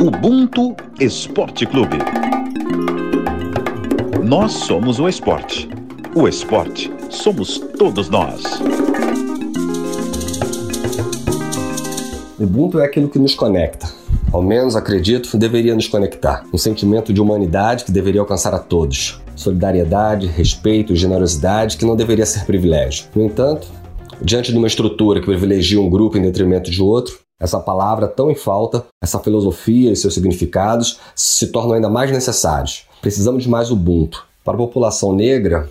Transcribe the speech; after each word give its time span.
Ubuntu 0.00 0.76
Esporte 1.00 1.66
Clube. 1.66 1.98
Nós 4.24 4.52
somos 4.52 5.00
o 5.00 5.08
esporte. 5.08 5.68
O 6.14 6.28
esporte 6.28 6.88
somos 7.10 7.58
todos 7.76 8.08
nós. 8.08 8.44
Ubuntu 12.38 12.78
é 12.78 12.84
aquilo 12.84 13.08
que 13.08 13.18
nos 13.18 13.34
conecta. 13.34 13.88
Ao 14.32 14.40
menos 14.40 14.76
acredito, 14.76 15.36
deveria 15.36 15.74
nos 15.74 15.88
conectar. 15.88 16.44
Um 16.54 16.58
sentimento 16.58 17.12
de 17.12 17.20
humanidade 17.20 17.84
que 17.84 17.90
deveria 17.90 18.20
alcançar 18.20 18.54
a 18.54 18.60
todos. 18.60 19.20
Solidariedade, 19.34 20.28
respeito, 20.28 20.94
generosidade 20.94 21.76
que 21.76 21.84
não 21.84 21.96
deveria 21.96 22.24
ser 22.24 22.44
privilégio. 22.44 23.06
No 23.16 23.24
entanto, 23.24 23.66
diante 24.22 24.52
de 24.52 24.58
uma 24.58 24.68
estrutura 24.68 25.18
que 25.18 25.26
privilegia 25.26 25.80
um 25.80 25.90
grupo 25.90 26.16
em 26.16 26.22
detrimento 26.22 26.70
de 26.70 26.80
outro, 26.80 27.18
essa 27.40 27.60
palavra 27.60 28.08
tão 28.08 28.30
em 28.30 28.34
falta, 28.34 28.84
essa 29.02 29.18
filosofia 29.18 29.92
e 29.92 29.96
seus 29.96 30.14
significados 30.14 30.98
se 31.14 31.48
tornam 31.48 31.74
ainda 31.74 31.88
mais 31.88 32.10
necessários. 32.10 32.84
Precisamos 33.00 33.44
de 33.44 33.48
mais 33.48 33.70
Ubuntu. 33.70 34.26
Para 34.44 34.54
a 34.54 34.58
população 34.58 35.12
negra, 35.12 35.68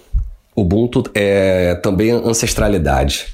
Ubuntu 0.55 1.03
é 1.13 1.75
também 1.75 2.11
ancestralidade. 2.11 3.27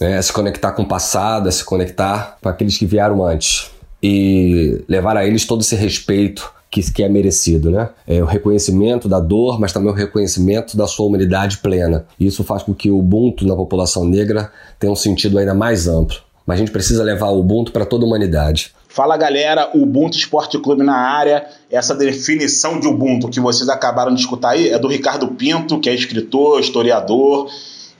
Né? 0.00 0.18
É 0.18 0.22
se 0.22 0.32
conectar 0.32 0.72
com 0.72 0.82
o 0.82 0.88
passado, 0.88 1.48
é 1.48 1.52
se 1.52 1.64
conectar 1.64 2.38
com 2.40 2.48
aqueles 2.48 2.78
que 2.78 2.86
vieram 2.86 3.24
antes 3.24 3.70
e 4.02 4.82
levar 4.88 5.16
a 5.16 5.26
eles 5.26 5.44
todo 5.44 5.60
esse 5.60 5.74
respeito 5.74 6.52
que, 6.70 7.02
é 7.02 7.08
merecido, 7.08 7.68
né? 7.68 7.88
É 8.06 8.22
o 8.22 8.26
reconhecimento 8.26 9.08
da 9.08 9.18
dor, 9.18 9.58
mas 9.58 9.72
também 9.72 9.90
o 9.90 9.94
reconhecimento 9.94 10.76
da 10.76 10.86
sua 10.86 11.06
humanidade 11.06 11.58
plena. 11.58 12.06
Isso 12.18 12.44
faz 12.44 12.62
com 12.62 12.72
que 12.72 12.88
o 12.88 12.98
Ubuntu 12.98 13.44
na 13.44 13.56
população 13.56 14.04
negra 14.04 14.52
tenha 14.78 14.92
um 14.92 14.96
sentido 14.96 15.36
ainda 15.36 15.52
mais 15.52 15.88
amplo 15.88 16.18
mas 16.50 16.56
a 16.56 16.64
gente 16.64 16.72
precisa 16.72 17.04
levar 17.04 17.28
o 17.28 17.38
Ubuntu 17.38 17.70
para 17.70 17.86
toda 17.86 18.04
a 18.04 18.08
humanidade. 18.08 18.72
Fala 18.88 19.16
galera, 19.16 19.70
Ubuntu 19.72 20.16
Esporte 20.16 20.58
Clube 20.58 20.82
na 20.82 20.96
área. 20.96 21.46
Essa 21.70 21.94
definição 21.94 22.80
de 22.80 22.88
Ubuntu 22.88 23.28
que 23.28 23.38
vocês 23.38 23.68
acabaram 23.68 24.12
de 24.12 24.20
escutar 24.20 24.50
aí 24.50 24.68
é 24.68 24.76
do 24.76 24.88
Ricardo 24.88 25.28
Pinto, 25.28 25.78
que 25.78 25.88
é 25.88 25.94
escritor, 25.94 26.58
historiador 26.58 27.48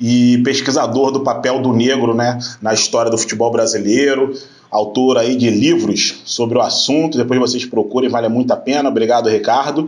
e 0.00 0.38
pesquisador 0.38 1.12
do 1.12 1.20
papel 1.20 1.62
do 1.62 1.72
negro 1.72 2.12
né, 2.12 2.40
na 2.60 2.74
história 2.74 3.08
do 3.08 3.16
futebol 3.16 3.52
brasileiro. 3.52 4.34
Autor 4.68 5.18
aí 5.18 5.36
de 5.36 5.48
livros 5.48 6.20
sobre 6.24 6.58
o 6.58 6.60
assunto, 6.60 7.16
depois 7.16 7.38
vocês 7.38 7.64
procurem, 7.64 8.10
vale 8.10 8.28
muito 8.28 8.52
a 8.52 8.56
pena. 8.56 8.88
Obrigado, 8.88 9.28
Ricardo. 9.28 9.86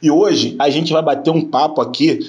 E 0.00 0.08
hoje 0.08 0.54
a 0.60 0.70
gente 0.70 0.92
vai 0.92 1.02
bater 1.02 1.30
um 1.32 1.40
papo 1.40 1.80
aqui 1.80 2.20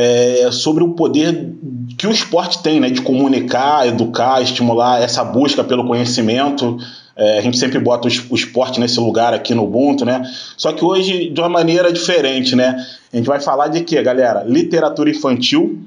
é, 0.00 0.48
sobre 0.52 0.84
o 0.84 0.90
poder 0.90 1.54
que 1.98 2.06
o 2.06 2.12
esporte 2.12 2.62
tem, 2.62 2.78
né, 2.78 2.88
de 2.88 3.02
comunicar, 3.02 3.84
educar, 3.88 4.40
estimular 4.40 5.02
essa 5.02 5.24
busca 5.24 5.64
pelo 5.64 5.84
conhecimento. 5.84 6.78
É, 7.16 7.40
a 7.40 7.42
gente 7.42 7.58
sempre 7.58 7.80
bota 7.80 8.06
o 8.06 8.34
esporte 8.36 8.78
nesse 8.78 9.00
lugar 9.00 9.34
aqui 9.34 9.52
no 9.52 9.64
Ubuntu, 9.64 10.04
né? 10.04 10.22
Só 10.56 10.70
que 10.70 10.84
hoje 10.84 11.30
de 11.30 11.40
uma 11.40 11.48
maneira 11.48 11.92
diferente, 11.92 12.54
né? 12.54 12.76
A 13.12 13.16
gente 13.16 13.26
vai 13.26 13.40
falar 13.40 13.66
de 13.66 13.80
quê, 13.80 14.00
galera? 14.00 14.44
Literatura 14.46 15.10
infantil, 15.10 15.80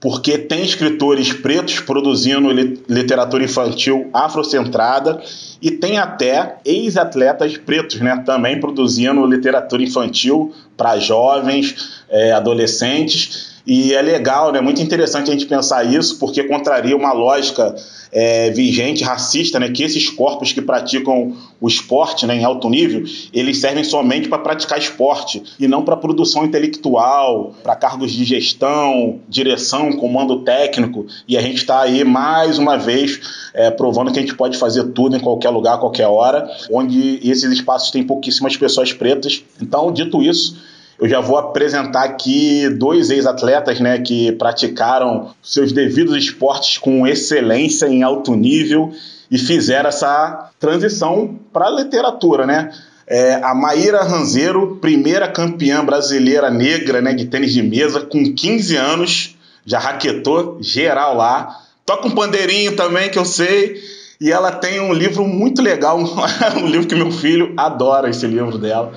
porque 0.00 0.38
tem 0.38 0.62
escritores 0.62 1.32
pretos 1.32 1.80
produzindo 1.80 2.52
literatura 2.88 3.42
infantil 3.42 4.08
afrocentrada 4.12 5.20
e 5.60 5.72
tem 5.72 5.98
até 5.98 6.58
ex-atletas 6.64 7.56
pretos, 7.56 7.98
né, 7.98 8.22
também 8.24 8.60
produzindo 8.60 9.26
literatura 9.26 9.82
infantil 9.82 10.52
para 10.76 10.98
jovens, 10.98 12.04
é, 12.08 12.30
adolescentes. 12.30 13.55
E 13.66 13.92
é 13.92 14.00
legal, 14.00 14.52
né? 14.52 14.60
Muito 14.60 14.80
interessante 14.80 15.28
a 15.28 15.32
gente 15.32 15.46
pensar 15.46 15.84
isso, 15.84 16.18
porque 16.18 16.44
contraria 16.44 16.96
uma 16.96 17.12
lógica 17.12 17.74
é, 18.12 18.50
vigente, 18.50 19.02
racista, 19.02 19.58
né? 19.58 19.68
Que 19.70 19.82
esses 19.82 20.08
corpos 20.08 20.52
que 20.52 20.62
praticam 20.62 21.34
o 21.60 21.66
esporte 21.66 22.26
né, 22.26 22.36
em 22.36 22.44
alto 22.44 22.68
nível, 22.68 23.02
eles 23.32 23.60
servem 23.60 23.82
somente 23.82 24.28
para 24.28 24.38
praticar 24.38 24.78
esporte 24.78 25.42
e 25.58 25.66
não 25.66 25.82
para 25.82 25.96
produção 25.96 26.44
intelectual, 26.44 27.54
para 27.62 27.74
cargos 27.74 28.12
de 28.12 28.24
gestão, 28.24 29.20
direção, 29.28 29.92
comando 29.92 30.44
técnico. 30.44 31.06
E 31.26 31.36
a 31.36 31.40
gente 31.40 31.56
está 31.56 31.80
aí 31.80 32.04
mais 32.04 32.58
uma 32.58 32.76
vez 32.76 33.48
é, 33.52 33.70
provando 33.70 34.12
que 34.12 34.18
a 34.18 34.22
gente 34.22 34.36
pode 34.36 34.58
fazer 34.58 34.84
tudo 34.92 35.16
em 35.16 35.20
qualquer 35.20 35.50
lugar, 35.50 35.74
a 35.74 35.78
qualquer 35.78 36.06
hora, 36.06 36.48
onde 36.70 37.18
esses 37.28 37.50
espaços 37.50 37.90
têm 37.90 38.04
pouquíssimas 38.04 38.56
pessoas 38.56 38.92
pretas. 38.92 39.42
Então, 39.60 39.90
dito 39.90 40.22
isso, 40.22 40.56
eu 40.98 41.08
já 41.08 41.20
vou 41.20 41.36
apresentar 41.36 42.04
aqui 42.04 42.68
dois 42.70 43.10
ex-atletas 43.10 43.80
né, 43.80 43.98
que 43.98 44.32
praticaram 44.32 45.34
seus 45.42 45.70
devidos 45.72 46.16
esportes 46.16 46.78
com 46.78 47.06
excelência 47.06 47.86
em 47.86 48.02
alto 48.02 48.34
nível 48.34 48.92
e 49.30 49.38
fizeram 49.38 49.88
essa 49.88 50.50
transição 50.58 51.38
para 51.52 51.66
a 51.66 51.70
literatura, 51.70 52.46
né? 52.46 52.72
É, 53.08 53.34
a 53.34 53.54
Maíra 53.54 54.02
Ranzeiro, 54.02 54.78
primeira 54.80 55.28
campeã 55.28 55.84
brasileira 55.84 56.50
negra 56.50 57.00
né, 57.00 57.12
de 57.14 57.26
tênis 57.26 57.52
de 57.52 57.62
mesa, 57.62 58.00
com 58.00 58.32
15 58.32 58.76
anos, 58.76 59.36
já 59.64 59.78
raquetou 59.78 60.58
geral 60.60 61.16
lá. 61.16 61.56
Toca 61.84 62.08
um 62.08 62.12
pandeirinho 62.12 62.74
também, 62.74 63.08
que 63.08 63.18
eu 63.18 63.24
sei. 63.24 63.80
E 64.20 64.32
ela 64.32 64.50
tem 64.50 64.80
um 64.80 64.92
livro 64.92 65.24
muito 65.24 65.62
legal, 65.62 66.00
um 66.56 66.66
livro 66.66 66.88
que 66.88 66.96
meu 66.96 67.12
filho 67.12 67.52
adora 67.56 68.08
esse 68.10 68.26
livro 68.26 68.58
dela 68.58 68.92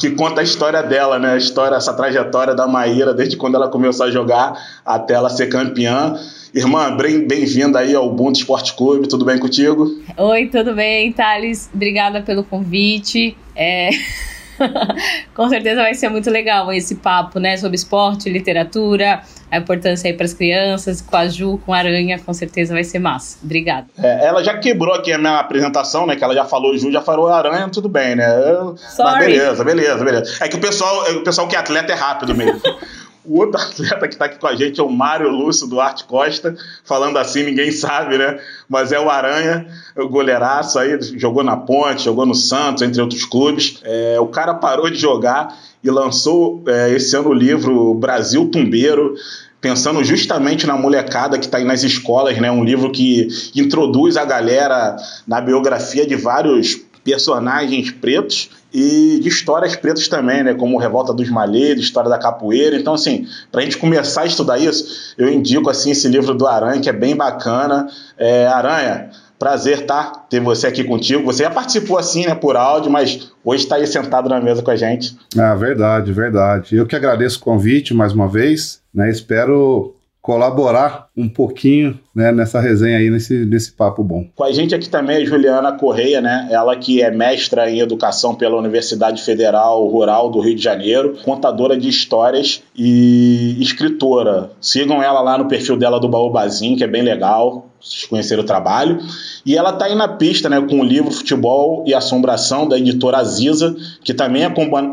que 0.00 0.10
conta 0.12 0.40
a 0.40 0.44
história 0.44 0.82
dela, 0.82 1.18
né? 1.18 1.34
A 1.34 1.36
história, 1.36 1.76
essa 1.76 1.92
trajetória 1.92 2.54
da 2.54 2.66
Maíra, 2.66 3.12
desde 3.12 3.36
quando 3.36 3.56
ela 3.56 3.68
começou 3.68 4.06
a 4.06 4.10
jogar 4.10 4.54
até 4.84 5.12
ela 5.12 5.28
ser 5.28 5.48
campeã. 5.48 6.18
Irmã, 6.54 6.96
bem-vinda 6.96 7.78
aí 7.78 7.94
ao 7.94 8.08
Ubuntu 8.08 8.40
Esporte 8.40 8.74
Clube, 8.74 9.06
tudo 9.06 9.26
bem 9.26 9.38
contigo? 9.38 9.86
Oi, 10.16 10.46
tudo 10.46 10.74
bem, 10.74 11.12
Thales? 11.12 11.68
Obrigada 11.72 12.22
pelo 12.22 12.42
convite. 12.42 13.36
É... 13.54 13.90
com 15.34 15.48
certeza 15.48 15.82
vai 15.82 15.94
ser 15.94 16.08
muito 16.08 16.30
legal 16.30 16.72
esse 16.72 16.96
papo, 16.96 17.38
né, 17.38 17.56
sobre 17.56 17.76
esporte, 17.76 18.28
literatura, 18.28 19.22
a 19.50 19.58
importância 19.58 20.08
aí 20.08 20.16
para 20.16 20.26
as 20.26 20.34
crianças, 20.34 21.00
com 21.00 21.16
a 21.16 21.26
Ju, 21.26 21.60
com 21.64 21.72
a 21.72 21.78
Aranha, 21.78 22.18
com 22.18 22.32
certeza 22.32 22.72
vai 22.72 22.84
ser 22.84 22.98
massa. 22.98 23.38
Obrigada. 23.42 23.86
É, 24.02 24.26
ela 24.26 24.44
já 24.44 24.56
quebrou 24.58 24.94
aqui 24.94 25.12
a 25.12 25.18
minha 25.18 25.38
apresentação, 25.38 26.06
né, 26.06 26.16
que 26.16 26.22
ela 26.22 26.34
já 26.34 26.44
falou 26.44 26.76
Ju, 26.76 26.90
já 26.90 27.02
falou 27.02 27.28
Aranha, 27.28 27.68
tudo 27.68 27.88
bem, 27.88 28.14
né? 28.14 28.28
Sorry. 28.76 29.10
Mas 29.12 29.26
beleza, 29.26 29.64
beleza, 29.64 30.04
beleza. 30.04 30.38
É 30.40 30.48
que 30.48 30.56
o 30.56 30.60
pessoal, 30.60 31.12
o 31.12 31.24
pessoal 31.24 31.48
que 31.48 31.56
é 31.56 31.58
atleta 31.58 31.92
é 31.92 31.96
rápido 31.96 32.34
mesmo. 32.34 32.60
O 33.24 33.38
outro 33.38 33.60
atleta 33.60 34.08
que 34.08 34.14
está 34.14 34.24
aqui 34.26 34.38
com 34.38 34.46
a 34.46 34.54
gente 34.54 34.80
é 34.80 34.82
o 34.82 34.90
Mário 34.90 35.28
Lúcio 35.28 35.66
Duarte 35.66 36.04
Costa, 36.04 36.56
falando 36.84 37.18
assim, 37.18 37.42
ninguém 37.42 37.70
sabe, 37.70 38.18
né? 38.18 38.38
Mas 38.68 38.92
é 38.92 39.00
o 39.00 39.10
Aranha, 39.10 39.66
o 39.96 40.08
goleiraço 40.08 40.78
aí, 40.78 40.98
jogou 41.16 41.42
na 41.42 41.56
Ponte, 41.56 42.04
jogou 42.04 42.26
no 42.26 42.34
Santos, 42.34 42.82
entre 42.82 43.00
outros 43.00 43.24
clubes. 43.24 43.80
É, 43.84 44.18
o 44.20 44.26
cara 44.26 44.54
parou 44.54 44.88
de 44.90 44.96
jogar 44.96 45.56
e 45.82 45.90
lançou 45.90 46.62
é, 46.66 46.90
esse 46.90 47.16
ano 47.16 47.30
o 47.30 47.34
livro 47.34 47.94
Brasil 47.94 48.46
Tumbeiro, 48.48 49.14
pensando 49.60 50.02
justamente 50.02 50.66
na 50.66 50.76
molecada 50.76 51.38
que 51.38 51.44
está 51.44 51.58
aí 51.58 51.64
nas 51.64 51.82
escolas, 51.82 52.38
né? 52.38 52.50
Um 52.50 52.64
livro 52.64 52.90
que 52.90 53.28
introduz 53.54 54.16
a 54.16 54.24
galera 54.24 54.96
na 55.26 55.40
biografia 55.40 56.06
de 56.06 56.16
vários 56.16 56.76
personagens 57.04 57.90
pretos 57.90 58.50
e 58.72 59.18
de 59.20 59.28
histórias 59.28 59.74
pretas 59.76 60.08
também, 60.08 60.42
né? 60.42 60.54
Como 60.54 60.78
Revolta 60.78 61.12
dos 61.12 61.28
Malheiros, 61.28 61.84
História 61.84 62.08
da 62.08 62.18
Capoeira. 62.18 62.76
Então, 62.76 62.94
assim, 62.94 63.26
para 63.50 63.60
a 63.60 63.64
gente 63.64 63.76
começar 63.76 64.22
a 64.22 64.26
estudar 64.26 64.58
isso, 64.58 65.14
eu 65.18 65.28
indico 65.28 65.68
assim 65.68 65.90
esse 65.90 66.08
livro 66.08 66.34
do 66.34 66.46
Aranha, 66.46 66.80
que 66.80 66.88
é 66.88 66.92
bem 66.92 67.16
bacana. 67.16 67.88
É, 68.16 68.46
Aranha, 68.46 69.10
prazer 69.38 69.86
tá 69.86 70.04
ter 70.28 70.40
você 70.40 70.66
aqui 70.66 70.84
contigo. 70.84 71.24
Você 71.24 71.42
já 71.42 71.50
participou 71.50 71.98
assim, 71.98 72.26
né, 72.26 72.34
por 72.34 72.56
áudio, 72.56 72.90
mas 72.90 73.32
hoje 73.44 73.64
está 73.64 73.76
aí 73.76 73.86
sentado 73.86 74.28
na 74.28 74.40
mesa 74.40 74.62
com 74.62 74.70
a 74.70 74.76
gente. 74.76 75.16
Ah, 75.36 75.54
verdade, 75.54 76.12
verdade. 76.12 76.76
Eu 76.76 76.86
que 76.86 76.94
agradeço 76.94 77.38
o 77.38 77.42
convite 77.42 77.94
mais 77.94 78.12
uma 78.12 78.28
vez, 78.28 78.80
né? 78.94 79.10
Espero 79.10 79.94
colaborar 80.22 81.08
um 81.16 81.28
pouquinho 81.28 81.98
né, 82.14 82.30
nessa 82.30 82.60
resenha 82.60 82.98
aí, 82.98 83.08
nesse, 83.08 83.46
nesse 83.46 83.72
papo 83.72 84.04
bom. 84.04 84.26
Com 84.34 84.44
a 84.44 84.52
gente 84.52 84.74
aqui 84.74 84.88
também 84.88 85.22
é 85.22 85.24
Juliana 85.24 85.72
Correia, 85.72 86.20
né? 86.20 86.48
Ela 86.50 86.76
que 86.76 87.02
é 87.02 87.10
mestra 87.10 87.70
em 87.70 87.80
educação 87.80 88.34
pela 88.34 88.58
Universidade 88.58 89.22
Federal 89.22 89.86
Rural 89.86 90.30
do 90.30 90.40
Rio 90.40 90.54
de 90.54 90.62
Janeiro, 90.62 91.16
contadora 91.24 91.76
de 91.76 91.88
histórias 91.88 92.62
e 92.76 93.56
escritora. 93.60 94.50
Sigam 94.60 95.02
ela 95.02 95.20
lá 95.20 95.38
no 95.38 95.48
perfil 95.48 95.76
dela 95.76 95.98
do 95.98 96.08
Baobazinho, 96.08 96.76
que 96.76 96.84
é 96.84 96.88
bem 96.88 97.02
legal 97.02 97.69
vocês 97.82 98.04
conheceram 98.04 98.42
o 98.42 98.46
trabalho. 98.46 98.98
E 99.44 99.56
ela 99.56 99.70
está 99.70 99.86
aí 99.86 99.94
na 99.94 100.06
pista 100.06 100.48
né, 100.48 100.60
com 100.60 100.80
o 100.80 100.84
livro 100.84 101.10
Futebol 101.10 101.82
e 101.86 101.94
Assombração, 101.94 102.68
da 102.68 102.78
editora 102.78 103.18
Aziza, 103.18 103.74
que 104.04 104.12
também 104.12 104.44
é 104.44 104.52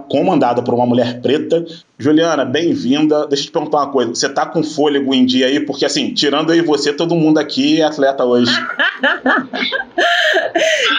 comandada 0.10 0.62
por 0.62 0.74
uma 0.74 0.86
mulher 0.86 1.22
preta. 1.22 1.66
Juliana, 2.00 2.46
bem-vinda. 2.46 3.28
Deixa 3.28 3.44
eu 3.44 3.48
te 3.48 3.52
perguntar 3.52 3.80
uma 3.80 3.92
coisa. 3.92 4.16
Você 4.16 4.28
está 4.28 4.46
com 4.46 4.64
fôlego 4.64 5.14
em 5.14 5.26
dia 5.26 5.48
aí? 5.48 5.60
Porque, 5.60 5.86
assim, 5.86 6.14
tirando 6.14 6.54
e 6.54 6.62
você, 6.62 6.94
todo 6.94 7.16
mundo 7.16 7.40
aqui 7.40 7.82
é 7.82 7.86
atleta 7.86 8.24
hoje. 8.24 8.52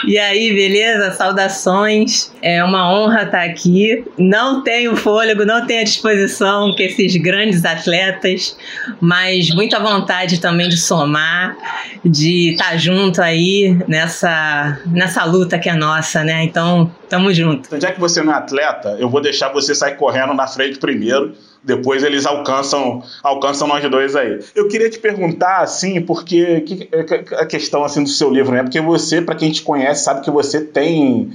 E 0.06 0.16
aí, 0.18 0.54
beleza? 0.54 1.10
Saudações. 1.12 2.32
É 2.40 2.62
uma 2.62 2.90
honra 2.90 3.24
estar 3.24 3.44
aqui. 3.44 4.04
Não 4.16 4.62
tenho 4.62 4.96
fôlego, 4.96 5.44
não 5.44 5.66
tenho 5.66 5.80
a 5.80 5.84
disposição 5.84 6.72
que 6.74 6.84
esses 6.84 7.16
grandes 7.16 7.64
atletas, 7.64 8.56
mas 9.00 9.50
muita 9.50 9.78
vontade 9.78 10.40
também 10.40 10.68
de 10.68 10.78
somar, 10.78 11.56
de 12.04 12.52
estar 12.52 12.76
junto 12.76 13.20
aí 13.20 13.76
nessa, 13.86 14.80
nessa 14.86 15.24
luta 15.24 15.58
que 15.58 15.68
é 15.68 15.74
nossa, 15.74 16.24
né? 16.24 16.44
Então, 16.44 16.90
tamo 17.08 17.32
junto. 17.32 17.80
Já 17.80 17.92
que 17.92 18.00
você 18.00 18.22
não 18.22 18.32
é 18.32 18.36
atleta, 18.36 18.96
eu 18.98 19.08
vou 19.08 19.20
deixar 19.20 19.52
você 19.52 19.74
sair 19.74 19.96
correndo 19.96 20.34
na 20.34 20.46
frente 20.46 20.78
primeiro 20.78 21.34
depois 21.62 22.02
eles 22.02 22.24
alcançam 22.24 23.02
alcançam 23.22 23.66
nós 23.68 23.88
dois 23.90 24.14
aí. 24.16 24.40
Eu 24.54 24.68
queria 24.68 24.88
te 24.88 24.98
perguntar 24.98 25.58
assim, 25.58 26.00
porque 26.00 26.60
que, 26.62 26.88
a 27.36 27.44
questão 27.44 27.84
assim 27.84 28.02
do 28.02 28.08
seu 28.08 28.30
livro, 28.30 28.52
né? 28.52 28.62
Porque 28.62 28.80
você, 28.80 29.20
para 29.20 29.34
quem 29.34 29.50
te 29.50 29.62
conhece, 29.62 30.04
sabe 30.04 30.22
que 30.22 30.30
você 30.30 30.60
tem 30.60 31.30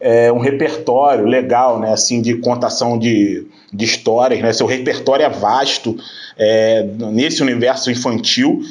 é, 0.00 0.32
um 0.32 0.38
repertório 0.38 1.26
legal, 1.26 1.78
né? 1.78 1.92
Assim 1.92 2.22
de 2.22 2.36
contação 2.36 2.98
de, 2.98 3.46
de 3.72 3.84
histórias, 3.84 4.40
né? 4.40 4.52
Seu 4.52 4.66
repertório 4.66 5.24
é 5.24 5.28
vasto 5.28 5.96
é, 6.36 6.82
nesse 7.12 7.42
universo 7.42 7.90
infantil. 7.90 8.62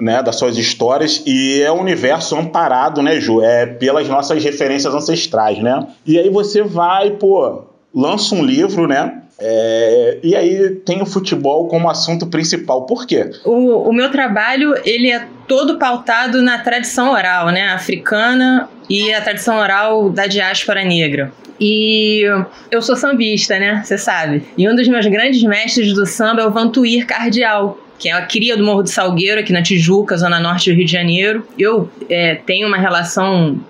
Né, 0.00 0.22
das 0.22 0.36
suas 0.36 0.56
histórias 0.56 1.22
e 1.26 1.60
é 1.60 1.70
um 1.70 1.80
universo 1.80 2.34
amparado, 2.34 3.02
né, 3.02 3.20
Ju? 3.20 3.42
É 3.42 3.66
pelas 3.66 4.08
nossas 4.08 4.42
referências 4.42 4.94
ancestrais, 4.94 5.58
né? 5.58 5.86
E 6.06 6.18
aí 6.18 6.30
você 6.30 6.62
vai, 6.62 7.10
pô, 7.10 7.64
lança 7.94 8.34
um 8.34 8.42
livro, 8.42 8.88
né? 8.88 9.20
É, 9.38 10.18
e 10.22 10.36
aí 10.36 10.70
tem 10.84 11.00
o 11.00 11.06
futebol 11.06 11.66
como 11.66 11.88
assunto 11.88 12.26
principal. 12.26 12.84
Por 12.84 13.06
quê? 13.06 13.30
O, 13.44 13.88
o 13.88 13.92
meu 13.92 14.10
trabalho 14.10 14.74
ele 14.84 15.10
é 15.10 15.26
todo 15.48 15.78
pautado 15.78 16.42
na 16.42 16.58
tradição 16.58 17.10
oral, 17.12 17.48
né, 17.48 17.68
africana 17.68 18.68
e 18.88 19.12
a 19.12 19.20
tradição 19.20 19.58
oral 19.58 20.10
da 20.10 20.26
diáspora 20.26 20.84
negra. 20.84 21.32
E 21.58 22.22
eu 22.70 22.80
sou 22.80 22.96
sambista, 22.96 23.58
né? 23.58 23.82
Você 23.84 23.98
sabe. 23.98 24.44
E 24.56 24.68
um 24.68 24.74
dos 24.74 24.88
meus 24.88 25.06
grandes 25.06 25.42
mestres 25.42 25.92
do 25.92 26.06
samba 26.06 26.40
é 26.40 26.46
o 26.46 26.50
Vantuir 26.50 27.06
Cardial, 27.06 27.78
que 28.00 28.08
é 28.08 28.12
a 28.12 28.22
cria 28.22 28.56
do 28.56 28.64
Morro 28.64 28.82
do 28.82 28.88
Salgueiro, 28.88 29.38
aqui 29.38 29.52
na 29.52 29.62
Tijuca, 29.62 30.16
zona 30.16 30.40
norte 30.40 30.70
do 30.70 30.76
Rio 30.76 30.86
de 30.86 30.92
Janeiro. 30.92 31.46
Eu 31.58 31.90
é, 32.08 32.34
tenho 32.34 32.66
uma 32.66 32.78
relação 32.78 33.60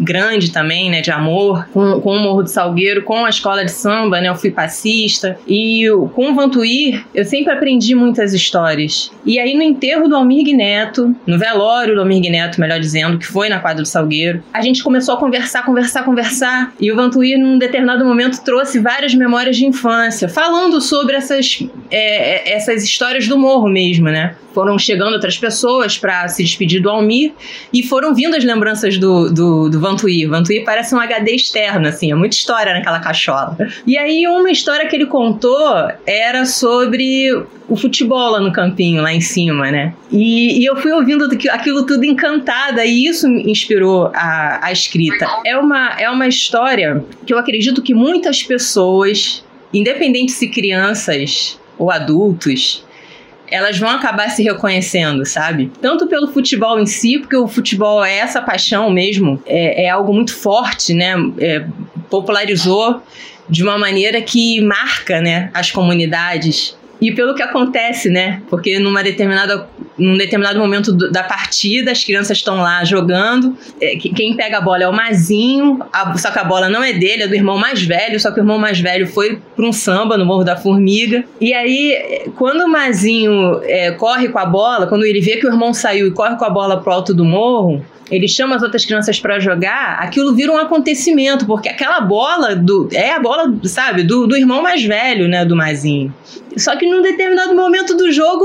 grande 0.00 0.50
também, 0.50 0.90
né, 0.90 1.00
de 1.00 1.10
amor, 1.10 1.68
com, 1.72 2.00
com 2.00 2.16
o 2.16 2.22
Morro 2.22 2.42
do 2.42 2.48
Salgueiro, 2.48 3.02
com 3.02 3.24
a 3.24 3.28
escola 3.28 3.64
de 3.64 3.70
samba, 3.70 4.20
né, 4.20 4.28
eu 4.28 4.34
fui 4.34 4.50
passista, 4.50 5.38
e 5.46 5.84
com 6.14 6.30
o 6.30 6.34
Vantuir 6.34 7.04
eu 7.14 7.24
sempre 7.24 7.52
aprendi 7.52 7.94
muitas 7.94 8.32
histórias. 8.32 9.10
E 9.24 9.38
aí 9.38 9.54
no 9.54 9.62
enterro 9.62 10.08
do 10.08 10.16
Almir 10.16 10.56
Neto, 10.56 11.14
no 11.26 11.38
velório 11.38 11.94
do 11.94 12.00
Almir 12.00 12.30
Neto, 12.30 12.60
melhor 12.60 12.80
dizendo, 12.80 13.18
que 13.18 13.26
foi 13.26 13.48
na 13.48 13.58
quadra 13.58 13.82
do 13.82 13.88
Salgueiro, 13.88 14.42
a 14.52 14.62
gente 14.62 14.82
começou 14.82 15.14
a 15.14 15.18
conversar, 15.18 15.64
conversar, 15.64 16.04
conversar, 16.04 16.72
e 16.80 16.90
o 16.90 16.96
Vantuir 16.96 17.38
num 17.38 17.58
determinado 17.58 18.04
momento 18.04 18.42
trouxe 18.42 18.78
várias 18.78 19.14
memórias 19.14 19.56
de 19.56 19.66
infância, 19.66 20.28
falando 20.28 20.80
sobre 20.80 21.16
essas, 21.16 21.62
é, 21.90 22.50
é 22.50 22.56
essas 22.56 22.82
histórias 22.82 23.28
do 23.28 23.38
morro 23.38 23.68
mesmo, 23.68 24.08
né? 24.08 24.34
Foram 24.54 24.78
chegando 24.78 25.12
outras 25.12 25.38
pessoas 25.38 25.96
para 25.96 26.26
se 26.28 26.42
despedir 26.42 26.82
do 26.82 26.90
Almir 26.90 27.32
e 27.72 27.82
foram 27.82 28.14
vindo 28.14 28.36
as 28.36 28.44
lembranças 28.44 28.98
do, 28.98 29.30
do, 29.32 29.68
do 29.68 29.80
Vantuí. 29.80 30.26
O 30.26 30.30
Vantuí 30.30 30.64
parece 30.64 30.94
um 30.94 31.00
HD 31.00 31.32
externo, 31.32 31.86
assim, 31.88 32.10
é 32.10 32.14
muita 32.14 32.34
história 32.36 32.72
naquela 32.72 32.98
cachola. 32.98 33.56
E 33.86 33.96
aí, 33.96 34.26
uma 34.26 34.50
história 34.50 34.86
que 34.86 34.96
ele 34.96 35.06
contou 35.06 35.88
era 36.06 36.44
sobre 36.44 37.30
o 37.68 37.76
futebol 37.76 38.32
lá 38.32 38.40
no 38.40 38.52
campinho, 38.52 39.00
lá 39.00 39.12
em 39.12 39.20
cima, 39.20 39.70
né? 39.70 39.94
E, 40.10 40.60
e, 40.60 40.64
eu 40.64 40.76
fui 40.76 40.90
ouvindo 40.90 41.28
aquilo 41.50 41.86
tudo 41.86 42.04
encantada 42.04 42.84
e 42.84 43.06
isso 43.06 43.28
me 43.28 43.50
inspirou 43.50 44.10
a, 44.12 44.66
a 44.66 44.72
escrita. 44.72 45.26
É 45.46 45.56
uma, 45.56 45.90
é 46.00 46.10
uma 46.10 46.26
história 46.26 47.04
que 47.24 47.32
eu 47.32 47.38
acredito 47.38 47.80
que 47.80 47.94
muitas 47.94 48.42
pessoas, 48.42 49.44
independente 49.72 50.32
se 50.32 50.48
crianças 50.48 51.58
ou 51.78 51.90
adultos, 51.90 52.84
elas 53.50 53.78
vão 53.78 53.90
acabar 53.90 54.30
se 54.30 54.42
reconhecendo, 54.42 55.26
sabe? 55.26 55.70
Tanto 55.80 56.06
pelo 56.06 56.32
futebol 56.32 56.78
em 56.78 56.86
si, 56.86 57.18
porque 57.18 57.36
o 57.36 57.48
futebol 57.48 58.04
é 58.04 58.18
essa 58.18 58.40
paixão 58.40 58.90
mesmo, 58.90 59.42
é, 59.46 59.84
é 59.84 59.88
algo 59.90 60.12
muito 60.12 60.34
forte, 60.34 60.94
né? 60.94 61.14
É, 61.38 61.64
popularizou 62.08 63.02
de 63.48 63.62
uma 63.62 63.76
maneira 63.76 64.22
que 64.22 64.60
marca, 64.60 65.20
né, 65.20 65.50
as 65.52 65.70
comunidades 65.70 66.76
e 67.00 67.10
pelo 67.12 67.34
que 67.34 67.42
acontece, 67.42 68.10
né? 68.10 68.42
Porque 68.48 68.78
numa 68.78 69.02
determinada, 69.02 69.68
num 69.98 70.16
determinado 70.16 70.58
momento 70.58 70.92
do, 70.92 71.10
da 71.10 71.22
partida, 71.22 71.92
as 71.92 72.04
crianças 72.04 72.38
estão 72.38 72.56
lá 72.56 72.84
jogando. 72.84 73.56
É, 73.80 73.96
quem 73.96 74.34
pega 74.34 74.58
a 74.58 74.60
bola 74.60 74.82
é 74.82 74.88
o 74.88 74.92
Mazinho, 74.92 75.80
a, 75.92 76.16
só 76.16 76.30
que 76.30 76.38
a 76.38 76.44
bola 76.44 76.68
não 76.68 76.82
é 76.82 76.92
dele, 76.92 77.24
é 77.24 77.28
do 77.28 77.34
irmão 77.34 77.58
mais 77.58 77.82
velho, 77.82 78.18
só 78.18 78.30
que 78.30 78.40
o 78.40 78.42
irmão 78.42 78.58
mais 78.58 78.80
velho 78.80 79.06
foi 79.06 79.40
para 79.54 79.66
um 79.66 79.72
samba 79.72 80.16
no 80.16 80.24
Morro 80.24 80.44
da 80.44 80.56
Formiga. 80.56 81.24
E 81.40 81.52
aí, 81.52 82.30
quando 82.36 82.62
o 82.62 82.68
Mazinho 82.68 83.60
é, 83.64 83.90
corre 83.92 84.28
com 84.28 84.38
a 84.38 84.46
bola, 84.46 84.86
quando 84.86 85.04
ele 85.04 85.20
vê 85.20 85.36
que 85.36 85.46
o 85.46 85.50
irmão 85.50 85.74
saiu 85.74 86.06
e 86.06 86.10
corre 86.10 86.36
com 86.36 86.44
a 86.44 86.50
bola 86.50 86.80
pro 86.80 86.92
alto 86.92 87.12
do 87.12 87.24
morro, 87.24 87.84
ele 88.10 88.26
chama 88.26 88.56
as 88.56 88.62
outras 88.62 88.84
crianças 88.84 89.20
para 89.20 89.38
jogar, 89.38 89.98
aquilo 90.00 90.34
vira 90.34 90.52
um 90.52 90.58
acontecimento, 90.58 91.46
porque 91.46 91.68
aquela 91.68 92.00
bola 92.00 92.56
do 92.56 92.88
é 92.92 93.12
a 93.14 93.20
bola, 93.20 93.54
sabe, 93.64 94.02
do, 94.02 94.26
do 94.26 94.36
irmão 94.36 94.62
mais 94.62 94.82
velho, 94.84 95.28
né, 95.28 95.44
do 95.44 95.54
Mazinho. 95.56 96.12
Só 96.56 96.76
que 96.76 96.86
num 96.86 97.02
determinado 97.02 97.54
momento 97.54 97.96
do 97.96 98.10
jogo, 98.10 98.44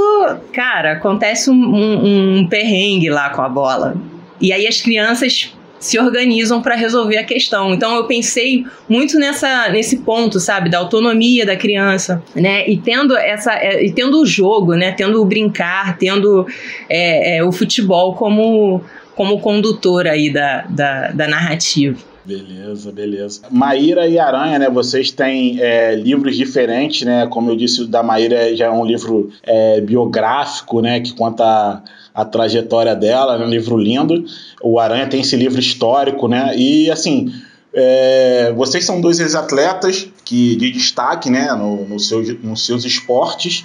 cara, 0.53 0.93
acontece 0.93 1.49
um, 1.49 1.53
um, 1.53 2.37
um 2.39 2.47
perrengue 2.47 3.09
lá 3.09 3.29
com 3.29 3.41
a 3.41 3.49
bola. 3.49 3.95
E 4.39 4.53
aí 4.53 4.67
as 4.67 4.81
crianças 4.81 5.51
se 5.79 5.99
organizam 5.99 6.61
para 6.61 6.75
resolver 6.75 7.17
a 7.17 7.23
questão. 7.23 7.73
Então 7.73 7.95
eu 7.95 8.05
pensei 8.05 8.65
muito 8.89 9.19
nessa 9.19 9.69
nesse 9.69 9.97
ponto, 9.97 10.39
sabe, 10.39 10.69
da 10.69 10.79
autonomia 10.79 11.45
da 11.45 11.55
criança, 11.55 12.23
né? 12.35 12.67
E 12.67 12.77
tendo 12.77 13.15
essa 13.15 13.53
é, 13.53 13.85
e 13.85 13.91
tendo 13.91 14.19
o 14.19 14.25
jogo, 14.25 14.73
né? 14.73 14.91
Tendo 14.91 15.21
o 15.21 15.25
brincar, 15.25 15.97
tendo 15.97 16.47
é, 16.89 17.37
é, 17.37 17.43
o 17.43 17.51
futebol 17.51 18.15
como 18.15 18.81
como 19.15 19.39
condutor 19.39 20.07
aí 20.07 20.31
da, 20.31 20.65
da, 20.69 21.11
da 21.11 21.27
narrativa. 21.27 21.97
Beleza, 22.25 22.91
beleza. 22.91 23.41
Maíra 23.51 24.07
e 24.07 24.17
Aranha, 24.17 24.57
né? 24.57 24.67
Vocês 24.67 25.11
têm 25.11 25.61
é, 25.61 25.95
livros 25.95 26.35
diferentes, 26.35 27.05
né? 27.05 27.27
Como 27.27 27.51
eu 27.51 27.55
disse, 27.55 27.83
o 27.83 27.87
da 27.87 28.01
Maíra 28.01 28.55
já 28.55 28.65
é 28.65 28.71
um 28.71 28.83
livro 28.83 29.29
é, 29.43 29.79
biográfico, 29.79 30.81
né? 30.81 30.99
Que 30.99 31.13
conta 31.13 31.83
a, 32.13 32.25
trajetória 32.25 32.95
dela, 32.95 33.35
é 33.35 33.45
um 33.45 33.49
livro 33.49 33.77
lindo. 33.77 34.25
O 34.61 34.79
Aranha 34.79 35.05
tem 35.05 35.21
esse 35.21 35.35
livro 35.35 35.59
histórico, 35.59 36.27
né? 36.27 36.57
E 36.57 36.89
assim, 36.89 37.31
é, 37.71 38.51
vocês 38.55 38.83
são 38.83 38.99
dois 38.99 39.19
ex-atletas 39.19 40.09
que 40.25 40.55
de 40.55 40.71
destaque, 40.71 41.29
né? 41.29 41.53
No, 41.53 41.85
no 41.85 41.99
seu, 41.99 42.23
nos 42.41 42.65
seus 42.65 42.85
esportes 42.85 43.63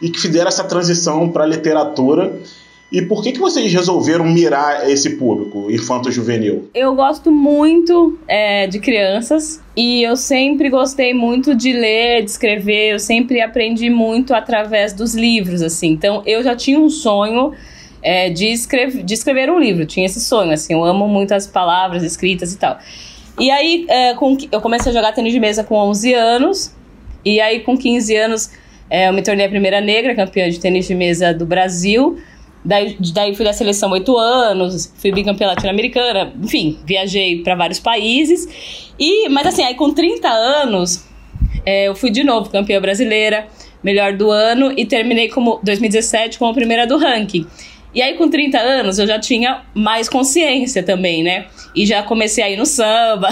e 0.00 0.10
que 0.10 0.20
fizeram 0.20 0.46
essa 0.46 0.62
transição 0.62 1.28
para 1.28 1.42
a 1.42 1.46
literatura 1.46 2.32
e 2.90 3.02
por 3.02 3.22
que, 3.22 3.32
que 3.32 3.40
vocês 3.40 3.72
resolveram 3.72 4.24
mirar 4.24 4.88
esse 4.88 5.16
público 5.16 5.68
infanto-juvenil? 5.70 6.70
Eu 6.72 6.94
gosto 6.94 7.32
muito 7.32 8.16
é, 8.28 8.68
de 8.68 8.78
crianças 8.78 9.60
e 9.76 10.04
eu 10.04 10.16
sempre 10.16 10.70
gostei 10.70 11.12
muito 11.12 11.52
de 11.52 11.72
ler, 11.72 12.22
de 12.22 12.30
escrever. 12.30 12.92
Eu 12.92 13.00
sempre 13.00 13.40
aprendi 13.40 13.90
muito 13.90 14.32
através 14.32 14.92
dos 14.92 15.16
livros, 15.16 15.62
assim. 15.62 15.88
Então 15.88 16.22
eu 16.24 16.44
já 16.44 16.54
tinha 16.54 16.78
um 16.78 16.88
sonho 16.88 17.52
é, 18.00 18.30
de, 18.30 18.46
escrever, 18.46 19.02
de 19.02 19.14
escrever 19.14 19.50
um 19.50 19.58
livro. 19.58 19.84
tinha 19.84 20.06
esse 20.06 20.20
sonho, 20.20 20.52
assim. 20.52 20.74
Eu 20.74 20.84
amo 20.84 21.08
muito 21.08 21.32
as 21.32 21.44
palavras 21.44 22.04
escritas 22.04 22.52
e 22.52 22.58
tal. 22.58 22.78
E 23.36 23.50
aí 23.50 23.84
é, 23.88 24.14
com, 24.14 24.36
eu 24.52 24.60
comecei 24.60 24.92
a 24.92 24.94
jogar 24.94 25.12
tênis 25.12 25.32
de 25.32 25.40
mesa 25.40 25.64
com 25.64 25.74
11 25.74 26.14
anos. 26.14 26.72
E 27.24 27.40
aí 27.40 27.60
com 27.60 27.76
15 27.76 28.14
anos 28.14 28.50
é, 28.88 29.08
eu 29.08 29.12
me 29.12 29.22
tornei 29.22 29.44
a 29.44 29.48
primeira 29.48 29.80
negra 29.80 30.14
campeã 30.14 30.48
de 30.48 30.60
tênis 30.60 30.86
de 30.86 30.94
mesa 30.94 31.34
do 31.34 31.44
Brasil. 31.44 32.16
Daí, 32.66 32.96
daí 33.14 33.32
fui 33.32 33.44
da 33.44 33.52
seleção 33.52 33.92
oito 33.92 34.18
anos, 34.18 34.92
fui 34.96 35.12
bicampeã 35.12 35.46
latino-americana, 35.46 36.32
enfim, 36.42 36.80
viajei 36.84 37.40
para 37.42 37.54
vários 37.54 37.78
países. 37.78 38.92
E, 38.98 39.28
mas 39.28 39.46
assim, 39.46 39.62
aí 39.62 39.74
com 39.74 39.94
30 39.94 40.28
anos, 40.28 41.06
é, 41.64 41.86
eu 41.86 41.94
fui 41.94 42.10
de 42.10 42.24
novo 42.24 42.50
campeã 42.50 42.80
brasileira, 42.80 43.46
melhor 43.84 44.14
do 44.14 44.32
ano, 44.32 44.72
e 44.76 44.84
terminei 44.84 45.28
como 45.28 45.60
2017 45.62 46.40
como 46.40 46.52
primeira 46.52 46.88
do 46.88 46.96
ranking. 46.96 47.46
E 47.94 48.02
aí, 48.02 48.12
com 48.12 48.28
30 48.28 48.58
anos, 48.58 48.98
eu 48.98 49.06
já 49.06 49.18
tinha 49.18 49.62
mais 49.72 50.06
consciência 50.06 50.82
também, 50.82 51.22
né? 51.22 51.46
E 51.74 51.86
já 51.86 52.02
comecei 52.02 52.44
a 52.44 52.50
ir 52.50 52.56
no 52.58 52.66
samba. 52.66 53.30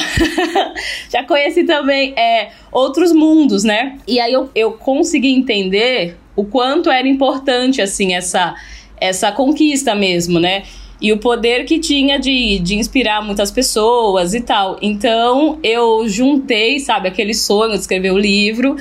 já 1.13 1.23
conheci 1.23 1.65
também 1.65 2.15
é, 2.17 2.51
outros 2.73 3.13
mundos, 3.13 3.63
né? 3.63 3.99
E 4.09 4.19
aí 4.19 4.33
eu, 4.33 4.49
eu 4.55 4.73
consegui 4.73 5.35
entender 5.35 6.17
o 6.35 6.47
quanto 6.47 6.91
era 6.91 7.07
importante, 7.07 7.83
assim, 7.83 8.15
essa 8.15 8.55
essa 9.05 9.31
conquista 9.33 9.95
mesmo, 9.95 10.39
né? 10.39 10.63
E 11.01 11.13
o 11.13 11.19
poder 11.19 11.65
que 11.65 11.79
tinha 11.79 12.19
de, 12.19 12.59
de 12.61 12.77
inspirar 12.77 13.23
muitas 13.23 13.51
pessoas 13.51 14.33
e 14.33 14.41
tal. 14.41 14.79
Então 14.81 15.59
eu 15.63 16.09
juntei, 16.09 16.81
sabe, 16.81 17.09
aquele 17.09 17.35
sonho 17.35 17.73
de 17.73 17.81
escrever 17.81 18.13
o 18.13 18.19
livro 18.19 18.77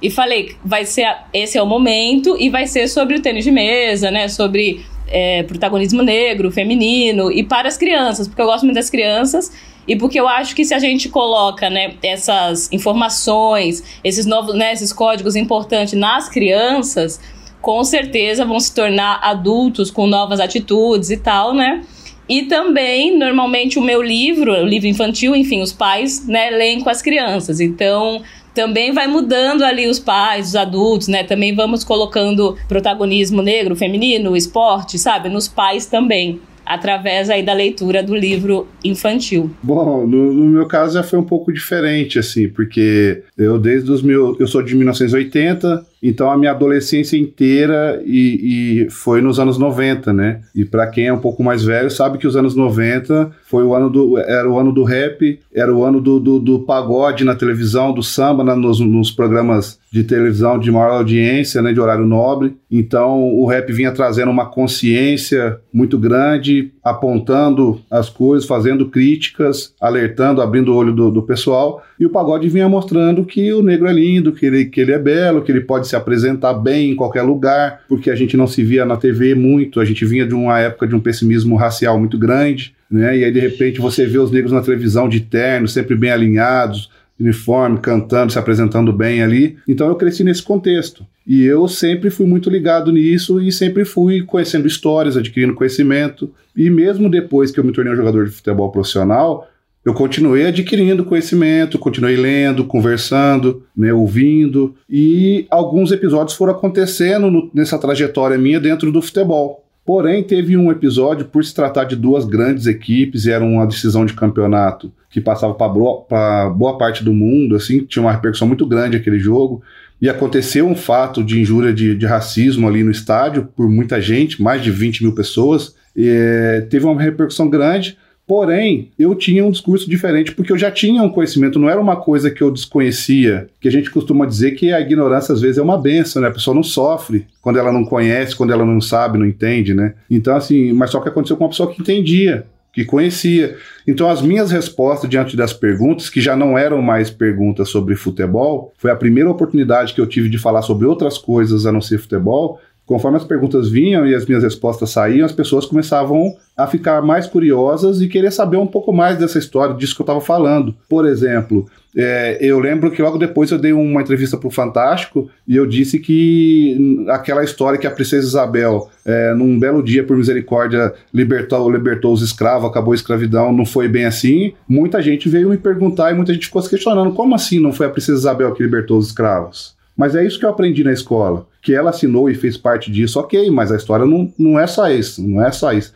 e 0.00 0.10
falei, 0.10 0.56
vai 0.64 0.84
ser 0.84 1.06
esse 1.32 1.58
é 1.58 1.62
o 1.62 1.66
momento 1.66 2.36
e 2.38 2.48
vai 2.50 2.66
ser 2.66 2.88
sobre 2.88 3.16
o 3.16 3.22
tênis 3.22 3.44
de 3.44 3.50
mesa, 3.50 4.10
né? 4.10 4.28
Sobre 4.28 4.84
é, 5.08 5.42
protagonismo 5.44 6.02
negro, 6.02 6.50
feminino 6.50 7.30
e 7.30 7.42
para 7.42 7.68
as 7.68 7.76
crianças, 7.76 8.28
porque 8.28 8.42
eu 8.42 8.46
gosto 8.46 8.64
muito 8.64 8.76
das 8.76 8.90
crianças 8.90 9.50
e 9.86 9.96
porque 9.96 10.20
eu 10.20 10.28
acho 10.28 10.54
que 10.54 10.64
se 10.64 10.74
a 10.74 10.78
gente 10.78 11.08
coloca 11.08 11.70
né, 11.70 11.94
essas 12.02 12.70
informações, 12.70 13.82
esses 14.04 14.26
novos, 14.26 14.54
né, 14.54 14.72
esses 14.72 14.92
códigos 14.92 15.34
importantes 15.34 15.94
nas 15.94 16.28
crianças, 16.28 17.18
com 17.60 17.82
certeza 17.84 18.44
vão 18.44 18.60
se 18.60 18.74
tornar 18.74 19.20
adultos 19.22 19.90
com 19.90 20.06
novas 20.06 20.40
atitudes 20.40 21.10
e 21.10 21.16
tal, 21.16 21.54
né? 21.54 21.82
E 22.28 22.42
também, 22.42 23.16
normalmente, 23.16 23.78
o 23.78 23.82
meu 23.82 24.02
livro, 24.02 24.52
o 24.52 24.66
livro 24.66 24.86
infantil, 24.86 25.34
enfim, 25.34 25.62
os 25.62 25.72
pais, 25.72 26.26
né, 26.26 26.50
leem 26.50 26.82
com 26.82 26.90
as 26.90 27.00
crianças. 27.00 27.58
Então, 27.58 28.22
também 28.54 28.92
vai 28.92 29.06
mudando 29.06 29.62
ali 29.62 29.86
os 29.86 29.98
pais, 29.98 30.48
os 30.48 30.56
adultos, 30.56 31.08
né? 31.08 31.24
Também 31.24 31.54
vamos 31.54 31.84
colocando 31.84 32.56
protagonismo 32.68 33.40
negro, 33.40 33.74
feminino, 33.74 34.36
esporte, 34.36 34.98
sabe? 34.98 35.28
Nos 35.28 35.48
pais 35.48 35.86
também 35.86 36.40
através 36.68 37.30
aí 37.30 37.42
da 37.42 37.54
leitura 37.54 38.02
do 38.02 38.14
livro 38.14 38.68
infantil. 38.84 39.50
Bom, 39.62 40.06
no, 40.06 40.34
no, 40.34 40.44
meu 40.46 40.66
caso 40.66 40.94
já 40.94 41.02
foi 41.02 41.18
um 41.18 41.24
pouco 41.24 41.50
diferente, 41.50 42.18
assim, 42.18 42.46
porque 42.46 43.22
eu 43.38 43.58
desde 43.58 43.90
os 43.90 44.02
meus. 44.02 44.38
Eu 44.38 44.46
sou 44.46 44.62
de 44.62 44.74
1980, 44.74 45.86
então 46.02 46.30
a 46.30 46.36
minha 46.36 46.52
adolescência 46.52 47.16
inteira 47.16 48.00
e, 48.04 48.84
e 48.86 48.90
foi 48.90 49.20
nos 49.20 49.38
anos 49.38 49.58
90, 49.58 50.12
né? 50.12 50.40
E 50.54 50.64
para 50.64 50.86
quem 50.86 51.06
é 51.06 51.12
um 51.12 51.18
pouco 51.18 51.42
mais 51.42 51.64
velho 51.64 51.90
sabe 51.90 52.18
que 52.18 52.26
os 52.26 52.36
anos 52.36 52.54
90 52.54 53.30
foi 53.46 53.64
o 53.64 53.74
ano 53.74 53.90
do 53.90 54.18
era 54.18 54.48
o 54.48 54.58
ano 54.58 54.72
do 54.72 54.84
rap, 54.84 55.40
era 55.52 55.74
o 55.74 55.84
ano 55.84 56.00
do, 56.00 56.20
do, 56.20 56.38
do 56.38 56.60
pagode 56.60 57.24
na 57.24 57.34
televisão, 57.34 57.92
do 57.92 58.02
samba 58.02 58.44
na, 58.44 58.54
nos, 58.54 58.80
nos 58.80 59.10
programas 59.10 59.78
de 59.90 60.04
televisão 60.04 60.58
de 60.58 60.70
maior 60.70 60.90
audiência, 60.90 61.62
né, 61.62 61.72
de 61.72 61.80
horário 61.80 62.06
nobre. 62.06 62.56
Então 62.70 63.22
o 63.34 63.46
rap 63.46 63.72
vinha 63.72 63.90
trazendo 63.92 64.30
uma 64.30 64.46
consciência 64.46 65.58
muito 65.72 65.98
grande, 65.98 66.70
apontando 66.84 67.80
as 67.90 68.08
coisas, 68.10 68.46
fazendo 68.46 68.88
críticas, 68.88 69.74
alertando, 69.80 70.42
abrindo 70.42 70.72
o 70.72 70.76
olho 70.76 70.92
do, 70.92 71.10
do 71.10 71.22
pessoal. 71.22 71.82
E 71.98 72.04
o 72.04 72.10
pagode 72.10 72.48
vinha 72.48 72.68
mostrando 72.68 73.24
que 73.24 73.52
o 73.52 73.62
negro 73.62 73.88
é 73.88 73.92
lindo, 73.92 74.32
que 74.32 74.46
ele, 74.46 74.66
que 74.66 74.80
ele 74.80 74.92
é 74.92 74.98
belo, 74.98 75.42
que 75.42 75.50
ele 75.50 75.62
pode 75.62 75.88
se 75.88 75.96
apresentar 75.96 76.54
bem 76.54 76.90
em 76.90 76.96
qualquer 76.96 77.22
lugar, 77.22 77.80
porque 77.88 78.10
a 78.10 78.14
gente 78.14 78.36
não 78.36 78.46
se 78.46 78.62
via 78.62 78.84
na 78.84 78.96
TV 78.96 79.34
muito, 79.34 79.80
a 79.80 79.84
gente 79.84 80.04
vinha 80.04 80.26
de 80.26 80.34
uma 80.34 80.58
época 80.58 80.86
de 80.86 80.94
um 80.94 81.00
pessimismo 81.00 81.56
racial 81.56 81.98
muito 81.98 82.18
grande. 82.18 82.74
Né? 82.90 83.18
E 83.18 83.24
aí, 83.24 83.32
de 83.32 83.40
repente, 83.40 83.80
você 83.80 84.06
vê 84.06 84.18
os 84.18 84.30
negros 84.30 84.52
na 84.52 84.62
televisão 84.62 85.08
de 85.08 85.20
terno, 85.20 85.68
sempre 85.68 85.94
bem 85.94 86.10
alinhados, 86.10 86.90
uniforme, 87.18 87.78
cantando, 87.78 88.32
se 88.32 88.38
apresentando 88.38 88.92
bem 88.92 89.22
ali. 89.22 89.56
Então 89.66 89.88
eu 89.88 89.96
cresci 89.96 90.22
nesse 90.22 90.42
contexto. 90.42 91.06
E 91.26 91.44
eu 91.44 91.68
sempre 91.68 92.10
fui 92.10 92.26
muito 92.26 92.48
ligado 92.48 92.90
nisso 92.92 93.40
e 93.40 93.52
sempre 93.52 93.84
fui 93.84 94.22
conhecendo 94.22 94.66
histórias, 94.66 95.16
adquirindo 95.16 95.54
conhecimento. 95.54 96.32
E 96.56 96.70
mesmo 96.70 97.10
depois 97.10 97.50
que 97.50 97.60
eu 97.60 97.64
me 97.64 97.72
tornei 97.72 97.92
um 97.92 97.96
jogador 97.96 98.26
de 98.26 98.32
futebol 98.32 98.70
profissional, 98.70 99.48
eu 99.84 99.94
continuei 99.94 100.46
adquirindo 100.46 101.04
conhecimento, 101.04 101.78
continuei 101.78 102.16
lendo, 102.16 102.64
conversando, 102.64 103.62
né, 103.76 103.92
ouvindo, 103.92 104.74
e 104.88 105.46
alguns 105.50 105.92
episódios 105.92 106.36
foram 106.36 106.52
acontecendo 106.52 107.30
no, 107.30 107.50
nessa 107.54 107.78
trajetória 107.78 108.36
minha 108.36 108.60
dentro 108.60 108.92
do 108.92 109.00
futebol. 109.00 109.64
Porém, 109.88 110.22
teve 110.22 110.54
um 110.54 110.70
episódio, 110.70 111.24
por 111.24 111.42
se 111.42 111.54
tratar 111.54 111.84
de 111.84 111.96
duas 111.96 112.26
grandes 112.26 112.66
equipes, 112.66 113.24
e 113.24 113.30
era 113.30 113.42
uma 113.42 113.66
decisão 113.66 114.04
de 114.04 114.12
campeonato 114.12 114.92
que 115.08 115.18
passava 115.18 115.54
para 115.54 116.50
boa, 116.50 116.76
parte 116.76 117.02
do 117.02 117.10
mundo, 117.10 117.56
assim, 117.56 117.86
tinha 117.86 118.02
uma 118.02 118.12
repercussão 118.12 118.46
muito 118.46 118.66
grande 118.66 118.98
aquele 118.98 119.18
jogo, 119.18 119.62
e 119.98 120.06
aconteceu 120.06 120.68
um 120.68 120.76
fato 120.76 121.24
de 121.24 121.40
injúria 121.40 121.72
de, 121.72 121.96
de 121.96 122.04
racismo 122.04 122.68
ali 122.68 122.84
no 122.84 122.90
estádio 122.90 123.48
por 123.56 123.66
muita 123.66 123.98
gente, 123.98 124.42
mais 124.42 124.62
de 124.62 124.70
20 124.70 125.04
mil 125.04 125.14
pessoas, 125.14 125.74
e, 125.96 126.66
teve 126.68 126.84
uma 126.84 127.00
repercussão 127.00 127.48
grande, 127.48 127.96
Porém, 128.28 128.90
eu 128.98 129.14
tinha 129.14 129.42
um 129.42 129.50
discurso 129.50 129.88
diferente 129.88 130.32
porque 130.32 130.52
eu 130.52 130.58
já 130.58 130.70
tinha 130.70 131.02
um 131.02 131.08
conhecimento, 131.08 131.58
não 131.58 131.70
era 131.70 131.80
uma 131.80 131.96
coisa 131.96 132.30
que 132.30 132.42
eu 132.42 132.50
desconhecia, 132.50 133.48
que 133.58 133.66
a 133.66 133.70
gente 133.72 133.90
costuma 133.90 134.26
dizer 134.26 134.50
que 134.50 134.70
a 134.70 134.78
ignorância 134.78 135.32
às 135.32 135.40
vezes 135.40 135.56
é 135.56 135.62
uma 135.62 135.78
benção, 135.78 136.20
né? 136.20 136.28
A 136.28 136.32
pessoa 136.32 136.54
não 136.54 136.62
sofre 136.62 137.26
quando 137.40 137.58
ela 137.58 137.72
não 137.72 137.86
conhece, 137.86 138.36
quando 138.36 138.52
ela 138.52 138.66
não 138.66 138.82
sabe, 138.82 139.16
não 139.16 139.24
entende, 139.24 139.72
né? 139.72 139.94
Então, 140.10 140.36
assim, 140.36 140.74
mas 140.74 140.90
só 140.90 141.00
que 141.00 141.08
aconteceu 141.08 141.38
com 141.38 141.44
uma 141.44 141.50
pessoa 141.50 141.72
que 141.72 141.80
entendia, 141.80 142.44
que 142.70 142.84
conhecia. 142.84 143.56
Então, 143.86 144.10
as 144.10 144.20
minhas 144.20 144.50
respostas 144.50 145.08
diante 145.08 145.34
das 145.34 145.54
perguntas, 145.54 146.10
que 146.10 146.20
já 146.20 146.36
não 146.36 146.58
eram 146.58 146.82
mais 146.82 147.10
perguntas 147.10 147.70
sobre 147.70 147.96
futebol, 147.96 148.74
foi 148.76 148.90
a 148.90 148.96
primeira 148.96 149.30
oportunidade 149.30 149.94
que 149.94 150.00
eu 150.00 150.06
tive 150.06 150.28
de 150.28 150.36
falar 150.36 150.60
sobre 150.60 150.86
outras 150.86 151.16
coisas 151.16 151.64
a 151.64 151.72
não 151.72 151.80
ser 151.80 151.96
futebol, 151.98 152.60
Conforme 152.88 153.18
as 153.18 153.24
perguntas 153.24 153.68
vinham 153.68 154.06
e 154.06 154.14
as 154.14 154.24
minhas 154.24 154.42
respostas 154.42 154.88
saíam, 154.88 155.26
as 155.26 155.32
pessoas 155.32 155.66
começavam 155.66 156.34
a 156.56 156.66
ficar 156.66 157.02
mais 157.02 157.26
curiosas 157.26 158.00
e 158.00 158.08
querer 158.08 158.32
saber 158.32 158.56
um 158.56 158.66
pouco 158.66 158.94
mais 158.94 159.18
dessa 159.18 159.38
história, 159.38 159.74
disso 159.74 159.94
que 159.94 160.00
eu 160.00 160.04
estava 160.04 160.22
falando. 160.22 160.74
Por 160.88 161.06
exemplo, 161.06 161.66
é, 161.94 162.38
eu 162.40 162.58
lembro 162.58 162.90
que 162.90 163.02
logo 163.02 163.18
depois 163.18 163.50
eu 163.50 163.58
dei 163.58 163.74
uma 163.74 164.00
entrevista 164.00 164.38
para 164.38 164.48
o 164.48 164.50
Fantástico 164.50 165.28
e 165.46 165.54
eu 165.54 165.66
disse 165.66 165.98
que 165.98 167.04
aquela 167.10 167.44
história 167.44 167.78
que 167.78 167.86
a 167.86 167.90
princesa 167.90 168.26
Isabel, 168.26 168.88
é, 169.04 169.34
num 169.34 169.58
belo 169.58 169.82
dia, 169.82 170.02
por 170.02 170.16
misericórdia, 170.16 170.94
libertou, 171.12 171.70
libertou 171.70 172.14
os 172.14 172.22
escravos, 172.22 172.70
acabou 172.70 172.92
a 172.92 172.96
escravidão, 172.96 173.52
não 173.52 173.66
foi 173.66 173.86
bem 173.86 174.06
assim. 174.06 174.54
Muita 174.66 175.02
gente 175.02 175.28
veio 175.28 175.50
me 175.50 175.58
perguntar 175.58 176.10
e 176.10 176.14
muita 176.14 176.32
gente 176.32 176.46
ficou 176.46 176.62
se 176.62 176.70
questionando: 176.70 177.12
como 177.12 177.34
assim 177.34 177.60
não 177.60 177.70
foi 177.70 177.84
a 177.84 177.90
princesa 177.90 178.16
Isabel 178.18 178.54
que 178.54 178.62
libertou 178.62 178.96
os 178.96 179.08
escravos? 179.08 179.76
Mas 179.98 180.14
é 180.14 180.24
isso 180.24 180.38
que 180.38 180.46
eu 180.46 180.50
aprendi 180.50 180.84
na 180.84 180.92
escola. 180.92 181.44
Que 181.60 181.74
ela 181.74 181.90
assinou 181.90 182.30
e 182.30 182.34
fez 182.36 182.56
parte 182.56 182.88
disso, 182.88 183.18
ok, 183.18 183.50
mas 183.50 183.72
a 183.72 183.76
história 183.76 184.06
não, 184.06 184.32
não 184.38 184.56
é 184.56 184.64
só 184.64 184.88
isso, 184.88 185.26
não 185.26 185.44
é 185.44 185.50
só 185.50 185.72
isso. 185.72 185.92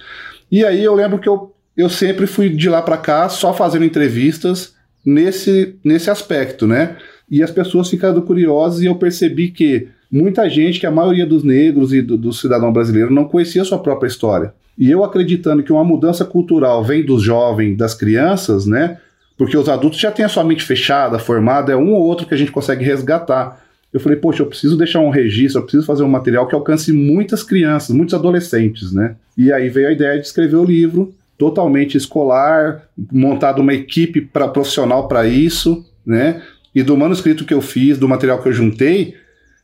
E 0.50 0.64
aí 0.64 0.82
eu 0.82 0.92
lembro 0.92 1.20
que 1.20 1.28
eu, 1.28 1.54
eu 1.76 1.88
sempre 1.88 2.26
fui 2.26 2.48
de 2.48 2.68
lá 2.68 2.82
para 2.82 2.96
cá 2.96 3.28
só 3.28 3.54
fazendo 3.54 3.84
entrevistas 3.84 4.74
nesse, 5.06 5.76
nesse 5.84 6.10
aspecto, 6.10 6.66
né? 6.66 6.96
E 7.30 7.44
as 7.44 7.52
pessoas 7.52 7.88
ficando 7.88 8.20
curiosas 8.22 8.82
e 8.82 8.86
eu 8.86 8.96
percebi 8.96 9.50
que 9.52 9.86
muita 10.10 10.50
gente, 10.50 10.80
que 10.80 10.86
a 10.86 10.90
maioria 10.90 11.24
dos 11.24 11.44
negros 11.44 11.92
e 11.94 12.02
do, 12.02 12.18
do 12.18 12.32
cidadão 12.32 12.72
brasileiro 12.72 13.14
não 13.14 13.24
conhecia 13.24 13.62
a 13.62 13.64
sua 13.64 13.78
própria 13.78 14.08
história. 14.08 14.52
E 14.76 14.90
eu 14.90 15.04
acreditando 15.04 15.62
que 15.62 15.72
uma 15.72 15.84
mudança 15.84 16.24
cultural 16.24 16.82
vem 16.82 17.04
dos 17.04 17.22
jovens, 17.22 17.76
das 17.76 17.94
crianças, 17.94 18.66
né? 18.66 18.98
Porque 19.38 19.56
os 19.56 19.68
adultos 19.68 20.00
já 20.00 20.10
têm 20.10 20.24
a 20.24 20.28
sua 20.28 20.42
mente 20.42 20.64
fechada, 20.64 21.20
formada, 21.20 21.72
é 21.72 21.76
um 21.76 21.92
ou 21.92 22.02
outro 22.02 22.26
que 22.26 22.34
a 22.34 22.36
gente 22.36 22.50
consegue 22.50 22.84
resgatar 22.84 23.62
eu 23.92 24.00
falei, 24.00 24.16
poxa, 24.18 24.42
eu 24.42 24.46
preciso 24.46 24.76
deixar 24.76 25.00
um 25.00 25.10
registro, 25.10 25.60
eu 25.60 25.64
preciso 25.64 25.86
fazer 25.86 26.02
um 26.02 26.08
material 26.08 26.46
que 26.48 26.54
alcance 26.54 26.92
muitas 26.92 27.42
crianças, 27.42 27.94
muitos 27.94 28.14
adolescentes, 28.14 28.92
né? 28.92 29.16
E 29.36 29.52
aí 29.52 29.68
veio 29.68 29.88
a 29.88 29.92
ideia 29.92 30.18
de 30.18 30.26
escrever 30.26 30.56
o 30.56 30.64
livro, 30.64 31.14
totalmente 31.36 31.96
escolar, 31.96 32.84
montado 33.10 33.60
uma 33.60 33.74
equipe 33.74 34.20
pra, 34.20 34.48
profissional 34.48 35.08
para 35.08 35.26
isso, 35.26 35.84
né? 36.06 36.42
E 36.74 36.82
do 36.82 36.96
manuscrito 36.96 37.44
que 37.44 37.52
eu 37.52 37.60
fiz, 37.60 37.98
do 37.98 38.08
material 38.08 38.42
que 38.42 38.48
eu 38.48 38.52
juntei, 38.52 39.14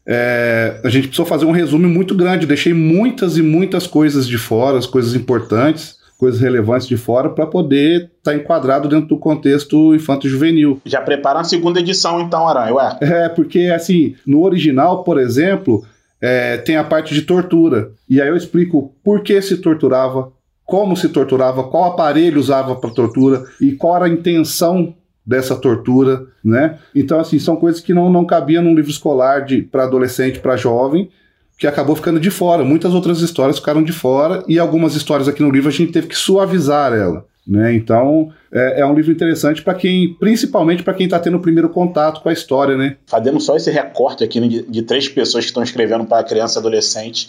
é, 0.06 0.80
a 0.85 0.88
gente 0.88 1.08
precisou 1.08 1.26
fazer 1.26 1.47
um 1.47 1.50
resumo 1.50 1.88
muito 1.88 2.14
grande. 2.14 2.47
deixei 2.47 2.75
muitas 2.75 3.38
e 3.38 3.42
muitas 3.42 3.87
coisas 3.87 4.28
de 4.28 4.37
fora, 4.37 4.78
as 4.78 4.87
coisas 4.87 5.14
importantes 5.14 5.98
coisas 6.18 6.40
relevantes 6.40 6.88
de 6.88 6.96
fora 6.96 7.30
para 7.30 7.46
poder 7.46 8.10
estar 8.18 8.32
tá 8.32 8.34
enquadrado 8.34 8.88
dentro 8.88 9.08
do 9.08 9.18
contexto 9.18 9.94
infanto-juvenil. 9.94 10.82
Já 10.84 11.00
prepara 11.00 11.40
a 11.40 11.44
segunda 11.44 11.78
edição 11.78 12.20
então, 12.20 12.46
Aranha, 12.46 12.75
ué? 12.75 12.98
É, 13.00 13.28
porque 13.28 13.70
assim, 13.75 14.16
no 14.26 14.42
original, 14.42 15.04
por 15.04 15.18
exemplo, 15.18 15.84
é, 16.20 16.56
tem 16.56 16.76
a 16.76 16.82
parte 16.82 17.14
de 17.14 17.22
tortura. 17.22 17.92
E 18.08 18.20
aí 18.20 18.28
eu 18.28 18.37
explico 18.37 18.92
por 19.04 19.22
que 19.22 19.40
se 19.40 19.58
torturava, 19.58 20.32
como 20.64 20.96
se 20.96 21.08
torturava, 21.08 21.64
qual 21.64 21.84
aparelho 21.84 22.40
usava 22.40 22.75
para 22.75 22.90
tortura 22.90 23.44
e 23.60 23.72
qual 23.72 23.96
era 23.96 24.06
a 24.06 24.10
intenção 24.10 24.94
dessa 25.25 25.54
tortura, 25.54 26.26
né? 26.42 26.78
Então, 26.94 27.20
assim, 27.20 27.38
são 27.38 27.54
coisas 27.54 27.80
que 27.80 27.94
não, 27.94 28.10
não 28.10 28.25
cabiam 28.25 28.62
num 28.62 28.75
livro 28.75 28.90
escolar 28.90 29.46
para 29.70 29.84
adolescente, 29.84 30.40
para 30.40 30.56
jovem, 30.56 31.10
que 31.59 31.67
acabou 31.67 31.97
ficando 31.97 32.21
de 32.21 32.31
fora. 32.31 32.65
Muitas 32.65 32.95
outras 32.95 33.21
histórias 33.21 33.59
ficaram 33.59 33.83
de 33.83 33.93
fora 33.93 34.45
e 34.47 34.61
algumas 34.61 34.95
histórias 34.95 35.27
aqui 35.27 35.43
no 35.43 35.50
livro 35.50 35.69
a 35.69 35.73
gente 35.73 35.91
teve 35.91 36.07
que 36.07 36.17
suavizar 36.17 36.93
ela. 36.93 37.27
Né? 37.45 37.75
Então 37.75 38.31
é, 38.53 38.81
é, 38.81 38.87
um 38.87 38.95
livro 38.95 39.11
interessante 39.11 39.62
para 39.62 39.75
quem, 39.75 40.15
principalmente 40.15 40.83
para 40.83 40.95
quem 40.95 41.07
está 41.07 41.19
tendo 41.19 41.38
o 41.38 41.41
primeiro 41.41 41.69
contato 41.71 42.21
com 42.21 42.29
a 42.29 42.33
história, 42.33 42.77
né? 42.77 42.97
Fazendo 43.07 43.41
só 43.41 43.57
esse 43.57 43.71
recorte 43.71 44.23
aqui 44.23 44.38
de, 44.47 44.62
de 44.62 44.83
três 44.83 45.09
pessoas 45.09 45.45
que 45.45 45.50
estão 45.50 45.62
escrevendo 45.62 46.05
para 46.05 46.23
criança 46.23 46.59
e 46.59 46.61
adolescente, 46.61 47.29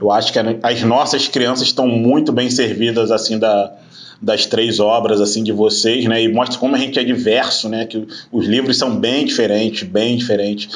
eu 0.00 0.10
acho 0.10 0.32
que 0.32 0.38
as 0.38 0.82
nossas 0.82 1.28
crianças 1.28 1.68
estão 1.68 1.86
muito 1.86 2.32
bem 2.32 2.50
servidas 2.50 3.12
assim 3.12 3.38
da, 3.38 3.72
das 4.20 4.46
três 4.46 4.80
obras 4.80 5.20
assim 5.20 5.44
de 5.44 5.52
vocês, 5.52 6.04
né? 6.06 6.20
E 6.20 6.28
mostra 6.28 6.58
como 6.58 6.74
a 6.74 6.78
gente 6.78 6.98
é 6.98 7.04
diverso, 7.04 7.68
né? 7.68 7.86
Que 7.86 8.04
os 8.32 8.46
livros 8.46 8.76
são 8.76 8.98
bem 8.98 9.24
diferentes, 9.24 9.88
bem 9.88 10.16
diferentes 10.16 10.68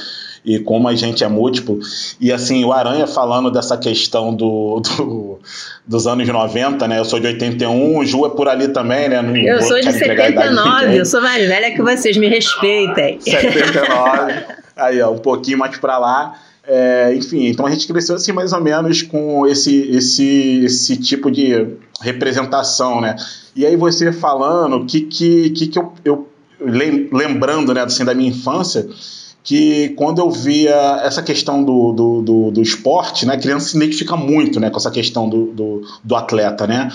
e 0.46 0.60
como 0.60 0.86
a 0.86 0.94
gente 0.94 1.24
é 1.24 1.28
múltiplo. 1.28 1.80
E 2.20 2.32
assim, 2.32 2.64
o 2.64 2.72
Aranha 2.72 3.08
falando 3.08 3.50
dessa 3.50 3.76
questão 3.76 4.32
do, 4.32 4.80
do 4.80 5.40
dos 5.84 6.06
anos 6.06 6.26
90, 6.26 6.86
né? 6.86 7.00
Eu 7.00 7.04
sou 7.04 7.18
de 7.18 7.26
81, 7.26 7.98
o 7.98 8.04
Ju 8.06 8.24
é 8.26 8.30
por 8.30 8.48
ali 8.48 8.68
também, 8.68 9.08
né? 9.08 9.20
Não 9.20 9.36
eu 9.36 9.60
sou 9.60 9.80
de 9.80 9.92
79, 9.92 10.98
eu 10.98 11.04
sou 11.04 11.20
mais 11.20 11.46
velha 11.46 11.72
que 11.72 11.82
vocês, 11.82 12.16
me 12.16 12.28
respeitem. 12.28 13.18
79, 13.20 14.34
aí 14.76 15.02
ó, 15.02 15.10
um 15.10 15.18
pouquinho 15.18 15.58
mais 15.58 15.76
para 15.78 15.98
lá. 15.98 16.38
É, 16.68 17.14
enfim, 17.14 17.46
então 17.46 17.64
a 17.64 17.70
gente 17.70 17.86
cresceu 17.86 18.16
assim 18.16 18.32
mais 18.32 18.52
ou 18.52 18.60
menos 18.60 19.02
com 19.02 19.46
esse, 19.46 19.88
esse, 19.88 20.64
esse 20.64 20.96
tipo 20.96 21.30
de 21.30 21.66
representação, 22.00 23.00
né? 23.00 23.16
E 23.54 23.64
aí 23.64 23.76
você 23.76 24.12
falando 24.12 24.84
que 24.84 25.02
que, 25.02 25.50
que, 25.50 25.68
que 25.68 25.78
eu, 25.78 25.92
eu 26.04 26.28
lembrando 26.60 27.72
né, 27.74 27.82
assim, 27.82 28.04
da 28.04 28.14
minha 28.14 28.30
infância, 28.30 28.88
que 29.46 29.90
quando 29.90 30.18
eu 30.18 30.28
via 30.28 30.74
essa 31.04 31.22
questão 31.22 31.62
do, 31.62 31.92
do, 31.92 32.20
do, 32.20 32.50
do, 32.50 32.60
esporte, 32.60 33.24
né, 33.24 33.34
a 33.34 33.38
criança 33.38 33.68
se 33.68 33.76
identifica 33.76 34.16
muito 34.16 34.58
né, 34.58 34.70
com 34.70 34.76
essa 34.76 34.90
questão 34.90 35.28
do, 35.28 35.46
do, 35.52 35.82
do 36.02 36.16
atleta. 36.16 36.66
Né? 36.66 36.90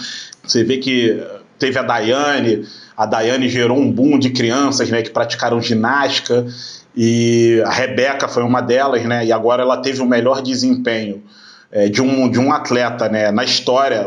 Você 0.46 0.62
vê 0.62 0.77
que 0.77 1.17
teve 1.58 1.79
a 1.79 1.81
Daiane, 1.81 2.67
a 2.98 3.05
Daiane 3.05 3.48
gerou 3.48 3.77
um 3.77 3.89
boom 3.89 4.20
de 4.20 4.31
crianças 4.31 4.89
né, 4.89 5.01
que 5.01 5.12
praticaram 5.12 5.62
ginástica, 5.62 6.46
e 6.93 7.63
a 7.65 7.72
Rebeca 7.72 8.27
foi 8.27 8.43
uma 8.43 8.60
delas, 8.60 9.01
né, 9.05 9.25
e 9.25 9.31
agora 9.31 9.63
ela 9.63 9.77
teve 9.77 10.01
o 10.01 10.05
melhor 10.05 10.41
desempenho 10.41 11.24
é, 11.72 11.88
de, 11.88 12.01
um, 12.01 12.29
de 12.29 12.38
um 12.38 12.51
atleta 12.51 13.08
né, 13.08 13.31
na 13.31 13.46
história, 13.46 14.05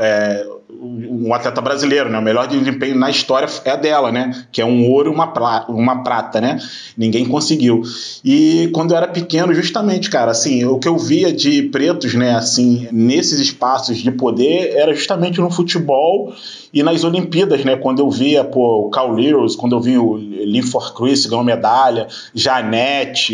é, 0.00 0.44
um 0.86 1.34
atleta 1.34 1.60
brasileiro, 1.60 2.08
né? 2.08 2.18
O 2.18 2.22
melhor 2.22 2.46
desempenho 2.46 2.96
na 2.96 3.10
história 3.10 3.48
é 3.64 3.76
dela, 3.76 4.12
né? 4.12 4.46
Que 4.52 4.60
é 4.60 4.64
um 4.64 4.90
ouro 4.90 5.10
e 5.10 5.14
uma, 5.14 5.28
pra, 5.28 5.66
uma 5.68 6.02
prata, 6.02 6.40
né? 6.40 6.58
Ninguém 6.96 7.24
conseguiu. 7.26 7.82
E 8.24 8.70
quando 8.72 8.92
eu 8.92 8.96
era 8.96 9.08
pequeno, 9.08 9.52
justamente, 9.52 10.08
cara, 10.10 10.30
assim, 10.30 10.64
o 10.64 10.78
que 10.78 10.88
eu 10.88 10.96
via 10.96 11.32
de 11.32 11.62
pretos, 11.64 12.14
né, 12.14 12.34
assim, 12.34 12.88
nesses 12.92 13.38
espaços 13.40 13.98
de 13.98 14.10
poder 14.10 14.74
era 14.74 14.94
justamente 14.94 15.40
no 15.40 15.50
futebol 15.50 16.32
e 16.72 16.82
nas 16.82 17.04
Olimpíadas, 17.04 17.64
né? 17.64 17.76
Quando 17.76 18.00
eu 18.00 18.10
via, 18.10 18.44
pô, 18.44 18.86
o 18.86 18.90
Carl 18.90 19.12
Lewis, 19.12 19.56
quando 19.56 19.76
eu 19.76 19.80
vi 19.80 19.98
o 19.98 20.14
Lee 20.14 20.62
For 20.62 20.94
Chris 20.94 21.26
ganhou 21.26 21.44
medalha, 21.44 22.06
Janete, 22.34 23.32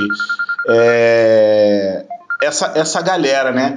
é... 0.69 2.05
essa, 2.43 2.73
essa 2.75 3.01
galera, 3.03 3.53
né? 3.53 3.77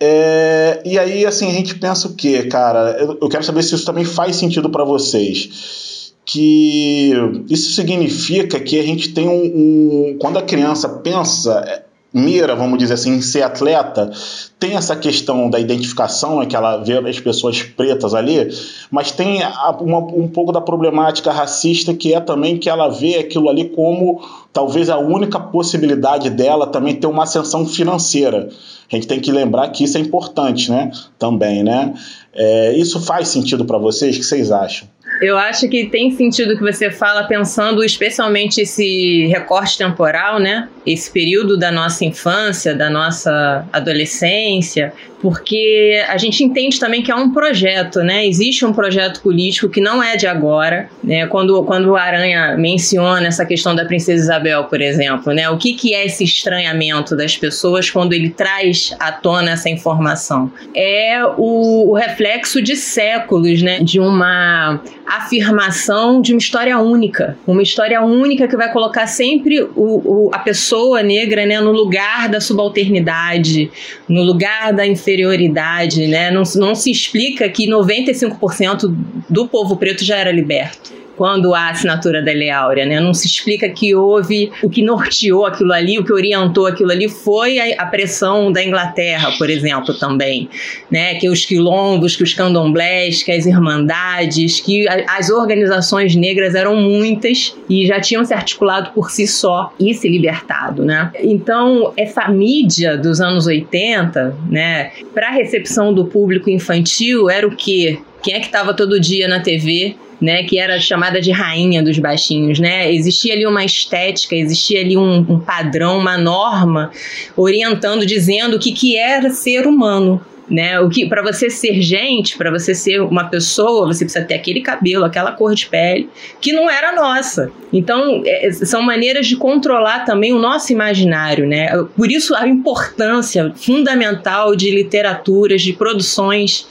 É, 0.00 0.80
e 0.84 0.98
aí, 0.98 1.26
assim, 1.26 1.48
a 1.48 1.52
gente 1.52 1.74
pensa 1.74 2.06
o 2.08 2.14
quê, 2.14 2.44
cara? 2.44 2.96
Eu, 3.00 3.18
eu 3.20 3.28
quero 3.28 3.42
saber 3.42 3.62
se 3.62 3.74
isso 3.74 3.84
também 3.84 4.04
faz 4.04 4.36
sentido 4.36 4.70
para 4.70 4.84
vocês. 4.84 6.12
Que 6.24 7.12
isso 7.48 7.72
significa 7.72 8.60
que 8.60 8.78
a 8.78 8.82
gente 8.82 9.12
tem 9.14 9.28
um, 9.28 9.44
um. 9.44 10.18
Quando 10.20 10.38
a 10.38 10.42
criança 10.42 10.88
pensa 10.88 11.84
mira, 12.12 12.56
vamos 12.56 12.78
dizer 12.78 12.94
assim, 12.94 13.16
em 13.16 13.20
ser 13.20 13.42
atleta, 13.42 14.10
tem 14.58 14.74
essa 14.74 14.96
questão 14.96 15.50
da 15.50 15.60
identificação, 15.60 16.42
é 16.42 16.46
que 16.46 16.56
ela 16.56 16.78
vê 16.78 16.98
as 16.98 17.20
pessoas 17.20 17.62
pretas 17.62 18.14
ali, 18.14 18.48
mas 18.90 19.12
tem 19.12 19.40
uma, 19.80 19.98
um 19.98 20.28
pouco 20.28 20.50
da 20.50 20.60
problemática 20.60 21.30
racista, 21.30 21.94
que 21.94 22.14
é 22.14 22.20
também 22.20 22.58
que 22.58 22.68
ela 22.68 22.88
vê 22.88 23.16
aquilo 23.16 23.48
ali 23.48 23.68
como 23.68 24.20
talvez 24.52 24.88
a 24.88 24.98
única 24.98 25.38
possibilidade 25.38 26.30
dela 26.30 26.66
também 26.66 26.94
ter 26.96 27.06
uma 27.06 27.24
ascensão 27.24 27.66
financeira. 27.66 28.48
A 28.90 28.94
gente 28.96 29.06
tem 29.06 29.20
que 29.20 29.30
lembrar 29.30 29.68
que 29.68 29.84
isso 29.84 29.98
é 29.98 30.00
importante, 30.00 30.70
né? 30.70 30.90
Também, 31.18 31.62
né? 31.62 31.92
É, 32.32 32.72
isso 32.72 33.00
faz 33.00 33.28
sentido 33.28 33.64
para 33.66 33.76
vocês? 33.76 34.16
O 34.16 34.18
que 34.18 34.24
vocês 34.24 34.50
acham? 34.50 34.88
Eu 35.20 35.36
acho 35.36 35.68
que 35.68 35.86
tem 35.86 36.10
sentido 36.12 36.56
que 36.56 36.62
você 36.62 36.90
fala 36.90 37.24
pensando 37.24 37.82
especialmente 37.82 38.60
esse 38.60 39.26
recorte 39.26 39.76
temporal, 39.76 40.38
né? 40.38 40.68
Esse 40.86 41.10
período 41.10 41.58
da 41.58 41.72
nossa 41.72 42.04
infância, 42.04 42.74
da 42.74 42.88
nossa 42.88 43.66
adolescência, 43.72 44.92
porque 45.20 46.00
a 46.08 46.16
gente 46.16 46.44
entende 46.44 46.78
também 46.78 47.02
que 47.02 47.10
há 47.10 47.16
um 47.16 47.32
projeto, 47.32 48.00
né? 48.00 48.26
Existe 48.26 48.64
um 48.64 48.72
projeto 48.72 49.20
político 49.20 49.68
que 49.68 49.80
não 49.80 50.02
é 50.02 50.16
de 50.16 50.26
agora, 50.26 50.88
né? 51.02 51.26
Quando, 51.26 51.62
quando 51.64 51.86
o 51.86 51.96
Aranha 51.96 52.56
menciona 52.56 53.26
essa 53.26 53.44
questão 53.44 53.74
da 53.74 53.84
Princesa 53.84 54.22
Isabel, 54.22 54.64
por 54.64 54.80
exemplo, 54.80 55.32
né? 55.32 55.50
O 55.50 55.56
que, 55.56 55.74
que 55.74 55.94
é 55.94 56.06
esse 56.06 56.22
estranhamento 56.22 57.16
das 57.16 57.36
pessoas 57.36 57.90
quando 57.90 58.12
ele 58.12 58.30
traz 58.30 58.94
à 59.00 59.10
tona 59.10 59.52
essa 59.52 59.68
informação? 59.68 60.50
É 60.74 61.24
o, 61.36 61.90
o 61.90 61.94
reflexo 61.94 62.62
de 62.62 62.76
séculos, 62.76 63.60
né? 63.60 63.80
De 63.80 63.98
uma 63.98 64.80
afirmação 65.06 66.20
de 66.20 66.32
uma 66.32 66.38
história 66.38 66.78
única, 66.78 67.36
uma 67.46 67.62
história 67.62 68.00
única 68.02 68.46
que 68.46 68.56
vai 68.56 68.70
colocar 68.70 69.06
sempre 69.06 69.62
o, 69.62 69.70
o, 69.74 70.30
a 70.32 70.38
pessoa 70.38 71.02
negra, 71.02 71.44
né? 71.44 71.60
No 71.60 71.72
lugar 71.72 72.28
da 72.28 72.40
subalternidade, 72.40 73.70
no 74.08 74.22
lugar 74.22 74.72
da 74.72 74.86
inferioridade, 75.08 76.06
né? 76.06 76.30
Não, 76.30 76.42
não 76.56 76.74
se 76.74 76.90
explica 76.90 77.48
que 77.48 77.66
95% 77.66 78.94
do 79.28 79.48
povo 79.48 79.76
preto 79.76 80.04
já 80.04 80.16
era 80.16 80.30
liberto 80.30 80.92
quando 81.18 81.52
há 81.52 81.70
assinatura 81.70 82.22
da 82.22 82.30
Lei 82.30 82.48
Áurea, 82.48 82.86
né? 82.86 83.00
Não 83.00 83.12
se 83.12 83.26
explica 83.26 83.68
que 83.68 83.92
houve 83.92 84.52
o 84.62 84.70
que 84.70 84.82
norteou 84.82 85.44
aquilo 85.44 85.72
ali, 85.72 85.98
o 85.98 86.04
que 86.04 86.12
orientou 86.12 86.64
aquilo 86.64 86.92
ali 86.92 87.08
foi 87.08 87.58
a, 87.58 87.82
a 87.82 87.86
pressão 87.86 88.52
da 88.52 88.64
Inglaterra, 88.64 89.32
por 89.36 89.50
exemplo, 89.50 89.92
também, 89.94 90.48
né? 90.88 91.16
Que 91.16 91.28
os 91.28 91.44
quilombos, 91.44 92.14
que 92.14 92.22
os 92.22 92.32
candomblés, 92.32 93.24
que 93.24 93.32
as 93.32 93.46
irmandades, 93.46 94.60
que 94.60 94.86
a, 94.88 95.18
as 95.18 95.28
organizações 95.28 96.14
negras 96.14 96.54
eram 96.54 96.76
muitas 96.76 97.56
e 97.68 97.84
já 97.84 98.00
tinham 98.00 98.24
se 98.24 98.32
articulado 98.32 98.92
por 98.92 99.10
si 99.10 99.26
só 99.26 99.74
e 99.80 99.92
se 99.94 100.08
libertado, 100.08 100.84
né? 100.84 101.10
Então, 101.20 101.92
essa 101.96 102.28
mídia 102.28 102.96
dos 102.96 103.20
anos 103.20 103.48
80, 103.48 104.36
né, 104.48 104.92
para 105.12 105.30
a 105.30 105.32
recepção 105.32 105.92
do 105.92 106.04
público 106.04 106.48
infantil 106.48 107.28
era 107.28 107.44
o 107.44 107.56
quê? 107.56 107.98
Quem 108.22 108.34
é 108.34 108.40
que 108.40 108.46
estava 108.46 108.72
todo 108.72 109.00
dia 109.00 109.26
na 109.26 109.40
TV 109.40 109.96
né, 110.20 110.42
que 110.42 110.58
era 110.58 110.80
chamada 110.80 111.20
de 111.20 111.30
rainha 111.30 111.82
dos 111.82 111.98
baixinhos, 111.98 112.58
né? 112.58 112.92
Existia 112.92 113.34
ali 113.34 113.46
uma 113.46 113.64
estética, 113.64 114.34
existia 114.34 114.80
ali 114.80 114.96
um, 114.96 115.18
um 115.28 115.38
padrão, 115.38 115.98
uma 115.98 116.18
norma 116.18 116.90
orientando, 117.36 118.04
dizendo 118.04 118.56
o 118.56 118.58
que, 118.58 118.72
que 118.72 118.96
era 118.96 119.30
ser 119.30 119.66
humano, 119.66 120.20
né? 120.50 120.80
O 120.80 120.88
que 120.88 121.06
para 121.06 121.22
você 121.22 121.48
ser 121.48 121.80
gente, 121.80 122.36
para 122.36 122.50
você 122.50 122.74
ser 122.74 123.00
uma 123.00 123.24
pessoa, 123.24 123.86
você 123.86 124.04
precisa 124.04 124.24
ter 124.24 124.34
aquele 124.34 124.60
cabelo, 124.60 125.04
aquela 125.04 125.32
cor 125.32 125.54
de 125.54 125.66
pele 125.66 126.08
que 126.40 126.52
não 126.52 126.68
era 126.68 126.94
nossa. 126.94 127.52
Então 127.72 128.22
é, 128.26 128.50
são 128.50 128.82
maneiras 128.82 129.26
de 129.26 129.36
controlar 129.36 130.04
também 130.04 130.32
o 130.32 130.38
nosso 130.38 130.72
imaginário, 130.72 131.46
né? 131.46 131.68
Por 131.96 132.10
isso 132.10 132.34
a 132.34 132.48
importância 132.48 133.52
fundamental 133.54 134.56
de 134.56 134.70
literaturas, 134.70 135.62
de 135.62 135.74
produções 135.74 136.66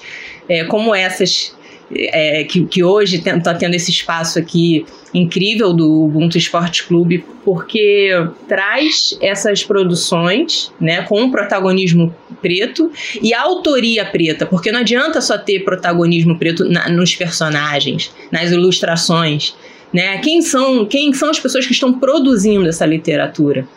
é, 0.50 0.64
como 0.64 0.96
essas 0.96 1.56
é, 1.94 2.44
que, 2.44 2.66
que, 2.66 2.84
hoje 2.84 3.18
está 3.18 3.54
tendo 3.54 3.74
esse 3.74 3.92
espaço 3.92 4.38
aqui 4.38 4.86
incrível 5.14 5.74
do 5.74 6.06
Ubuntu 6.06 6.38
Esporte 6.38 6.86
Clube, 6.86 7.24
porque 7.46 8.12
traz 8.48 9.18
essas 9.22 9.64
produções 9.64 10.72
né, 10.80 11.02
com 11.04 11.22
um 11.22 11.32
protagonismo 11.32 12.14
preto 12.42 12.92
e 13.22 13.34
autoria 13.34 14.06
preta, 14.06 14.46
porque 14.46 14.72
não 14.72 14.82
adianta 14.82 15.22
só 15.22 15.38
ter 15.38 15.64
protagonismo 15.64 16.38
preto 16.38 16.66
na, 16.66 16.90
nos 16.90 17.16
personagens, 17.16 18.12
nas 18.32 18.52
ilustrações. 18.52 19.56
Né? 19.94 20.18
Quem, 20.18 20.42
são, 20.42 20.86
quem 20.86 21.14
são 21.14 21.30
as 21.30 21.40
pessoas 21.40 21.66
que 21.66 21.72
estão 21.72 21.94
produzindo 21.94 22.68
essa 22.68 22.86
literatura? 22.86 23.68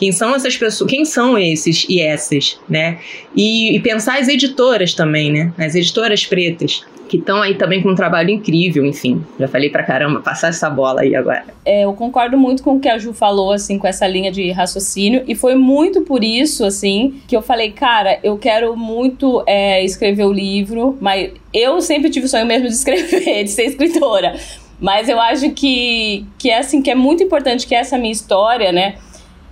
Quem 0.00 0.12
são 0.12 0.34
essas 0.34 0.56
pessoas? 0.56 0.90
Quem 0.90 1.04
são 1.04 1.36
esses 1.36 1.84
e 1.86 2.00
essas, 2.00 2.58
né? 2.66 3.00
E, 3.36 3.76
e 3.76 3.80
pensar 3.80 4.18
as 4.18 4.28
editoras 4.28 4.94
também, 4.94 5.30
né? 5.30 5.52
As 5.58 5.74
editoras 5.74 6.24
pretas 6.24 6.82
que 7.06 7.18
estão 7.18 7.42
aí 7.42 7.56
também 7.56 7.82
com 7.82 7.90
um 7.90 7.94
trabalho 7.94 8.30
incrível, 8.30 8.86
enfim. 8.86 9.22
Já 9.38 9.46
falei 9.46 9.68
pra 9.68 9.82
caramba, 9.82 10.20
passar 10.20 10.48
essa 10.48 10.70
bola 10.70 11.02
aí 11.02 11.14
agora. 11.14 11.44
É, 11.66 11.84
eu 11.84 11.92
concordo 11.92 12.38
muito 12.38 12.62
com 12.62 12.76
o 12.76 12.80
que 12.80 12.88
a 12.88 12.96
Ju 12.96 13.12
falou, 13.12 13.52
assim, 13.52 13.78
com 13.78 13.86
essa 13.86 14.06
linha 14.06 14.32
de 14.32 14.50
raciocínio, 14.52 15.22
e 15.28 15.34
foi 15.34 15.54
muito 15.54 16.00
por 16.00 16.24
isso, 16.24 16.64
assim, 16.64 17.20
que 17.28 17.36
eu 17.36 17.42
falei, 17.42 17.72
cara, 17.72 18.18
eu 18.22 18.38
quero 18.38 18.74
muito 18.76 19.42
é, 19.46 19.84
escrever 19.84 20.24
o 20.24 20.32
livro, 20.32 20.96
mas 20.98 21.32
eu 21.52 21.82
sempre 21.82 22.08
tive 22.08 22.24
o 22.24 22.28
sonho 22.28 22.46
mesmo 22.46 22.68
de 22.68 22.74
escrever, 22.74 23.42
de 23.44 23.50
ser 23.50 23.64
escritora. 23.64 24.36
Mas 24.80 25.10
eu 25.10 25.20
acho 25.20 25.50
que, 25.50 26.24
que 26.38 26.48
é 26.48 26.58
assim, 26.58 26.80
que 26.80 26.90
é 26.90 26.94
muito 26.94 27.22
importante 27.22 27.66
que 27.66 27.74
essa 27.74 27.98
minha 27.98 28.12
história, 28.12 28.72
né? 28.72 28.94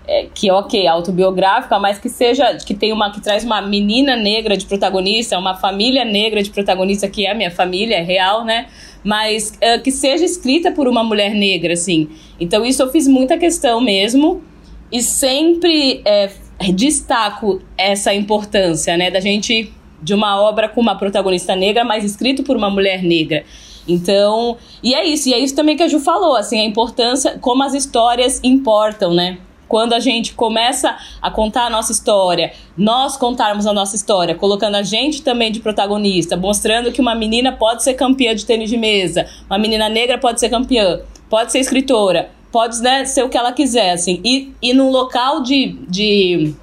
É, 0.09 0.27
que 0.35 0.51
ok, 0.51 0.87
autobiográfica, 0.87 1.79
mas 1.79 1.99
que 1.99 2.09
seja 2.09 2.57
que 2.57 2.73
tem 2.73 2.93
uma 2.95 3.13
que 3.13 3.21
traz 3.21 3.45
uma 3.45 3.61
menina 3.61 4.17
negra 4.17 4.57
de 4.57 4.65
protagonista, 4.65 5.39
uma 5.39 5.55
família 5.55 6.03
negra 6.03 6.43
de 6.43 6.49
protagonista 6.49 7.07
que 7.07 7.27
é 7.27 7.33
a 7.33 7.35
minha 7.35 7.51
família, 7.51 7.97
é 7.97 8.03
real, 8.03 8.43
né? 8.43 8.69
Mas 9.05 9.53
é, 9.61 9.79
que 9.79 9.93
seja 9.93 10.25
escrita 10.25 10.73
por 10.73 10.89
uma 10.89 11.05
mulher 11.05 11.35
negra, 11.35 11.75
assim. 11.75 12.09
Então 12.41 12.65
isso 12.65 12.83
eu 12.83 12.91
fiz 12.91 13.07
muita 13.07 13.37
questão 13.37 13.83
mesmo 13.83 14.43
e 14.91 15.03
sempre 15.03 16.01
é, 16.07 16.31
destaco 16.73 17.61
essa 17.77 18.15
importância, 18.15 18.97
né, 18.97 19.11
da 19.11 19.21
gente 19.21 19.71
de 20.03 20.15
uma 20.15 20.41
obra 20.41 20.69
com 20.69 20.81
uma 20.81 20.97
protagonista 20.97 21.55
negra, 21.55 21.85
mas 21.85 22.03
escrito 22.03 22.43
por 22.43 22.57
uma 22.57 22.71
mulher 22.71 23.03
negra. 23.03 23.45
Então, 23.87 24.57
e 24.83 24.95
é 24.95 25.05
isso, 25.05 25.29
e 25.29 25.35
é 25.35 25.39
isso 25.39 25.55
também 25.55 25.77
que 25.77 25.83
a 25.83 25.89
Ju 25.89 25.99
falou, 25.99 26.37
assim, 26.37 26.61
a 26.61 26.65
importância, 26.65 27.39
como 27.41 27.63
as 27.63 27.75
histórias 27.75 28.41
importam, 28.45 29.13
né? 29.13 29.39
Quando 29.69 29.93
a 29.93 30.01
gente 30.01 30.35
começa 30.35 30.97
a 31.21 31.31
contar 31.31 31.67
a 31.67 31.71
nossa 31.71 31.93
história, 31.93 32.53
nós 32.77 33.17
contarmos 33.17 33.67
a 33.67 33.73
nossa 33.73 33.95
história, 33.95 34.35
colocando 34.35 34.77
a 34.77 34.83
gente 34.83 35.23
também 35.23 35.53
de 35.53 35.61
protagonista, 35.61 36.37
mostrando 36.37 36.91
que 36.91 37.01
uma 37.01 37.15
menina 37.15 37.53
pode 37.53 37.85
ser 37.85 37.95
campeã 37.95 38.35
de 38.35 38.47
tênis 38.47 38.71
de 38.71 38.77
mesa, 38.77 39.27
uma 39.49 39.59
menina 39.59 39.89
negra 39.89 40.19
pode 40.19 40.41
ser 40.41 40.49
campeã, 40.49 41.01
pode 41.29 41.53
ser 41.53 41.59
escritora, 41.59 42.31
pode 42.51 42.81
né, 42.81 43.05
ser 43.05 43.23
o 43.23 43.29
que 43.29 43.37
ela 43.37 43.53
quiser, 43.53 43.91
assim. 43.91 44.21
E, 44.25 44.53
e 44.63 44.73
num 44.73 44.91
local 44.91 45.43
de, 45.43 45.77
de 45.89 46.55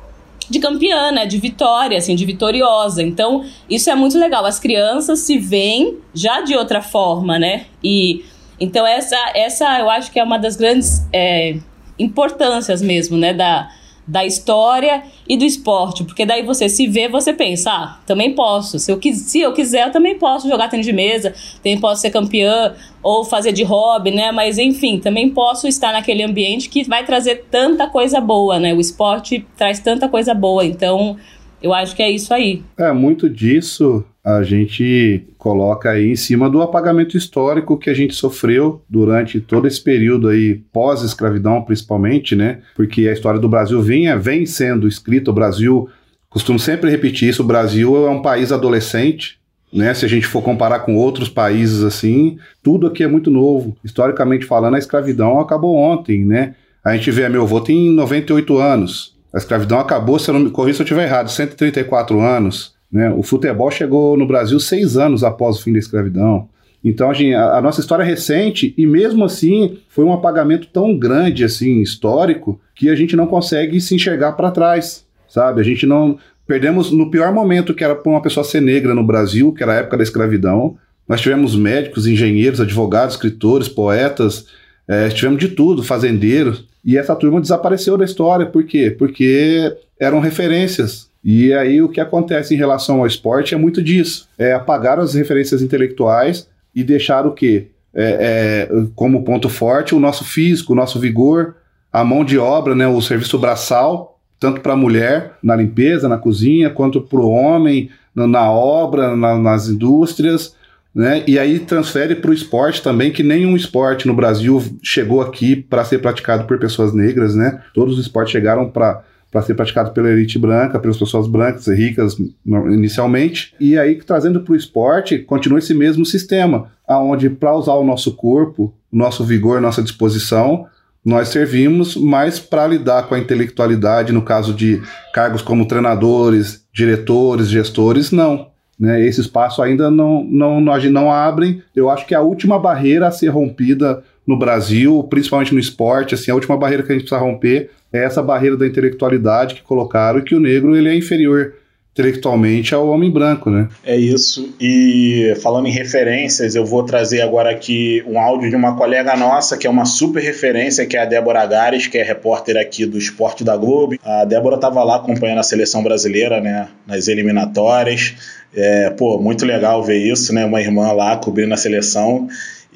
de 0.49 0.59
campeã, 0.59 1.11
né? 1.11 1.25
De 1.25 1.37
vitória, 1.37 1.97
assim, 1.97 2.15
de 2.15 2.23
vitoriosa. 2.23 3.01
Então, 3.01 3.43
isso 3.69 3.89
é 3.89 3.95
muito 3.95 4.17
legal. 4.17 4.45
As 4.45 4.59
crianças 4.59 5.19
se 5.19 5.39
veem 5.39 5.97
já 6.13 6.41
de 6.41 6.55
outra 6.55 6.83
forma, 6.83 7.39
né? 7.39 7.65
E 7.83 8.23
então 8.59 8.85
essa, 8.87 9.17
essa 9.33 9.79
eu 9.79 9.89
acho 9.89 10.11
que 10.11 10.19
é 10.19 10.23
uma 10.23 10.37
das 10.37 10.55
grandes 10.55 11.05
é, 11.11 11.57
importâncias 11.97 12.81
mesmo, 12.81 13.17
né? 13.17 13.33
Da, 13.33 13.69
da 14.07 14.23
história 14.23 15.03
e 15.27 15.35
do 15.35 15.43
esporte, 15.43 16.03
porque 16.03 16.25
daí 16.25 16.43
você 16.43 16.69
se 16.69 16.85
vê, 16.85 17.07
você 17.07 17.33
pensa, 17.33 17.71
ah, 17.71 17.99
também 18.05 18.35
posso, 18.35 18.77
se 18.77 18.91
eu, 18.91 18.99
se 19.01 19.39
eu 19.39 19.51
quiser, 19.51 19.87
eu 19.87 19.91
também 19.91 20.19
posso 20.19 20.47
jogar 20.47 20.69
tênis 20.69 20.85
de 20.85 20.93
mesa, 20.93 21.33
também 21.55 21.79
posso 21.79 22.01
ser 22.01 22.11
campeã 22.11 22.75
ou 23.01 23.25
fazer 23.25 23.51
de 23.51 23.63
hobby, 23.63 24.11
né? 24.11 24.31
Mas 24.31 24.59
enfim, 24.59 24.99
também 24.99 25.29
posso 25.29 25.67
estar 25.67 25.91
naquele 25.91 26.21
ambiente 26.21 26.69
que 26.69 26.83
vai 26.83 27.03
trazer 27.03 27.45
tanta 27.49 27.87
coisa 27.87 28.21
boa, 28.21 28.59
né? 28.59 28.73
O 28.73 28.79
esporte 28.79 29.45
traz 29.57 29.79
tanta 29.79 30.07
coisa 30.07 30.33
boa, 30.35 30.63
então 30.63 31.17
eu 31.61 31.73
acho 31.73 31.95
que 31.95 32.03
é 32.03 32.09
isso 32.09 32.33
aí. 32.33 32.63
É, 32.77 32.91
muito 32.91 33.29
disso 33.29 34.03
a 34.25 34.41
gente 34.41 35.23
coloca 35.37 35.91
aí 35.91 36.09
em 36.09 36.15
cima 36.15 36.49
do 36.49 36.59
apagamento 36.59 37.15
histórico 37.15 37.77
que 37.77 37.91
a 37.91 37.93
gente 37.93 38.15
sofreu 38.15 38.83
durante 38.89 39.39
todo 39.39 39.67
esse 39.67 39.79
período 39.79 40.29
aí 40.29 40.55
pós-escravidão, 40.73 41.61
principalmente, 41.61 42.35
né? 42.35 42.61
Porque 42.75 43.07
a 43.07 43.13
história 43.13 43.39
do 43.39 43.47
Brasil 43.47 43.79
vinha, 43.83 44.17
vem 44.17 44.43
sendo 44.47 44.87
escrita, 44.87 45.29
o 45.29 45.33
Brasil, 45.33 45.87
costumo 46.27 46.57
sempre 46.57 46.89
repetir 46.89 47.29
isso, 47.29 47.43
o 47.43 47.45
Brasil 47.45 48.07
é 48.07 48.09
um 48.09 48.23
país 48.23 48.51
adolescente, 48.51 49.37
né? 49.71 49.93
Se 49.93 50.05
a 50.05 50.09
gente 50.09 50.25
for 50.25 50.41
comparar 50.41 50.79
com 50.79 50.95
outros 50.95 51.29
países 51.29 51.83
assim, 51.83 52.39
tudo 52.63 52.87
aqui 52.87 53.03
é 53.03 53.07
muito 53.07 53.29
novo. 53.29 53.77
Historicamente 53.83 54.45
falando, 54.47 54.73
a 54.73 54.79
escravidão 54.79 55.39
acabou 55.39 55.75
ontem, 55.75 56.25
né? 56.25 56.55
A 56.83 56.95
gente 56.95 57.11
vê, 57.11 57.29
meu 57.29 57.43
avô 57.43 57.61
tem 57.61 57.91
98 57.91 58.57
anos. 58.57 59.14
A 59.35 59.37
escravidão 59.37 59.79
acabou, 59.79 60.17
se 60.17 60.29
eu 60.29 60.33
não 60.33 60.39
me 60.39 60.49
corrija 60.49 60.77
se 60.77 60.81
eu 60.83 60.85
estiver 60.85 61.03
errado, 61.03 61.29
134 61.29 62.21
anos. 62.21 62.73
Né? 62.89 63.11
O 63.11 63.21
futebol 63.21 63.69
chegou 63.69 64.15
no 64.15 64.25
Brasil 64.25 64.57
seis 64.61 64.95
anos 64.95 65.25
após 65.25 65.57
o 65.57 65.61
fim 65.61 65.73
da 65.73 65.79
escravidão. 65.79 66.47
Então, 66.81 67.11
a, 67.11 67.57
a, 67.57 67.61
nossa 67.61 67.81
história 67.81 68.03
é 68.03 68.05
recente 68.05 68.73
e 68.77 68.87
mesmo 68.87 69.25
assim 69.25 69.79
foi 69.89 70.05
um 70.05 70.13
apagamento 70.13 70.67
tão 70.67 70.97
grande 70.97 71.43
assim 71.43 71.81
histórico 71.81 72.61
que 72.73 72.89
a 72.89 72.95
gente 72.95 73.13
não 73.17 73.27
consegue 73.27 73.81
se 73.81 73.93
enxergar 73.93 74.33
para 74.33 74.51
trás, 74.51 75.05
sabe? 75.27 75.59
A 75.59 75.63
gente 75.65 75.85
não 75.85 76.17
perdemos 76.47 76.91
no 76.91 77.11
pior 77.11 77.33
momento 77.33 77.73
que 77.73 77.83
era 77.83 77.95
para 77.95 78.09
uma 78.09 78.21
pessoa 78.21 78.43
ser 78.45 78.61
negra 78.61 78.95
no 78.95 79.03
Brasil, 79.03 79.51
que 79.51 79.63
era 79.63 79.73
a 79.73 79.77
época 79.77 79.97
da 79.97 80.03
escravidão. 80.03 80.77
Nós 81.05 81.19
tivemos 81.19 81.57
médicos, 81.57 82.07
engenheiros, 82.07 82.61
advogados, 82.61 83.15
escritores, 83.15 83.67
poetas, 83.67 84.45
é, 84.87 85.09
tivemos 85.09 85.39
de 85.39 85.49
tudo, 85.49 85.83
fazendeiros. 85.83 86.65
E 86.85 86.97
essa 86.97 87.15
turma 87.15 87.41
desapareceu 87.41 87.97
da 87.97 88.05
história. 88.05 88.45
Por 88.45 88.63
quê? 88.63 88.95
Porque 88.95 89.75
eram 89.99 90.19
referências. 90.19 91.09
E 91.23 91.51
aí 91.53 91.81
o 91.81 91.89
que 91.89 91.99
acontece 91.99 92.53
em 92.53 92.57
relação 92.57 92.99
ao 92.99 93.07
esporte 93.07 93.55
é 93.55 93.57
muito 93.57 93.81
disso. 93.81 94.29
É 94.37 94.53
apagar 94.53 94.99
as 94.99 95.15
referências 95.15 95.63
intelectuais 95.63 96.47
e 96.73 96.83
deixar 96.83 97.25
o 97.25 97.31
quê? 97.31 97.67
É, 97.93 98.67
é, 98.69 98.85
como 98.93 99.23
ponto 99.23 99.49
forte 99.49 99.95
o 99.95 99.99
nosso 99.99 100.23
físico, 100.23 100.73
o 100.73 100.75
nosso 100.75 100.99
vigor, 100.99 101.55
a 101.91 102.03
mão 102.03 102.23
de 102.23 102.37
obra, 102.37 102.75
né, 102.75 102.85
o 102.85 103.01
serviço 103.01 103.39
braçal, 103.39 104.19
tanto 104.37 104.59
para 104.61 104.73
a 104.73 104.77
mulher 104.77 105.37
na 105.41 105.55
limpeza, 105.55 106.09
na 106.09 106.17
cozinha, 106.17 106.69
quanto 106.69 107.01
para 107.01 107.19
o 107.19 107.29
homem 107.29 107.89
na, 108.13 108.27
na 108.27 108.51
obra, 108.51 109.15
na, 109.15 109.37
nas 109.37 109.67
indústrias. 109.67 110.55
Né? 110.95 111.23
E 111.27 111.37
aí 111.37 111.59
transfere 111.59 112.15
para 112.15 112.31
o 112.31 112.33
esporte 112.33 112.81
também, 112.81 113.11
que 113.11 113.21
nenhum 113.21 113.55
esporte 113.55 114.07
no 114.07 114.13
Brasil 114.13 114.63
chegou 114.81 115.21
aqui 115.21 115.53
para 115.53 115.83
ser 115.83 115.99
praticado 115.99 116.45
por 116.45 116.57
pessoas 116.57 116.93
negras, 116.93 117.35
né? 117.35 117.61
Todos 117.73 117.95
os 117.95 118.05
esportes 118.05 118.31
chegaram 118.31 118.69
para 118.69 119.03
para 119.35 119.41
ser 119.41 119.53
praticado 119.53 119.91
pela 119.91 120.09
elite 120.09 120.39
branca, 120.39 120.79
pelas 120.79 120.95
pessoas 120.95 121.27
brancas 121.27 121.67
e 121.67 121.75
ricas 121.75 122.15
inicialmente. 122.45 123.53
E 123.59 123.77
aí, 123.77 123.95
trazendo 123.95 124.39
para 124.39 124.53
o 124.53 124.55
esporte, 124.55 125.19
continua 125.19 125.59
esse 125.59 125.73
mesmo 125.73 126.05
sistema, 126.05 126.71
aonde 126.87 127.29
para 127.29 127.53
usar 127.53 127.73
o 127.73 127.83
nosso 127.83 128.15
corpo, 128.15 128.73
nosso 128.89 129.25
vigor, 129.25 129.59
nossa 129.59 129.83
disposição, 129.83 130.67
nós 131.03 131.27
servimos 131.27 131.97
mais 131.97 132.39
para 132.39 132.65
lidar 132.65 133.09
com 133.09 133.15
a 133.15 133.19
intelectualidade, 133.19 134.13
no 134.13 134.21
caso 134.21 134.53
de 134.53 134.81
cargos 135.13 135.41
como 135.41 135.67
treinadores, 135.67 136.65
diretores, 136.73 137.49
gestores, 137.49 138.11
não. 138.11 138.54
Né? 138.79 139.05
Esse 139.05 139.21
espaço 139.21 139.61
ainda 139.61 139.89
não, 139.89 140.23
não, 140.23 140.59
não, 140.59 140.77
não 140.91 141.11
abrem. 141.11 141.61
Eu 141.75 141.89
acho 141.89 142.05
que 142.05 142.13
a 142.15 142.21
última 142.21 142.59
barreira 142.59 143.07
a 143.07 143.11
ser 143.11 143.29
rompida 143.29 144.03
no 144.27 144.37
Brasil, 144.37 145.03
principalmente 145.09 145.53
no 145.53 145.59
esporte, 145.59 146.15
assim, 146.15 146.31
a 146.31 146.35
última 146.35 146.57
barreira 146.57 146.83
que 146.83 146.91
a 146.91 146.95
gente 146.95 147.07
precisa 147.07 147.21
romper 147.21 147.69
é 147.93 148.03
essa 148.03 148.21
barreira 148.21 148.57
da 148.57 148.67
intelectualidade 148.67 149.55
que 149.55 149.61
colocaram 149.61 150.21
que 150.21 150.35
o 150.35 150.39
negro 150.39 150.75
ele 150.75 150.89
é 150.89 150.95
inferior 150.95 151.53
intelectualmente 151.95 152.75
ao 152.75 152.89
homem 152.89 153.09
branco, 153.09 153.49
né? 153.49 153.69
É 153.85 153.95
isso. 153.95 154.53
E 154.59 155.33
falando 155.41 155.67
em 155.67 155.71
referências, 155.71 156.53
eu 156.53 156.65
vou 156.65 156.83
trazer 156.83 157.21
agora 157.21 157.49
aqui 157.49 158.03
um 158.05 158.19
áudio 158.19 158.49
de 158.49 158.55
uma 158.55 158.75
colega 158.75 159.15
nossa, 159.15 159.57
que 159.57 159.65
é 159.65 159.69
uma 159.69 159.85
super 159.85 160.21
referência, 160.21 160.85
que 160.85 160.97
é 160.97 161.01
a 161.01 161.05
Débora 161.05 161.45
Gares, 161.45 161.87
que 161.87 161.97
é 161.97 162.03
repórter 162.03 162.57
aqui 162.57 162.85
do 162.85 162.97
Esporte 162.97 163.45
da 163.45 163.55
Globo. 163.55 163.95
A 164.03 164.25
Débora 164.25 164.55
estava 164.55 164.83
lá 164.83 164.97
acompanhando 164.97 165.39
a 165.39 165.43
seleção 165.43 165.81
brasileira, 165.81 166.41
né, 166.41 166.67
nas 166.85 167.07
eliminatórias. 167.07 168.13
É, 168.55 168.89
pô, 168.89 169.19
muito 169.19 169.45
legal 169.45 169.83
ver 169.83 169.97
isso, 169.97 170.33
né? 170.33 170.45
Uma 170.45 170.61
irmã 170.61 170.91
lá 170.91 171.17
cobrindo 171.17 171.53
a 171.53 171.57
seleção. 171.57 172.27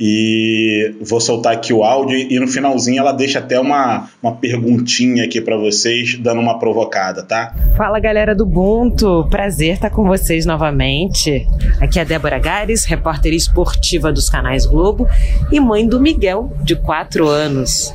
E 0.01 0.95
vou 1.01 1.19
soltar 1.19 1.51
aqui 1.51 1.73
o 1.73 1.83
áudio 1.83 2.17
e 2.17 2.39
no 2.39 2.47
finalzinho 2.47 2.99
ela 2.99 3.11
deixa 3.11 3.39
até 3.39 3.59
uma, 3.59 4.09
uma 4.23 4.33
perguntinha 4.33 5.25
aqui 5.25 5.41
para 5.41 5.57
vocês, 5.57 6.17
dando 6.17 6.39
uma 6.39 6.57
provocada, 6.57 7.21
tá? 7.21 7.53
Fala 7.75 7.99
galera 7.99 8.33
do 8.33 8.45
Ubuntu, 8.45 9.27
prazer 9.29 9.73
estar 9.73 9.89
com 9.89 10.05
vocês 10.05 10.45
novamente. 10.45 11.45
Aqui 11.81 11.99
é 11.99 12.03
a 12.03 12.05
Débora 12.05 12.39
Gares, 12.39 12.85
repórter 12.85 13.33
esportiva 13.33 14.09
dos 14.09 14.29
canais 14.29 14.65
Globo 14.65 15.05
e 15.51 15.59
mãe 15.59 15.85
do 15.85 15.99
Miguel, 15.99 16.49
de 16.63 16.77
4 16.77 17.27
anos. 17.27 17.93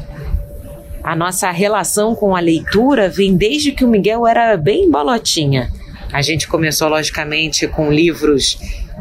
A 1.03 1.17
nossa 1.17 1.51
relação 1.51 2.15
com 2.15 2.37
a 2.37 2.41
leitura 2.41 3.09
vem 3.09 3.35
desde 3.35 3.73
que 3.73 3.85
o 3.85 3.89
Miguel 3.89 4.27
era 4.27 4.55
bem 4.59 4.91
bolotinha. 4.91 5.71
A 6.15 6.23
gente 6.23 6.47
começou, 6.47 6.87
logicamente, 6.87 7.67
com 7.67 7.91
livros 7.91 8.57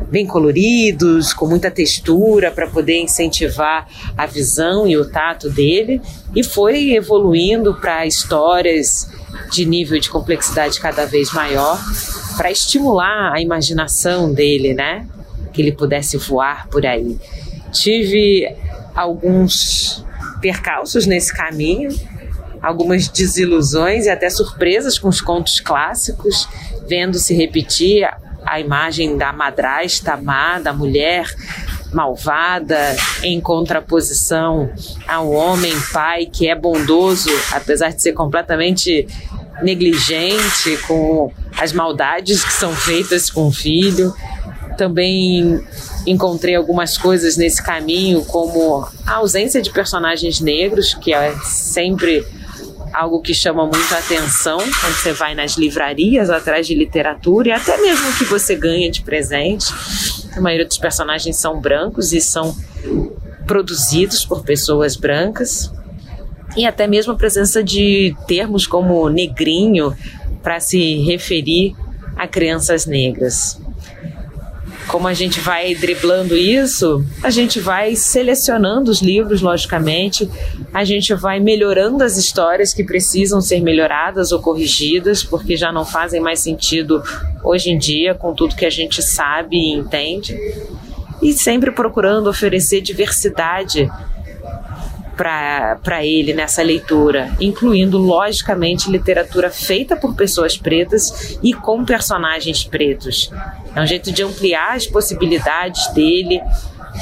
bem 0.09 0.25
coloridos, 0.25 1.31
com 1.31 1.45
muita 1.45 1.69
textura 1.69 2.49
para 2.49 2.65
poder 2.65 2.99
incentivar 3.01 3.87
a 4.17 4.25
visão 4.25 4.87
e 4.87 4.97
o 4.97 5.07
tato 5.07 5.47
dele, 5.47 6.01
e 6.35 6.43
foi 6.43 6.95
evoluindo 6.95 7.75
para 7.75 8.07
histórias 8.07 9.07
de 9.51 9.63
nível 9.63 9.99
de 9.99 10.09
complexidade 10.09 10.79
cada 10.79 11.05
vez 11.05 11.31
maior, 11.31 11.79
para 12.35 12.51
estimular 12.51 13.31
a 13.31 13.39
imaginação 13.39 14.33
dele, 14.33 14.73
né? 14.73 15.07
Que 15.53 15.61
ele 15.61 15.71
pudesse 15.71 16.17
voar 16.17 16.67
por 16.67 16.83
aí. 16.83 17.19
Tive 17.71 18.55
alguns 18.95 20.03
percalços 20.41 21.05
nesse 21.05 21.31
caminho, 21.31 21.91
algumas 22.63 23.09
desilusões 23.09 24.05
e 24.05 24.09
até 24.09 24.29
surpresas 24.29 24.97
com 24.97 25.09
os 25.09 25.19
contos 25.19 25.59
clássicos, 25.59 26.47
vendo 26.87 27.19
se 27.19 27.35
repetir 27.35 28.09
a 28.45 28.59
imagem 28.59 29.17
da 29.17 29.33
madrasta 29.33 30.15
má, 30.15 30.59
da 30.59 30.71
mulher 30.71 31.27
malvada, 31.91 32.95
em 33.21 33.39
contraposição 33.39 34.71
ao 35.07 35.29
homem 35.29 35.73
pai 35.91 36.25
que 36.25 36.47
é 36.47 36.55
bondoso, 36.55 37.29
apesar 37.51 37.89
de 37.89 38.01
ser 38.01 38.13
completamente 38.13 39.07
negligente 39.61 40.77
com 40.87 41.31
as 41.59 41.71
maldades 41.71 42.43
que 42.43 42.53
são 42.53 42.73
feitas 42.73 43.29
com 43.29 43.47
o 43.47 43.51
filho. 43.51 44.13
Também 44.77 45.61
encontrei 46.07 46.55
algumas 46.55 46.97
coisas 46.97 47.37
nesse 47.37 47.61
caminho, 47.61 48.25
como 48.25 48.87
a 49.05 49.15
ausência 49.15 49.61
de 49.61 49.69
personagens 49.69 50.39
negros, 50.39 50.95
que 50.95 51.13
é 51.13 51.35
sempre 51.43 52.25
algo 52.93 53.21
que 53.21 53.33
chama 53.33 53.65
muito 53.65 53.93
atenção 53.93 54.57
quando 54.57 54.93
você 54.93 55.11
vai 55.11 55.33
nas 55.33 55.57
livrarias 55.57 56.29
atrás 56.29 56.67
de 56.67 56.75
literatura 56.75 57.49
e 57.49 57.51
até 57.51 57.77
mesmo 57.77 58.13
que 58.17 58.23
você 58.25 58.55
ganha 58.55 58.89
de 58.91 59.01
presente. 59.01 59.65
A 60.35 60.41
maioria 60.41 60.65
dos 60.65 60.77
personagens 60.77 61.37
são 61.37 61.59
brancos 61.59 62.13
e 62.13 62.21
são 62.21 62.55
produzidos 63.47 64.25
por 64.25 64.43
pessoas 64.43 64.95
brancas. 64.95 65.71
E 66.55 66.65
até 66.65 66.85
mesmo 66.85 67.13
a 67.13 67.15
presença 67.15 67.63
de 67.63 68.15
termos 68.27 68.67
como 68.67 69.09
negrinho 69.09 69.95
para 70.43 70.59
se 70.59 71.01
referir 71.03 71.75
a 72.15 72.27
crianças 72.27 72.85
negras. 72.85 73.59
Como 74.87 75.07
a 75.07 75.13
gente 75.13 75.39
vai 75.39 75.73
driblando 75.73 76.35
isso, 76.35 77.03
a 77.23 77.29
gente 77.29 77.59
vai 77.59 77.95
selecionando 77.95 78.91
os 78.91 79.01
livros, 79.01 79.41
logicamente, 79.41 80.29
a 80.73 80.83
gente 80.83 81.13
vai 81.13 81.39
melhorando 81.39 82.03
as 82.03 82.17
histórias 82.17 82.73
que 82.73 82.83
precisam 82.83 83.41
ser 83.41 83.61
melhoradas 83.61 84.31
ou 84.31 84.39
corrigidas, 84.39 85.23
porque 85.23 85.57
já 85.57 85.71
não 85.71 85.85
fazem 85.85 86.21
mais 86.21 86.39
sentido 86.39 87.01
hoje 87.43 87.71
em 87.71 87.77
dia, 87.77 88.13
com 88.13 88.33
tudo 88.33 88.55
que 88.55 88.65
a 88.65 88.69
gente 88.69 89.01
sabe 89.01 89.57
e 89.57 89.73
entende. 89.73 90.37
E 91.21 91.33
sempre 91.33 91.71
procurando 91.71 92.29
oferecer 92.29 92.81
diversidade 92.81 93.89
para 95.15 96.03
ele 96.03 96.33
nessa 96.33 96.61
leitura, 96.63 97.31
incluindo, 97.39 97.97
logicamente, 97.97 98.89
literatura 98.89 99.49
feita 99.49 99.95
por 99.95 100.15
pessoas 100.15 100.57
pretas 100.57 101.37
e 101.43 101.53
com 101.53 101.85
personagens 101.85 102.63
pretos. 102.63 103.31
É 103.75 103.81
um 103.81 103.85
jeito 103.85 104.11
de 104.11 104.23
ampliar 104.23 104.75
as 104.75 104.87
possibilidades 104.87 105.87
dele, 105.93 106.41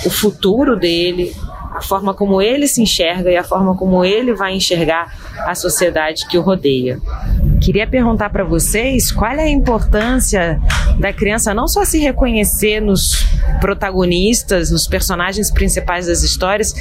o 0.05 0.09
futuro 0.09 0.75
dele, 0.77 1.35
a 1.73 1.81
forma 1.81 2.13
como 2.13 2.41
ele 2.41 2.67
se 2.67 2.81
enxerga 2.81 3.31
e 3.31 3.37
a 3.37 3.43
forma 3.43 3.75
como 3.75 4.03
ele 4.03 4.33
vai 4.33 4.53
enxergar 4.53 5.13
a 5.39 5.55
sociedade 5.55 6.27
que 6.27 6.37
o 6.37 6.41
rodeia. 6.41 6.99
Queria 7.61 7.85
perguntar 7.85 8.31
para 8.31 8.43
vocês 8.43 9.11
qual 9.11 9.33
é 9.33 9.43
a 9.43 9.49
importância 9.49 10.59
da 10.99 11.13
criança 11.13 11.53
não 11.53 11.67
só 11.67 11.85
se 11.85 11.99
reconhecer 11.99 12.81
nos 12.81 13.23
protagonistas, 13.59 14.71
nos 14.71 14.87
personagens 14.87 15.51
principais 15.51 16.07
das 16.07 16.23
histórias, 16.23 16.73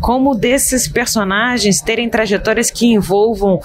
como 0.00 0.36
desses 0.36 0.86
personagens 0.86 1.80
terem 1.80 2.08
trajetórias 2.08 2.70
que 2.70 2.86
envolvam 2.86 3.60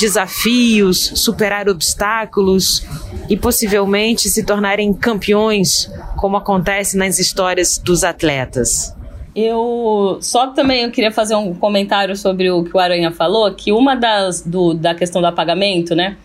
desafios, 0.00 1.12
superar 1.16 1.68
obstáculos 1.68 2.82
e 3.28 3.36
possivelmente 3.36 4.30
se 4.30 4.42
tornarem 4.42 4.94
campeões, 4.94 5.90
como 6.16 6.38
acontece 6.38 6.96
nas 6.96 7.18
histórias 7.18 7.76
dos 7.76 8.02
atletas. 8.02 8.95
Eu 9.36 10.16
só 10.22 10.46
também 10.46 10.84
eu 10.84 10.90
queria 10.90 11.12
fazer 11.12 11.34
um 11.34 11.52
comentário 11.52 12.16
sobre 12.16 12.50
o 12.50 12.64
que 12.64 12.74
o 12.74 12.80
Aranha 12.80 13.12
falou, 13.12 13.52
que 13.52 13.70
uma 13.70 13.94
das 13.94 14.40
do, 14.40 14.72
da 14.72 14.94
questão 14.94 15.20
do 15.20 15.26
apagamento, 15.26 15.94
né? 15.94 16.16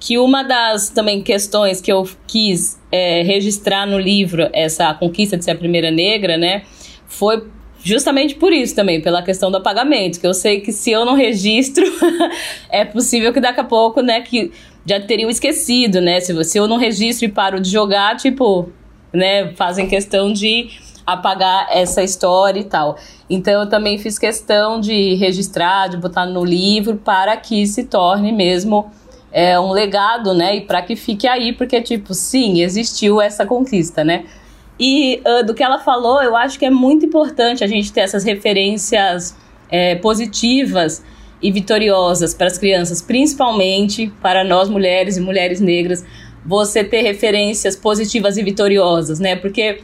Que 0.00 0.18
uma 0.18 0.42
das 0.42 0.90
também 0.90 1.22
questões 1.22 1.80
que 1.80 1.92
eu 1.92 2.08
quis 2.26 2.76
é, 2.90 3.22
registrar 3.22 3.86
no 3.86 3.96
livro 3.96 4.50
essa 4.52 4.92
conquista 4.94 5.36
de 5.36 5.44
ser 5.44 5.52
a 5.52 5.54
primeira 5.54 5.92
negra, 5.92 6.36
né? 6.36 6.64
Foi 7.06 7.46
justamente 7.84 8.34
por 8.34 8.52
isso 8.52 8.74
também, 8.74 9.00
pela 9.00 9.22
questão 9.22 9.48
do 9.48 9.58
apagamento, 9.58 10.18
que 10.18 10.26
eu 10.26 10.34
sei 10.34 10.60
que 10.60 10.72
se 10.72 10.90
eu 10.90 11.04
não 11.04 11.14
registro, 11.14 11.84
é 12.68 12.84
possível 12.84 13.32
que 13.32 13.38
daqui 13.38 13.60
a 13.60 13.64
pouco, 13.64 14.00
né, 14.00 14.22
que 14.22 14.50
já 14.84 14.98
teriam 14.98 15.30
esquecido, 15.30 16.00
né? 16.00 16.18
Se, 16.18 16.42
se 16.42 16.58
eu 16.58 16.66
não 16.66 16.78
registro 16.78 17.26
e 17.26 17.28
paro 17.28 17.60
de 17.60 17.70
jogar, 17.70 18.16
tipo, 18.16 18.68
né, 19.12 19.52
fazem 19.54 19.86
questão 19.86 20.32
de 20.32 20.68
apagar 21.06 21.68
essa 21.70 22.02
história 22.02 22.58
e 22.58 22.64
tal. 22.64 22.96
Então 23.30 23.62
eu 23.62 23.68
também 23.68 23.96
fiz 23.96 24.18
questão 24.18 24.80
de 24.80 25.14
registrar, 25.14 25.88
de 25.88 25.96
botar 25.96 26.26
no 26.26 26.44
livro 26.44 26.96
para 26.96 27.36
que 27.36 27.66
se 27.66 27.84
torne 27.84 28.32
mesmo 28.32 28.90
é, 29.32 29.58
um 29.60 29.70
legado, 29.70 30.34
né? 30.34 30.56
E 30.56 30.60
para 30.62 30.82
que 30.82 30.96
fique 30.96 31.28
aí, 31.28 31.52
porque 31.52 31.80
tipo, 31.80 32.12
sim, 32.12 32.60
existiu 32.60 33.20
essa 33.20 33.46
conquista, 33.46 34.02
né? 34.02 34.24
E 34.78 35.22
uh, 35.24 35.46
do 35.46 35.54
que 35.54 35.62
ela 35.62 35.78
falou, 35.78 36.22
eu 36.22 36.36
acho 36.36 36.58
que 36.58 36.66
é 36.66 36.70
muito 36.70 37.06
importante 37.06 37.62
a 37.62 37.66
gente 37.66 37.92
ter 37.92 38.00
essas 38.00 38.24
referências 38.24 39.36
é, 39.70 39.94
positivas 39.96 41.02
e 41.40 41.50
vitoriosas 41.50 42.34
para 42.34 42.46
as 42.46 42.58
crianças, 42.58 43.00
principalmente 43.00 44.12
para 44.20 44.42
nós 44.42 44.68
mulheres 44.68 45.16
e 45.16 45.20
mulheres 45.20 45.60
negras, 45.60 46.04
você 46.44 46.84
ter 46.84 47.02
referências 47.02 47.76
positivas 47.76 48.36
e 48.36 48.42
vitoriosas, 48.42 49.18
né? 49.18 49.36
Porque 49.36 49.80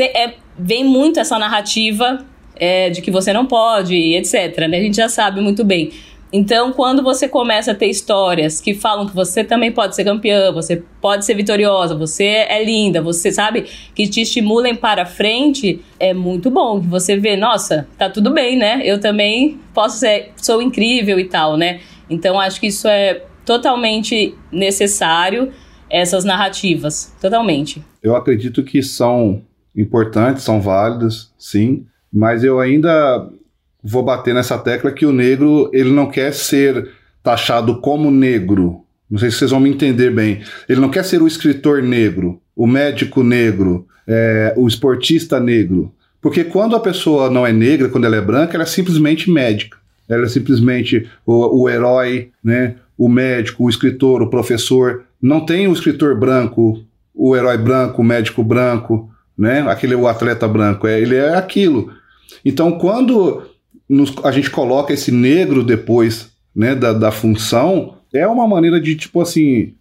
é, 0.00 0.34
vem 0.58 0.84
muito 0.84 1.20
essa 1.20 1.38
narrativa 1.38 2.24
é, 2.56 2.90
de 2.90 3.00
que 3.00 3.10
você 3.10 3.32
não 3.32 3.46
pode, 3.46 3.94
etc. 3.94 4.68
Né? 4.68 4.78
A 4.78 4.82
gente 4.82 4.96
já 4.96 5.08
sabe 5.08 5.40
muito 5.40 5.64
bem. 5.64 5.90
Então, 6.30 6.72
quando 6.72 7.02
você 7.02 7.26
começa 7.26 7.72
a 7.72 7.74
ter 7.74 7.86
histórias 7.86 8.60
que 8.60 8.74
falam 8.74 9.06
que 9.06 9.14
você 9.14 9.42
também 9.42 9.72
pode 9.72 9.96
ser 9.96 10.04
campeã, 10.04 10.52
você 10.52 10.82
pode 11.00 11.24
ser 11.24 11.34
vitoriosa, 11.34 11.94
você 11.94 12.24
é 12.24 12.62
linda, 12.62 13.00
você 13.00 13.32
sabe, 13.32 13.64
que 13.94 14.06
te 14.06 14.20
estimulem 14.20 14.74
para 14.74 15.06
frente, 15.06 15.80
é 15.98 16.12
muito 16.12 16.50
bom. 16.50 16.80
Você 16.80 17.16
vê, 17.16 17.34
nossa, 17.34 17.88
tá 17.96 18.10
tudo 18.10 18.30
bem, 18.30 18.58
né? 18.58 18.82
Eu 18.84 19.00
também 19.00 19.58
posso 19.72 19.98
ser, 19.98 20.32
sou 20.36 20.60
incrível 20.60 21.18
e 21.18 21.24
tal, 21.24 21.56
né? 21.56 21.80
Então, 22.10 22.38
acho 22.38 22.60
que 22.60 22.66
isso 22.66 22.86
é 22.86 23.22
totalmente 23.46 24.34
necessário, 24.52 25.50
essas 25.88 26.26
narrativas, 26.26 27.14
totalmente. 27.18 27.82
Eu 28.02 28.14
acredito 28.14 28.62
que 28.62 28.82
são 28.82 29.40
importantes, 29.78 30.42
são 30.42 30.60
válidas, 30.60 31.30
sim, 31.38 31.86
mas 32.12 32.42
eu 32.42 32.58
ainda 32.58 33.28
vou 33.82 34.02
bater 34.02 34.34
nessa 34.34 34.58
tecla 34.58 34.90
que 34.90 35.06
o 35.06 35.12
negro 35.12 35.70
ele 35.72 35.90
não 35.90 36.10
quer 36.10 36.34
ser 36.34 36.90
taxado 37.22 37.80
como 37.80 38.10
negro. 38.10 38.84
Não 39.08 39.18
sei 39.18 39.30
se 39.30 39.38
vocês 39.38 39.50
vão 39.50 39.60
me 39.60 39.70
entender 39.70 40.10
bem. 40.10 40.42
Ele 40.68 40.80
não 40.80 40.90
quer 40.90 41.04
ser 41.04 41.22
o 41.22 41.26
escritor 41.26 41.82
negro, 41.82 42.40
o 42.54 42.66
médico 42.66 43.22
negro, 43.22 43.86
é, 44.06 44.52
o 44.56 44.66
esportista 44.66 45.38
negro. 45.38 45.92
Porque 46.20 46.44
quando 46.44 46.74
a 46.74 46.80
pessoa 46.80 47.30
não 47.30 47.46
é 47.46 47.52
negra, 47.52 47.88
quando 47.88 48.04
ela 48.04 48.16
é 48.16 48.20
branca, 48.20 48.56
ela 48.56 48.64
é 48.64 48.66
simplesmente 48.66 49.30
médica. 49.30 49.78
Ela 50.08 50.24
é 50.24 50.28
simplesmente 50.28 51.08
o, 51.24 51.62
o 51.62 51.68
herói, 51.70 52.30
né? 52.42 52.74
o 52.96 53.08
médico, 53.08 53.64
o 53.64 53.70
escritor, 53.70 54.20
o 54.22 54.30
professor. 54.30 55.04
Não 55.22 55.44
tem 55.44 55.68
o 55.68 55.72
escritor 55.72 56.18
branco, 56.18 56.82
o 57.14 57.36
herói 57.36 57.56
branco, 57.56 58.02
o 58.02 58.04
médico 58.04 58.42
branco 58.42 59.08
né? 59.38 59.60
Aquele 59.68 59.94
o 59.94 60.08
atleta 60.08 60.48
branco, 60.48 60.86
é, 60.86 61.00
ele 61.00 61.14
é 61.14 61.34
aquilo. 61.34 61.92
Então, 62.44 62.72
quando 62.72 63.42
nos, 63.88 64.12
a 64.24 64.32
gente 64.32 64.50
coloca 64.50 64.92
esse 64.92 65.12
negro 65.12 65.62
depois, 65.62 66.30
né, 66.54 66.74
da, 66.74 66.92
da 66.92 67.12
função, 67.12 67.94
é 68.12 68.26
uma 68.26 68.48
maneira 68.48 68.80
de 68.80 68.96
tipo 68.96 69.20
assim, 69.20 69.74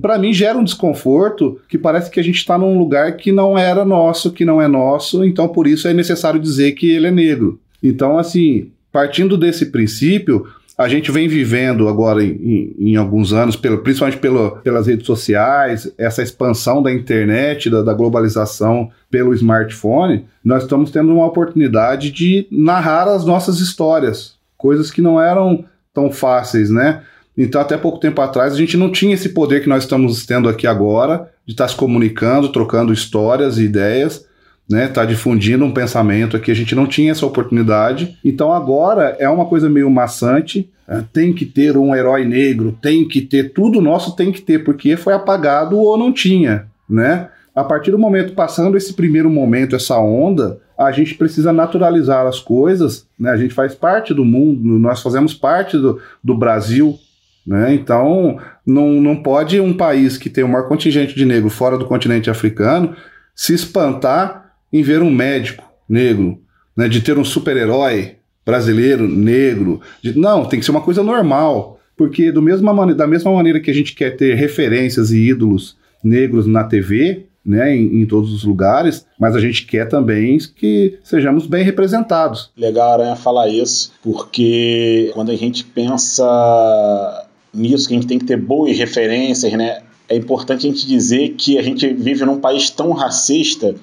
para 0.00 0.18
mim 0.18 0.32
gera 0.32 0.58
um 0.58 0.64
desconforto 0.64 1.60
que 1.68 1.78
parece 1.78 2.10
que 2.10 2.18
a 2.18 2.22
gente 2.22 2.36
está 2.36 2.56
num 2.58 2.78
lugar 2.78 3.16
que 3.16 3.30
não 3.30 3.56
era 3.56 3.84
nosso, 3.84 4.32
que 4.32 4.44
não 4.44 4.60
é 4.60 4.66
nosso, 4.66 5.24
então 5.24 5.46
por 5.46 5.66
isso 5.66 5.86
é 5.86 5.92
necessário 5.92 6.40
dizer 6.40 6.72
que 6.72 6.90
ele 6.90 7.06
é 7.06 7.10
negro. 7.10 7.60
Então, 7.82 8.18
assim, 8.18 8.70
partindo 8.90 9.36
desse 9.36 9.66
princípio, 9.66 10.46
a 10.80 10.88
gente 10.88 11.12
vem 11.12 11.28
vivendo 11.28 11.90
agora 11.90 12.24
em, 12.24 12.30
em, 12.78 12.92
em 12.92 12.96
alguns 12.96 13.34
anos, 13.34 13.54
pelo, 13.54 13.82
principalmente 13.82 14.16
pelo, 14.18 14.52
pelas 14.62 14.86
redes 14.86 15.04
sociais, 15.04 15.92
essa 15.98 16.22
expansão 16.22 16.82
da 16.82 16.90
internet, 16.90 17.68
da, 17.68 17.82
da, 17.82 17.92
globalização 17.92 18.90
pelo 19.10 19.34
smartphone, 19.34 20.24
nós 20.42 20.62
estamos 20.62 20.90
tendo 20.90 21.12
uma 21.12 21.26
oportunidade 21.26 22.10
de 22.10 22.46
narrar 22.50 23.06
as 23.08 23.26
nossas 23.26 23.60
histórias, 23.60 24.36
coisas 24.56 24.90
que 24.90 25.02
não 25.02 25.20
eram 25.20 25.66
tão 25.92 26.10
fáceis, 26.10 26.70
né? 26.70 27.02
Então, 27.36 27.60
até 27.60 27.76
pouco 27.76 28.00
tempo 28.00 28.22
atrás, 28.22 28.54
a 28.54 28.56
gente 28.56 28.78
não 28.78 28.90
tinha 28.90 29.12
esse 29.12 29.28
poder 29.28 29.60
que 29.60 29.68
nós 29.68 29.82
estamos 29.82 30.24
tendo 30.24 30.48
aqui 30.48 30.66
agora, 30.66 31.30
de 31.44 31.52
estar 31.52 31.68
se 31.68 31.76
comunicando, 31.76 32.48
trocando 32.48 32.90
histórias 32.90 33.58
e 33.58 33.64
ideias 33.64 34.29
né, 34.70 34.86
tá 34.86 35.04
difundindo 35.04 35.64
um 35.64 35.72
pensamento 35.72 36.36
aqui, 36.36 36.48
a 36.48 36.54
gente 36.54 36.76
não 36.76 36.86
tinha 36.86 37.10
essa 37.10 37.26
oportunidade. 37.26 38.16
Então 38.24 38.52
agora 38.52 39.16
é 39.18 39.28
uma 39.28 39.44
coisa 39.44 39.68
meio 39.68 39.90
maçante, 39.90 40.70
é, 40.86 41.02
tem 41.12 41.32
que 41.32 41.44
ter 41.44 41.76
um 41.76 41.94
herói 41.94 42.24
negro, 42.24 42.78
tem 42.80 43.06
que 43.06 43.20
ter, 43.20 43.52
tudo 43.52 43.80
nosso 43.80 44.14
tem 44.14 44.30
que 44.30 44.40
ter, 44.40 44.62
porque 44.62 44.96
foi 44.96 45.12
apagado 45.12 45.76
ou 45.76 45.98
não 45.98 46.12
tinha, 46.12 46.66
né? 46.88 47.28
A 47.52 47.64
partir 47.64 47.90
do 47.90 47.98
momento, 47.98 48.32
passando 48.32 48.76
esse 48.76 48.92
primeiro 48.92 49.28
momento, 49.28 49.74
essa 49.74 49.98
onda, 49.98 50.60
a 50.78 50.92
gente 50.92 51.16
precisa 51.16 51.52
naturalizar 51.52 52.24
as 52.24 52.38
coisas, 52.38 53.06
né? 53.18 53.30
A 53.30 53.36
gente 53.36 53.52
faz 53.52 53.74
parte 53.74 54.14
do 54.14 54.24
mundo, 54.24 54.78
nós 54.78 55.02
fazemos 55.02 55.34
parte 55.34 55.76
do, 55.76 56.00
do 56.22 56.38
Brasil, 56.38 56.96
né? 57.44 57.74
Então, 57.74 58.38
não, 58.64 58.92
não 59.00 59.16
pode 59.16 59.60
um 59.60 59.76
país 59.76 60.16
que 60.16 60.30
tem 60.30 60.44
o 60.44 60.48
maior 60.48 60.68
contingente 60.68 61.16
de 61.16 61.24
negro 61.26 61.50
fora 61.50 61.76
do 61.76 61.86
continente 61.86 62.30
africano 62.30 62.94
se 63.34 63.52
espantar 63.54 64.49
em 64.72 64.82
ver 64.82 65.02
um 65.02 65.10
médico 65.10 65.64
negro, 65.88 66.40
né, 66.76 66.88
de 66.88 67.00
ter 67.00 67.18
um 67.18 67.24
super-herói 67.24 68.16
brasileiro 68.44 69.08
negro. 69.08 69.80
De, 70.02 70.16
não, 70.18 70.44
tem 70.44 70.58
que 70.58 70.64
ser 70.64 70.70
uma 70.70 70.80
coisa 70.80 71.02
normal. 71.02 71.78
Porque 71.96 72.32
do 72.32 72.40
mesma 72.40 72.94
da 72.94 73.06
mesma 73.06 73.30
maneira 73.32 73.60
que 73.60 73.70
a 73.70 73.74
gente 73.74 73.94
quer 73.94 74.16
ter 74.16 74.34
referências 74.34 75.10
e 75.10 75.28
ídolos 75.28 75.76
negros 76.02 76.46
na 76.46 76.64
TV, 76.64 77.26
né, 77.44 77.74
em, 77.76 78.00
em, 78.00 78.06
todos 78.06 78.32
os 78.32 78.44
lugares, 78.44 79.06
mas 79.18 79.36
a 79.36 79.40
gente 79.40 79.66
quer 79.66 79.86
também 79.86 80.38
que 80.56 80.98
sejamos 81.02 81.46
bem 81.46 81.62
representados. 81.62 82.50
Legal, 82.56 82.92
Aranha, 82.92 83.16
falar 83.16 83.48
isso, 83.48 83.92
porque 84.02 85.10
quando 85.12 85.30
a 85.30 85.36
gente 85.36 85.64
pensa 85.64 87.28
nisso, 87.52 87.88
que 87.88 87.94
a 87.94 87.96
gente 87.98 88.06
tem 88.06 88.18
que 88.18 88.24
ter 88.24 88.36
boas 88.36 88.76
referências, 88.78 89.52
né, 89.52 89.82
é 90.08 90.16
importante 90.16 90.66
a 90.66 90.70
gente 90.70 90.86
dizer 90.86 91.34
que 91.36 91.58
a 91.58 91.62
gente 91.62 91.86
vive 91.92 92.24
num 92.24 92.40
país 92.40 92.70
tão 92.70 92.92
racista 92.92 93.74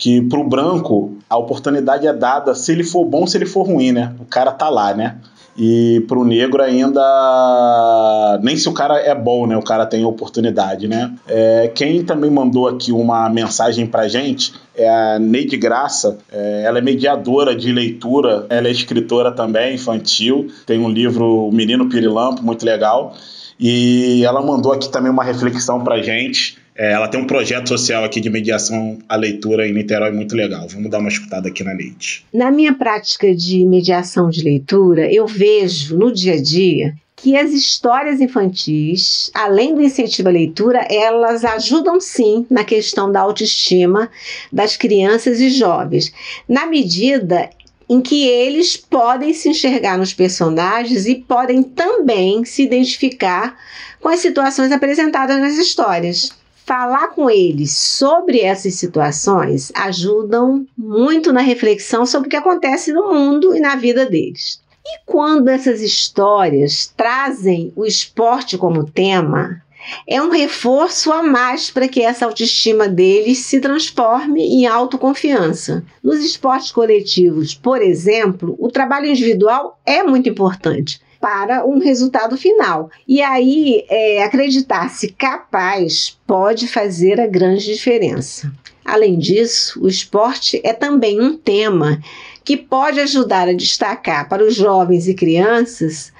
que 0.00 0.22
pro 0.22 0.42
branco 0.42 1.18
a 1.28 1.36
oportunidade 1.36 2.06
é 2.06 2.12
dada 2.12 2.54
se 2.54 2.72
ele 2.72 2.82
for 2.82 3.04
bom, 3.04 3.26
se 3.26 3.36
ele 3.36 3.44
for 3.44 3.64
ruim, 3.64 3.92
né? 3.92 4.14
O 4.18 4.24
cara 4.24 4.50
tá 4.50 4.70
lá, 4.70 4.94
né? 4.94 5.18
E 5.58 6.02
pro 6.08 6.24
negro 6.24 6.62
ainda 6.62 8.40
nem 8.42 8.56
se 8.56 8.66
o 8.66 8.72
cara 8.72 8.98
é 8.98 9.14
bom, 9.14 9.46
né? 9.46 9.58
O 9.58 9.62
cara 9.62 9.84
tem 9.84 10.02
oportunidade, 10.02 10.88
né? 10.88 11.12
É, 11.28 11.70
quem 11.74 12.02
também 12.02 12.30
mandou 12.30 12.66
aqui 12.66 12.90
uma 12.92 13.28
mensagem 13.28 13.86
pra 13.86 14.08
gente 14.08 14.54
é 14.74 14.88
a 14.88 15.18
Neide 15.18 15.58
Graça. 15.58 16.16
É, 16.32 16.62
ela 16.64 16.78
é 16.78 16.80
mediadora 16.80 17.54
de 17.54 17.70
leitura, 17.70 18.46
ela 18.48 18.68
é 18.68 18.70
escritora 18.70 19.30
também, 19.32 19.74
infantil. 19.74 20.48
Tem 20.64 20.80
um 20.80 20.88
livro 20.88 21.48
O 21.48 21.52
Menino 21.52 21.90
Pirilampo, 21.90 22.42
muito 22.42 22.64
legal. 22.64 23.14
E 23.58 24.24
ela 24.24 24.40
mandou 24.40 24.72
aqui 24.72 24.88
também 24.88 25.10
uma 25.10 25.24
reflexão 25.24 25.84
pra 25.84 26.00
gente 26.00 26.59
É, 26.80 26.92
ela 26.92 27.08
tem 27.08 27.20
um 27.20 27.26
projeto 27.26 27.68
social 27.68 28.02
aqui 28.04 28.22
de 28.22 28.30
mediação 28.30 28.98
à 29.06 29.14
leitura 29.14 29.68
em 29.68 29.74
Niterói 29.74 30.12
muito 30.12 30.34
legal. 30.34 30.66
Vamos 30.66 30.90
dar 30.90 30.98
uma 30.98 31.10
escutada 31.10 31.46
aqui 31.46 31.62
na 31.62 31.74
Neide. 31.74 32.24
Na 32.32 32.50
minha 32.50 32.72
prática 32.72 33.34
de 33.34 33.66
mediação 33.66 34.30
de 34.30 34.42
leitura, 34.42 35.12
eu 35.12 35.26
vejo 35.26 35.98
no 35.98 36.10
dia 36.10 36.32
a 36.32 36.42
dia 36.42 36.94
que 37.14 37.36
as 37.36 37.52
histórias 37.52 38.18
infantis, 38.18 39.30
além 39.34 39.74
do 39.74 39.82
incentivo 39.82 40.30
à 40.30 40.32
leitura, 40.32 40.86
elas 40.90 41.44
ajudam 41.44 42.00
sim 42.00 42.46
na 42.48 42.64
questão 42.64 43.12
da 43.12 43.20
autoestima 43.20 44.08
das 44.50 44.74
crianças 44.74 45.38
e 45.38 45.50
jovens, 45.50 46.10
na 46.48 46.64
medida 46.64 47.50
em 47.90 48.00
que 48.00 48.26
eles 48.26 48.74
podem 48.78 49.34
se 49.34 49.50
enxergar 49.50 49.98
nos 49.98 50.14
personagens 50.14 51.04
e 51.04 51.16
podem 51.16 51.62
também 51.62 52.42
se 52.46 52.62
identificar 52.62 53.54
com 54.00 54.08
as 54.08 54.20
situações 54.20 54.72
apresentadas 54.72 55.38
nas 55.38 55.58
histórias. 55.58 56.39
Falar 56.70 57.08
com 57.08 57.28
eles 57.28 57.72
sobre 57.72 58.42
essas 58.42 58.74
situações 58.74 59.72
ajudam 59.74 60.64
muito 60.78 61.32
na 61.32 61.40
reflexão 61.40 62.06
sobre 62.06 62.28
o 62.28 62.30
que 62.30 62.36
acontece 62.36 62.92
no 62.92 63.12
mundo 63.12 63.56
e 63.56 63.58
na 63.58 63.74
vida 63.74 64.06
deles. 64.06 64.62
E 64.86 65.00
quando 65.04 65.48
essas 65.48 65.80
histórias 65.82 66.86
trazem 66.96 67.72
o 67.74 67.84
esporte 67.84 68.56
como 68.56 68.88
tema, 68.88 69.60
é 70.06 70.22
um 70.22 70.30
reforço 70.30 71.10
a 71.10 71.24
mais 71.24 71.72
para 71.72 71.88
que 71.88 72.02
essa 72.02 72.24
autoestima 72.24 72.86
deles 72.86 73.38
se 73.38 73.58
transforme 73.58 74.40
em 74.40 74.64
autoconfiança. 74.68 75.82
Nos 76.00 76.24
esportes 76.24 76.70
coletivos, 76.70 77.52
por 77.52 77.82
exemplo, 77.82 78.54
o 78.60 78.68
trabalho 78.68 79.06
individual 79.06 79.80
é 79.84 80.04
muito 80.04 80.28
importante 80.28 81.00
para 81.20 81.66
um 81.66 81.78
resultado 81.78 82.36
final. 82.36 82.90
E 83.06 83.20
aí, 83.20 83.84
é, 83.88 84.22
acreditar-se 84.22 85.08
capaz 85.08 86.18
pode 86.26 86.66
fazer 86.66 87.20
a 87.20 87.26
grande 87.26 87.66
diferença. 87.66 88.50
Além 88.84 89.18
disso, 89.18 89.80
o 89.82 89.88
esporte 89.88 90.60
é 90.64 90.72
também 90.72 91.20
um 91.20 91.36
tema 91.36 92.00
que 92.42 92.56
pode 92.56 92.98
ajudar 92.98 93.48
a 93.48 93.52
destacar 93.52 94.28
para 94.28 94.42
os 94.42 94.54
jovens 94.54 95.06
e 95.06 95.14
crianças 95.14 96.12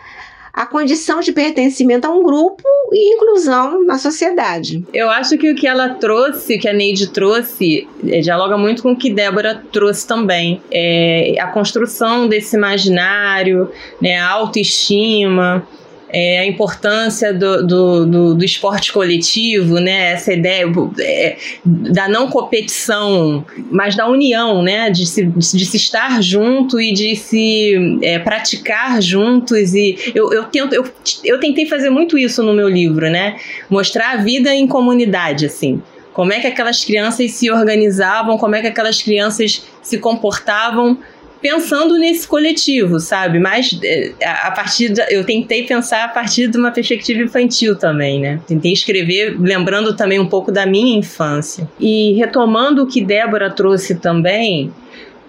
a 0.53 0.67
condição 0.67 1.21
de 1.21 1.33
pertencimento 1.33 2.07
a 2.07 2.11
um 2.11 2.23
grupo 2.23 2.63
e 2.93 3.15
inclusão 3.15 3.85
na 3.85 3.99
sociedade. 3.99 4.85
Eu 4.93 5.09
acho 5.09 5.39
que 5.39 5.51
o 5.51 5.55
que 5.55 5.67
ela 5.67 5.91
trouxe, 5.91 6.59
que 6.59 6.69
a 6.69 6.73
Neide 6.73 7.09
trouxe, 7.09 7.89
é, 8.07 8.21
dialoga 8.21 8.59
muito 8.59 8.83
com 8.83 8.93
o 8.93 8.97
que 8.97 9.13
Débora 9.13 9.63
trouxe 9.73 10.07
também. 10.07 10.61
É 10.71 11.37
a 11.41 11.47
construção 11.49 12.29
desse 12.29 12.57
imaginário, 12.57 13.71
né, 14.01 14.19
a 14.19 14.29
autoestima, 14.31 15.67
é, 16.13 16.41
a 16.41 16.47
importância 16.47 17.33
do, 17.33 17.67
do, 17.67 18.07
do, 18.07 18.35
do, 18.35 18.45
esporte 18.45 18.93
coletivo, 18.93 19.79
né? 19.79 20.13
Essa 20.13 20.33
ideia 20.33 20.67
é, 21.01 21.37
da 21.65 22.09
não 22.09 22.29
competição, 22.29 23.45
mas 23.71 23.95
da 23.97 24.09
união, 24.09 24.63
né? 24.63 24.91
De 24.91 25.07
se, 25.07 25.25
de 25.25 25.65
se 25.65 25.77
estar 25.77 26.23
junto 26.23 26.81
e 26.81 26.93
de 26.93 27.15
se 27.17 27.99
é, 28.03 28.19
praticar 28.19 29.01
juntos. 29.01 29.75
E 29.75 29.97
eu, 30.15 30.33
eu, 30.33 30.45
tento, 30.45 30.75
eu, 30.75 30.85
eu 31.25 31.39
tentei 31.39 31.67
fazer 31.67 31.91
muito 31.91 32.19
isso 32.19 32.43
no 32.43 32.53
meu 32.53 32.69
livro, 32.69 33.09
né? 33.09 33.37
Mostrar 33.69 34.13
a 34.13 34.17
vida 34.17 34.55
em 34.55 34.67
comunidade, 34.67 35.47
assim. 35.47 35.81
Como 36.13 36.33
é 36.33 36.41
que 36.41 36.47
aquelas 36.47 36.85
crianças 36.85 37.31
se 37.31 37.51
organizavam, 37.51 38.37
como 38.37 38.57
é 38.57 38.61
que 38.61 38.67
aquelas 38.67 39.01
crianças 39.01 39.65
se 39.81 39.99
comportavam 39.99 40.99
pensando 41.41 41.99
nesse 41.99 42.27
coletivo, 42.27 43.01
sabe? 43.01 43.39
Mas 43.39 43.79
é, 43.83 44.13
a 44.21 44.51
partir 44.51 44.91
da, 44.91 45.11
eu 45.11 45.25
tentei 45.25 45.65
pensar 45.65 46.05
a 46.05 46.09
partir 46.09 46.49
de 46.49 46.59
uma 46.59 46.71
perspectiva 46.71 47.23
infantil 47.23 47.77
também, 47.77 48.21
né? 48.21 48.41
Tentei 48.47 48.73
escrever 48.73 49.37
lembrando 49.41 49.97
também 49.97 50.19
um 50.19 50.27
pouco 50.27 50.53
da 50.53 50.67
minha 50.67 50.99
infância. 50.99 51.69
E 51.79 52.13
retomando 52.13 52.83
o 52.83 52.87
que 52.87 53.01
Débora 53.03 53.51
trouxe 53.51 53.95
também, 53.95 54.73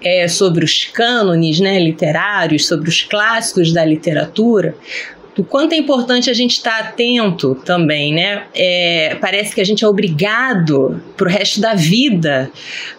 é, 0.04 0.28
sobre 0.28 0.66
os 0.66 0.86
cânones 0.86 1.60
né, 1.60 1.80
literários, 1.80 2.68
sobre 2.68 2.90
os 2.90 3.04
clássicos 3.04 3.72
da 3.72 3.86
literatura, 3.86 4.76
do 5.36 5.44
quanto 5.44 5.74
é 5.74 5.78
importante 5.78 6.30
a 6.30 6.34
gente 6.34 6.52
estar 6.52 6.80
atento 6.80 7.56
também, 7.64 8.14
né? 8.14 8.44
É, 8.54 9.18
parece 9.22 9.56
que 9.56 9.62
a 9.62 9.64
gente 9.64 9.84
é 9.84 9.88
obrigado 9.88 11.02
para 11.16 11.28
o 11.28 11.32
resto 11.32 11.62
da 11.62 11.74
vida 11.74 12.52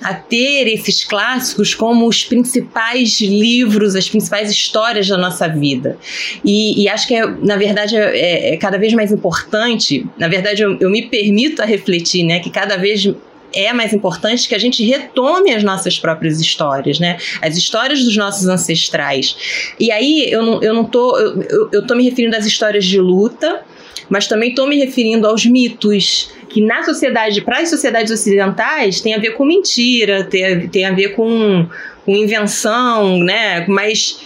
a 0.02 0.14
ter 0.14 0.66
esses 0.68 1.04
clássicos 1.04 1.74
como 1.74 2.06
os 2.06 2.24
principais 2.24 3.20
livros, 3.20 3.94
as 3.94 4.08
principais 4.08 4.50
histórias 4.50 5.08
da 5.08 5.18
nossa 5.18 5.46
vida. 5.46 5.98
E, 6.44 6.82
e 6.82 6.88
acho 6.88 7.06
que, 7.06 7.14
é, 7.14 7.26
na 7.26 7.56
verdade, 7.56 7.96
é, 7.96 8.54
é, 8.54 8.56
cada 8.56 8.78
vez 8.78 8.94
mais 8.94 9.12
importante. 9.12 10.06
Na 10.16 10.28
verdade, 10.28 10.62
eu, 10.62 10.78
eu 10.80 10.90
me 10.90 11.02
permito 11.02 11.60
a 11.62 11.66
refletir, 11.66 12.24
né? 12.24 12.40
Que 12.40 12.50
cada 12.50 12.76
vez 12.76 13.06
é 13.54 13.72
mais 13.72 13.92
importante 13.92 14.48
que 14.48 14.54
a 14.54 14.58
gente 14.58 14.84
retome 14.84 15.52
as 15.52 15.62
nossas 15.62 15.98
próprias 15.98 16.40
histórias, 16.40 16.98
né? 16.98 17.18
As 17.40 17.56
histórias 17.56 18.02
dos 18.04 18.16
nossos 18.16 18.48
ancestrais. 18.48 19.74
E 19.78 19.90
aí 19.90 20.30
eu 20.30 20.42
não, 20.42 20.62
eu 20.62 20.74
não 20.74 20.84
tô. 20.84 21.16
Eu, 21.18 21.68
eu, 21.72 21.86
tô 21.86 21.94
me 21.94 22.04
referindo 22.04 22.36
às 22.36 22.46
histórias 22.46 22.84
de 22.84 23.00
luta, 23.00 23.62
mas 24.08 24.26
também 24.26 24.50
estou 24.50 24.66
me 24.66 24.78
referindo 24.78 25.26
aos 25.26 25.44
mitos 25.46 26.30
que 26.48 26.60
na 26.60 26.82
sociedade, 26.82 27.40
para 27.40 27.60
as 27.60 27.70
sociedades 27.70 28.12
ocidentais, 28.12 29.00
tem 29.00 29.14
a 29.14 29.18
ver 29.18 29.32
com 29.32 29.44
mentira, 29.44 30.24
tem, 30.24 30.68
tem 30.68 30.84
a 30.84 30.92
ver 30.92 31.14
com, 31.14 31.66
com 32.04 32.14
invenção, 32.14 33.18
né? 33.18 33.64
Mas 33.66 34.20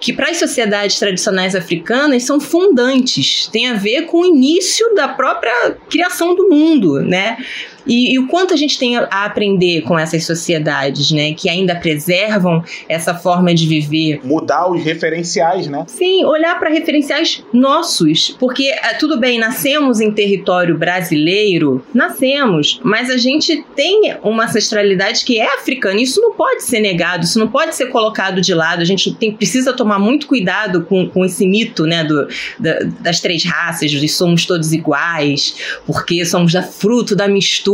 que 0.00 0.14
para 0.14 0.30
as 0.30 0.38
sociedades 0.38 0.98
tradicionais 0.98 1.54
africanas 1.54 2.24
são 2.24 2.40
fundantes, 2.40 3.46
tem 3.52 3.68
a 3.68 3.74
ver 3.74 4.06
com 4.06 4.22
o 4.22 4.26
início 4.26 4.94
da 4.94 5.06
própria 5.06 5.76
criação 5.90 6.34
do 6.34 6.48
mundo, 6.48 7.00
né? 7.02 7.36
E, 7.86 8.14
e, 8.14 8.18
o 8.18 8.26
quanto 8.26 8.52
a 8.52 8.56
gente 8.56 8.78
tem 8.78 8.96
a 8.96 9.24
aprender 9.24 9.82
com 9.82 9.98
essas 9.98 10.24
sociedades, 10.24 11.10
né? 11.10 11.32
Que 11.32 11.48
ainda 11.48 11.74
preservam 11.74 12.62
essa 12.88 13.14
forma 13.14 13.54
de 13.54 13.66
viver. 13.66 14.20
Mudar 14.24 14.70
os 14.70 14.82
referenciais, 14.82 15.66
né? 15.66 15.84
Sim, 15.86 16.24
olhar 16.24 16.58
para 16.58 16.70
referenciais 16.70 17.42
nossos. 17.52 18.36
Porque, 18.38 18.64
é, 18.68 18.94
tudo 18.94 19.18
bem, 19.18 19.38
nascemos 19.38 20.00
em 20.00 20.10
território 20.12 20.76
brasileiro, 20.76 21.84
nascemos, 21.94 22.80
mas 22.82 23.10
a 23.10 23.16
gente 23.16 23.64
tem 23.74 24.14
uma 24.22 24.44
ancestralidade 24.44 25.24
que 25.24 25.38
é 25.38 25.46
africana. 25.54 26.00
Isso 26.00 26.20
não 26.20 26.34
pode 26.34 26.64
ser 26.64 26.80
negado, 26.80 27.24
isso 27.24 27.38
não 27.38 27.48
pode 27.48 27.74
ser 27.74 27.86
colocado 27.86 28.40
de 28.40 28.54
lado. 28.54 28.82
A 28.82 28.86
gente 28.86 29.14
tem, 29.14 29.32
precisa 29.32 29.72
tomar 29.72 29.98
muito 29.98 30.26
cuidado 30.26 30.82
com, 30.82 31.08
com 31.08 31.24
esse 31.24 31.46
mito, 31.46 31.86
né? 31.86 32.04
Do, 32.04 32.28
da, 32.58 32.78
das 33.00 33.20
três 33.20 33.44
raças, 33.44 33.90
de 33.90 34.08
somos 34.08 34.44
todos 34.44 34.72
iguais, 34.72 35.54
porque 35.86 36.24
somos 36.24 36.52
da 36.52 36.62
fruto 36.62 37.14
da 37.16 37.28
mistura 37.28 37.69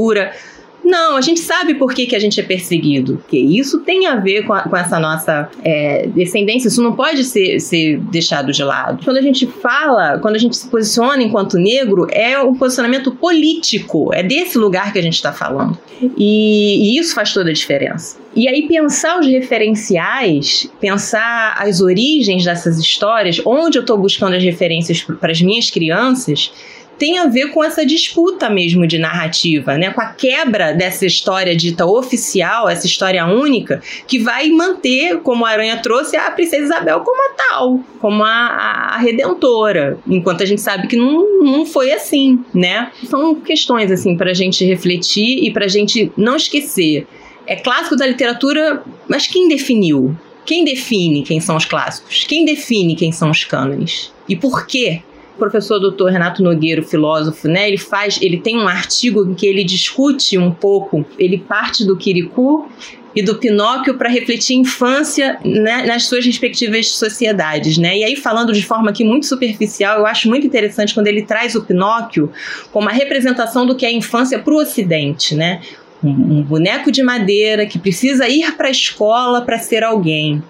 não, 0.86 1.16
a 1.16 1.20
gente 1.20 1.40
sabe 1.40 1.74
por 1.74 1.92
que, 1.92 2.06
que 2.06 2.14
a 2.14 2.18
gente 2.18 2.38
é 2.38 2.44
perseguido. 2.44 3.22
Que 3.28 3.36
isso 3.36 3.80
tem 3.80 4.06
a 4.06 4.14
ver 4.14 4.44
com, 4.44 4.52
a, 4.52 4.62
com 4.62 4.76
essa 4.76 5.00
nossa 5.00 5.50
é, 5.64 6.06
descendência. 6.06 6.68
Isso 6.68 6.80
não 6.80 6.94
pode 6.94 7.24
ser, 7.24 7.58
ser 7.58 7.98
deixado 7.98 8.52
de 8.52 8.62
lado. 8.62 9.04
Quando 9.04 9.16
a 9.16 9.20
gente 9.20 9.48
fala, 9.48 10.18
quando 10.20 10.36
a 10.36 10.38
gente 10.38 10.56
se 10.56 10.68
posiciona 10.68 11.20
enquanto 11.20 11.58
negro, 11.58 12.06
é 12.12 12.38
um 12.40 12.54
posicionamento 12.54 13.10
político. 13.10 14.14
É 14.14 14.22
desse 14.22 14.56
lugar 14.56 14.92
que 14.92 14.98
a 15.00 15.02
gente 15.02 15.14
está 15.14 15.32
falando. 15.32 15.76
E, 16.16 16.94
e 16.94 16.98
isso 16.98 17.14
faz 17.16 17.32
toda 17.32 17.50
a 17.50 17.52
diferença. 17.52 18.16
E 18.36 18.46
aí 18.46 18.68
pensar 18.68 19.18
os 19.18 19.26
referenciais, 19.26 20.70
pensar 20.80 21.56
as 21.58 21.80
origens 21.80 22.44
dessas 22.44 22.78
histórias, 22.78 23.40
onde 23.44 23.76
eu 23.76 23.80
estou 23.80 23.98
buscando 23.98 24.36
as 24.36 24.42
referências 24.42 25.02
para 25.02 25.32
as 25.32 25.42
minhas 25.42 25.68
crianças 25.68 26.52
tem 26.98 27.18
a 27.18 27.26
ver 27.26 27.50
com 27.50 27.62
essa 27.62 27.84
disputa 27.84 28.48
mesmo 28.48 28.86
de 28.86 28.98
narrativa, 28.98 29.76
né? 29.76 29.90
Com 29.90 30.00
a 30.00 30.06
quebra 30.06 30.72
dessa 30.72 31.06
história 31.06 31.54
dita 31.54 31.86
oficial, 31.86 32.68
essa 32.68 32.86
história 32.86 33.24
única, 33.26 33.82
que 34.06 34.18
vai 34.18 34.48
manter, 34.50 35.18
como 35.20 35.44
a 35.44 35.50
Aranha 35.50 35.76
trouxe, 35.78 36.16
a 36.16 36.30
Princesa 36.30 36.64
Isabel 36.64 37.00
como 37.00 37.22
a 37.22 37.34
tal, 37.34 37.80
como 38.00 38.24
a, 38.24 38.28
a, 38.28 38.98
redentora, 38.98 39.98
enquanto 40.06 40.42
a 40.42 40.46
gente 40.46 40.60
sabe 40.60 40.86
que 40.86 40.96
não, 40.96 41.42
não 41.42 41.66
foi 41.66 41.92
assim, 41.92 42.38
né? 42.54 42.90
São 43.04 43.34
questões 43.34 43.90
assim 43.90 44.16
para 44.16 44.30
a 44.30 44.34
gente 44.34 44.64
refletir 44.64 45.44
e 45.44 45.52
para 45.52 45.64
a 45.66 45.68
gente 45.68 46.10
não 46.16 46.36
esquecer. 46.36 47.06
É 47.46 47.56
clássico 47.56 47.96
da 47.96 48.06
literatura, 48.06 48.82
mas 49.08 49.26
quem 49.26 49.48
definiu? 49.48 50.16
Quem 50.44 50.64
define 50.64 51.22
quem 51.22 51.40
são 51.40 51.56
os 51.56 51.64
clássicos? 51.64 52.24
Quem 52.24 52.44
define 52.44 52.94
quem 52.94 53.12
são 53.12 53.30
os 53.30 53.44
cânones? 53.44 54.12
E 54.28 54.36
por 54.36 54.66
quê? 54.66 55.02
Professor 55.38 55.78
doutor 55.78 56.10
Renato 56.10 56.42
Nogueiro, 56.42 56.82
filósofo, 56.82 57.46
né, 57.46 57.68
ele 57.68 57.78
faz, 57.78 58.18
ele 58.22 58.38
tem 58.38 58.56
um 58.56 58.66
artigo 58.66 59.24
em 59.24 59.34
que 59.34 59.46
ele 59.46 59.64
discute 59.64 60.38
um 60.38 60.50
pouco, 60.50 61.04
ele 61.18 61.38
parte 61.38 61.84
do 61.84 61.96
Quiricu 61.96 62.68
e 63.16 63.22
do 63.22 63.36
Pinóquio 63.36 63.96
para 63.96 64.10
refletir 64.10 64.56
infância 64.56 65.38
né, 65.42 65.86
nas 65.86 66.04
suas 66.04 66.26
respectivas 66.26 66.90
sociedades, 66.90 67.78
né? 67.78 67.96
E 67.96 68.04
aí 68.04 68.14
falando 68.14 68.52
de 68.52 68.62
forma 68.62 68.90
aqui 68.90 69.02
muito 69.04 69.24
superficial, 69.24 70.00
eu 70.00 70.06
acho 70.06 70.28
muito 70.28 70.46
interessante 70.46 70.92
quando 70.92 71.06
ele 71.06 71.22
traz 71.22 71.54
o 71.54 71.64
Pinóquio 71.64 72.30
como 72.70 72.90
a 72.90 72.92
representação 72.92 73.64
do 73.64 73.74
que 73.74 73.86
é 73.86 73.88
a 73.88 73.92
infância 73.92 74.38
para 74.38 74.52
o 74.52 74.58
Ocidente, 74.58 75.34
né? 75.34 75.62
Um, 76.04 76.10
um 76.10 76.42
boneco 76.42 76.92
de 76.92 77.02
madeira 77.02 77.64
que 77.64 77.78
precisa 77.78 78.28
ir 78.28 78.54
para 78.54 78.68
a 78.68 78.70
escola 78.70 79.40
para 79.40 79.58
ser 79.58 79.82
alguém, 79.82 80.42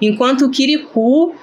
enquanto 0.00 0.42
o 0.44 0.50
Quiricu 0.50 1.34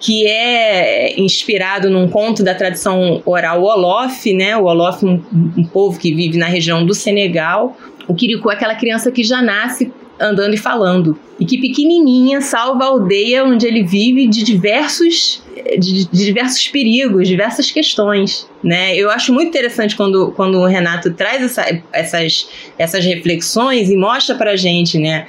que 0.00 0.26
é 0.26 1.18
inspirado 1.20 1.90
num 1.90 2.08
conto 2.08 2.42
da 2.42 2.54
tradição 2.54 3.22
oral 3.24 3.62
Olof, 3.62 4.32
né? 4.32 4.56
O 4.56 4.64
Olof, 4.64 5.04
um, 5.04 5.22
um 5.56 5.64
povo 5.64 5.98
que 5.98 6.14
vive 6.14 6.38
na 6.38 6.46
região 6.46 6.84
do 6.84 6.94
Senegal. 6.94 7.76
O 8.06 8.14
Kirikou 8.14 8.50
é 8.50 8.54
aquela 8.54 8.74
criança 8.74 9.10
que 9.10 9.22
já 9.22 9.42
nasce 9.42 9.92
andando 10.20 10.54
e 10.54 10.58
falando. 10.58 11.18
E 11.38 11.44
que 11.44 11.58
pequenininha 11.58 12.40
salva 12.40 12.84
a 12.84 12.88
aldeia 12.88 13.44
onde 13.44 13.66
ele 13.66 13.84
vive 13.84 14.26
de 14.26 14.42
diversos 14.42 15.42
de, 15.78 16.08
de, 16.08 16.24
diversos 16.24 16.66
perigos, 16.68 17.28
diversas 17.28 17.70
questões, 17.70 18.48
né? 18.62 18.96
Eu 18.96 19.10
acho 19.10 19.32
muito 19.32 19.48
interessante 19.48 19.96
quando, 19.96 20.32
quando 20.32 20.58
o 20.58 20.66
Renato 20.66 21.12
traz 21.12 21.42
essa, 21.42 21.82
essas, 21.92 22.48
essas 22.78 23.04
reflexões 23.04 23.90
e 23.90 23.96
mostra 23.96 24.34
pra 24.34 24.56
gente, 24.56 24.98
né? 24.98 25.26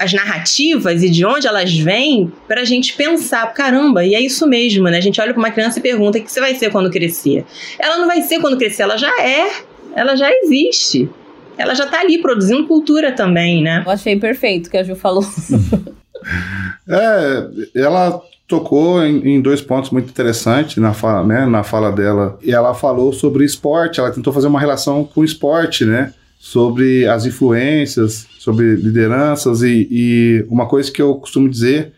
as 0.00 0.12
narrativas 0.12 1.02
e 1.02 1.08
de 1.08 1.24
onde 1.24 1.46
elas 1.46 1.72
vêm 1.72 2.30
para 2.46 2.60
a 2.60 2.64
gente 2.64 2.92
pensar, 2.92 3.46
caramba, 3.54 4.04
e 4.04 4.14
é 4.14 4.20
isso 4.20 4.46
mesmo, 4.46 4.84
né? 4.84 4.98
A 4.98 5.00
gente 5.00 5.18
olha 5.18 5.32
para 5.32 5.40
uma 5.40 5.50
criança 5.50 5.78
e 5.78 5.82
pergunta 5.82 6.18
o 6.18 6.22
que 6.22 6.30
você 6.30 6.40
vai 6.40 6.54
ser 6.54 6.70
quando 6.70 6.90
crescer. 6.90 7.46
Ela 7.78 7.96
não 7.96 8.06
vai 8.06 8.20
ser 8.20 8.38
quando 8.38 8.58
crescer, 8.58 8.82
ela 8.82 8.98
já 8.98 9.10
é, 9.18 9.50
ela 9.96 10.14
já 10.14 10.30
existe 10.30 11.08
ela 11.56 11.74
já 11.74 11.84
está 11.84 12.00
ali 12.00 12.18
produzindo 12.18 12.66
cultura 12.66 13.12
também, 13.12 13.62
né? 13.62 13.82
Eu 13.84 13.90
achei 13.90 14.18
perfeito 14.18 14.66
o 14.66 14.70
que 14.70 14.76
a 14.76 14.82
Ju 14.82 14.94
falou. 14.94 15.24
é, 16.88 17.48
ela 17.74 18.20
tocou 18.46 19.02
em, 19.02 19.36
em, 19.36 19.40
dois 19.40 19.60
pontos 19.62 19.90
muito 19.90 20.10
interessantes 20.10 20.76
na 20.76 20.92
fala, 20.92 21.26
né, 21.26 21.46
na 21.46 21.62
fala 21.62 21.90
dela. 21.90 22.38
E 22.42 22.52
ela 22.52 22.74
falou 22.74 23.12
sobre 23.12 23.44
esporte, 23.44 23.98
ela 23.98 24.10
tentou 24.10 24.32
fazer 24.32 24.46
uma 24.46 24.60
relação 24.60 25.04
com 25.04 25.24
esporte, 25.24 25.84
né? 25.84 26.12
Sobre 26.38 27.06
as 27.06 27.24
influências, 27.24 28.26
sobre 28.38 28.74
lideranças 28.74 29.62
e, 29.62 29.88
e 29.90 30.46
uma 30.50 30.66
coisa 30.66 30.90
que 30.90 31.00
eu 31.00 31.14
costumo 31.14 31.48
dizer 31.48 31.92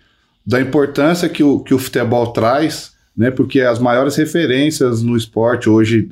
da 0.46 0.60
importância 0.60 1.28
que 1.28 1.42
o, 1.42 1.60
que 1.60 1.72
o 1.72 1.78
futebol 1.78 2.26
traz 2.28 2.93
né? 3.16 3.30
Porque 3.30 3.60
as 3.60 3.78
maiores 3.78 4.16
referências 4.16 5.02
no 5.02 5.16
esporte 5.16 5.68
hoje, 5.68 6.08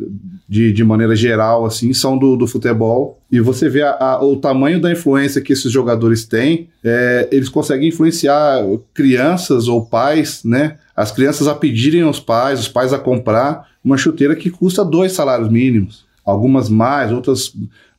de, 0.49 0.73
de 0.73 0.85
maneira 0.85 1.17
geral, 1.17 1.65
assim, 1.65 1.93
são 1.93 2.17
do, 2.17 2.37
do 2.37 2.47
futebol. 2.47 3.21
E 3.31 3.41
você 3.41 3.69
vê 3.69 3.83
a, 3.83 3.97
a, 3.99 4.25
o 4.25 4.37
tamanho 4.37 4.81
da 4.81 4.91
influência 4.91 5.41
que 5.41 5.53
esses 5.53 5.71
jogadores 5.71 6.25
têm, 6.25 6.69
é, 6.85 7.29
eles 7.33 7.49
conseguem 7.49 7.89
influenciar 7.89 8.63
crianças 8.95 9.67
ou 9.67 9.85
pais, 9.85 10.43
né? 10.45 10.77
As 10.95 11.11
crianças 11.11 11.49
a 11.49 11.55
pedirem 11.55 12.03
aos 12.03 12.21
pais, 12.21 12.61
os 12.61 12.69
pais 12.69 12.93
a 12.93 12.99
comprar 12.99 13.69
uma 13.83 13.97
chuteira 13.97 14.37
que 14.37 14.51
custa 14.51 14.85
dois 14.85 15.13
salários 15.13 15.49
mínimos. 15.49 16.05
Algumas 16.25 16.69
mais, 16.69 17.11
outras 17.11 17.53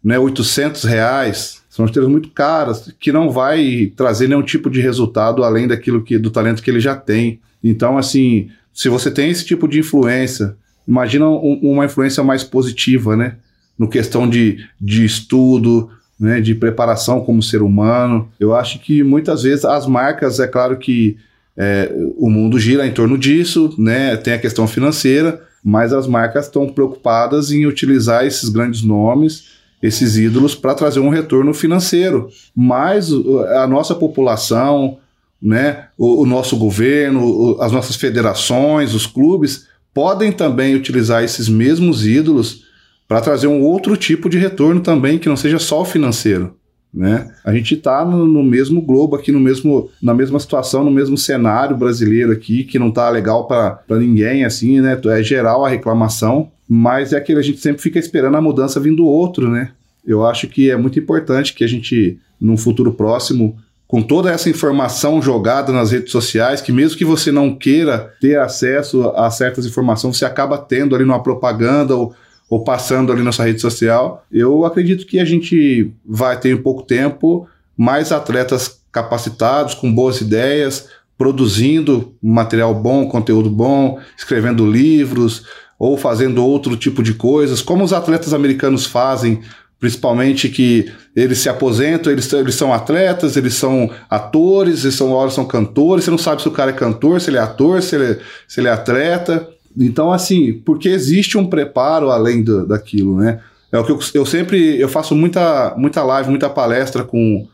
né, 0.04 0.18
800 0.18 0.84
reais. 0.84 1.62
São 1.70 1.88
chuteiras 1.88 2.10
muito 2.10 2.30
caras, 2.30 2.94
que 3.00 3.12
não 3.12 3.32
vai 3.32 3.92
trazer 3.96 4.28
nenhum 4.28 4.44
tipo 4.44 4.70
de 4.70 4.80
resultado 4.80 5.44
além 5.44 5.68
daquilo 5.68 6.04
que 6.04 6.20
do 6.20 6.30
talento 6.30 6.62
que 6.62 6.70
ele 6.70 6.80
já 6.80 6.96
tem. 6.96 7.40
Então, 7.64 7.98
assim, 7.98 8.50
se 8.74 8.90
você 8.90 9.12
tem 9.12 9.30
esse 9.30 9.46
tipo 9.46 9.68
de 9.68 9.80
influência, 9.80 10.56
imagina 10.88 11.30
um, 11.30 11.60
uma 11.62 11.86
influência 11.86 12.24
mais 12.24 12.44
positiva, 12.44 13.16
né? 13.16 13.36
No 13.78 13.88
questão 13.88 14.30
de, 14.30 14.66
de 14.80 15.06
estudo, 15.06 15.90
né? 16.20 16.42
de 16.42 16.56
preparação 16.56 17.22
como 17.22 17.44
ser 17.44 17.62
humano. 17.62 18.30
Eu 18.40 18.56
acho 18.56 18.80
que 18.80 19.04
muitas 19.04 19.44
vezes 19.44 19.66
as 19.66 19.86
marcas, 19.86 20.40
é 20.40 20.48
claro 20.48 20.78
que 20.78 21.18
é, 21.56 21.92
o 22.18 22.30
mundo 22.30 22.60
gira 22.60 22.86
em 22.86 22.92
torno 22.92 23.18
disso, 23.18 23.74
né? 23.78 24.18
Tem 24.18 24.34
a 24.34 24.40
questão 24.40 24.68
financeira, 24.68 25.44
mas 25.64 25.94
as 25.94 26.08
marcas 26.08 26.46
estão 26.46 26.68
preocupadas 26.68 27.52
em 27.52 27.66
utilizar 27.66 28.26
esses 28.26 28.50
grandes 28.50 28.82
nomes, 28.82 29.54
esses 29.82 30.18
ídolos, 30.18 30.56
para 30.56 30.74
trazer 30.74 31.00
um 31.00 31.10
retorno 31.10 31.54
financeiro. 31.54 32.30
Mas 32.56 33.12
a 33.12 33.68
nossa 33.68 33.94
população, 33.94 34.98
né, 35.44 35.88
o, 35.98 36.22
o 36.22 36.26
nosso 36.26 36.56
governo, 36.56 37.26
o, 37.26 37.62
as 37.62 37.74
nossas 37.74 37.98
federações, 37.98 38.94
os 38.94 39.06
clubes 39.06 39.68
podem 39.94 40.32
também 40.32 40.74
utilizar 40.74 41.22
esses 41.22 41.50
mesmos 41.50 42.08
ídolos 42.08 42.64
para 43.08 43.20
trazer 43.20 43.48
um 43.48 43.62
outro 43.62 43.98
tipo 43.98 44.30
de 44.30 44.38
retorno 44.38 44.80
também 44.80 45.20
que 45.20 45.28
não 45.28 45.36
seja 45.36 45.60
só 45.60 45.82
o 45.82 45.86
financeiro. 45.86 46.56
Né? 46.94 47.30
A 47.44 47.54
gente 47.54 47.74
está 47.74 48.06
no, 48.06 48.26
no, 48.26 48.44
mesmo 48.44 48.82
globo 48.82 49.16
aqui, 49.16 49.32
no 49.32 49.40
mesmo, 49.40 49.90
na 50.02 50.14
mesma 50.14 50.40
situação, 50.40 50.84
no 50.84 50.92
mesmo 50.92 51.18
cenário 51.18 51.76
brasileiro 51.76 52.32
aqui, 52.32 52.64
que 52.64 52.80
não 52.80 52.90
está 52.90 53.10
legal 53.10 53.48
para 53.48 53.84
ninguém, 53.90 54.46
assim, 54.46 54.80
né? 54.80 55.00
É 55.06 55.24
geral 55.24 55.66
a 55.66 55.70
reclamação, 55.70 56.52
mas 56.70 57.12
é 57.12 57.18
aquele 57.18 57.40
a 57.40 57.44
gente 57.44 57.58
sempre 57.58 57.82
fica 57.82 57.98
esperando 57.98 58.38
a 58.38 58.42
mudança 58.42 58.80
vindo 58.80 58.98
do 58.98 59.06
outro, 59.08 59.50
né? 59.50 59.72
Eu 60.06 60.24
acho 60.24 60.48
que 60.48 60.70
é 60.70 60.78
muito 60.78 61.00
importante 61.00 61.56
que 61.56 61.64
a 61.64 61.68
gente, 61.68 62.20
num 62.40 62.58
futuro 62.58 62.94
próximo, 62.94 63.58
com 63.94 64.02
toda 64.02 64.32
essa 64.32 64.50
informação 64.50 65.22
jogada 65.22 65.72
nas 65.72 65.92
redes 65.92 66.12
sociais, 66.12 66.60
que 66.60 66.72
mesmo 66.72 66.98
que 66.98 67.06
você 67.06 67.32
não 67.32 67.54
queira 67.54 68.12
ter 68.20 68.40
acesso 68.40 69.10
a 69.10 69.30
certas 69.30 69.68
informações, 69.68 70.18
você 70.18 70.26
acaba 70.26 70.58
tendo 70.58 70.96
ali 70.96 71.06
numa 71.06 71.22
propaganda 71.22 71.96
ou, 71.96 72.12
ou 72.50 72.64
passando 72.64 73.12
ali 73.12 73.22
na 73.22 73.32
sua 73.32 73.46
rede 73.46 73.62
social. 73.62 74.26
Eu 74.32 74.66
acredito 74.66 75.06
que 75.06 75.20
a 75.20 75.26
gente 75.26 75.92
vai 76.04 76.40
ter 76.40 76.50
em 76.50 76.58
pouco 76.58 76.82
tempo 76.82 77.48
mais 77.78 78.12
atletas 78.12 78.82
capacitados, 78.92 79.76
com 79.76 79.94
boas 79.94 80.20
ideias, 80.22 80.90
produzindo 81.16 82.16
material 82.20 82.74
bom, 82.74 83.08
conteúdo 83.08 83.52
bom, 83.52 84.00
escrevendo 84.18 84.66
livros 84.66 85.46
ou 85.78 85.98
fazendo 85.98 86.44
outro 86.44 86.76
tipo 86.76 87.04
de 87.04 87.14
coisas, 87.14 87.62
como 87.62 87.84
os 87.84 87.94
atletas 87.94 88.34
americanos 88.34 88.88
fazem 88.88 89.42
principalmente 89.84 90.48
que 90.48 90.90
eles 91.14 91.40
se 91.40 91.50
aposentam, 91.50 92.10
eles, 92.10 92.32
eles 92.32 92.56
são 92.56 92.74
atletas, 92.74 93.36
eles 93.36 93.54
são 93.54 93.92
atores, 94.10 94.86
eles 94.86 94.96
são, 94.96 95.12
horas 95.12 95.34
são 95.34 95.44
cantores, 95.44 96.06
você 96.06 96.12
não 96.12 96.18
sabe 96.18 96.42
se 96.42 96.48
o 96.48 96.52
cara 96.52 96.72
é 96.72 96.74
cantor, 96.74 97.20
se 97.20 97.30
ele 97.30 97.36
é 97.36 97.42
ator, 97.42 97.84
se 97.84 97.94
ele, 97.98 98.18
se 98.48 98.62
ele 98.62 98.70
é 98.70 98.72
atleta. 98.72 99.46
Então, 99.78 100.10
assim, 100.10 100.54
porque 100.66 100.88
existe 100.88 101.38
um 101.38 101.46
preparo 101.46 102.12
além 102.12 102.42
do, 102.42 102.66
daquilo, 102.66 103.18
né? 103.18 103.42
É 103.74 103.78
o 103.78 103.84
que 103.84 103.92
eu, 103.92 104.00
eu 104.14 104.26
sempre, 104.26 104.80
eu 104.80 104.88
faço 104.88 105.14
muita, 105.14 105.76
muita 105.76 106.02
live, 106.02 106.30
muita 106.30 106.50
palestra 106.50 107.04
com, 107.04 107.46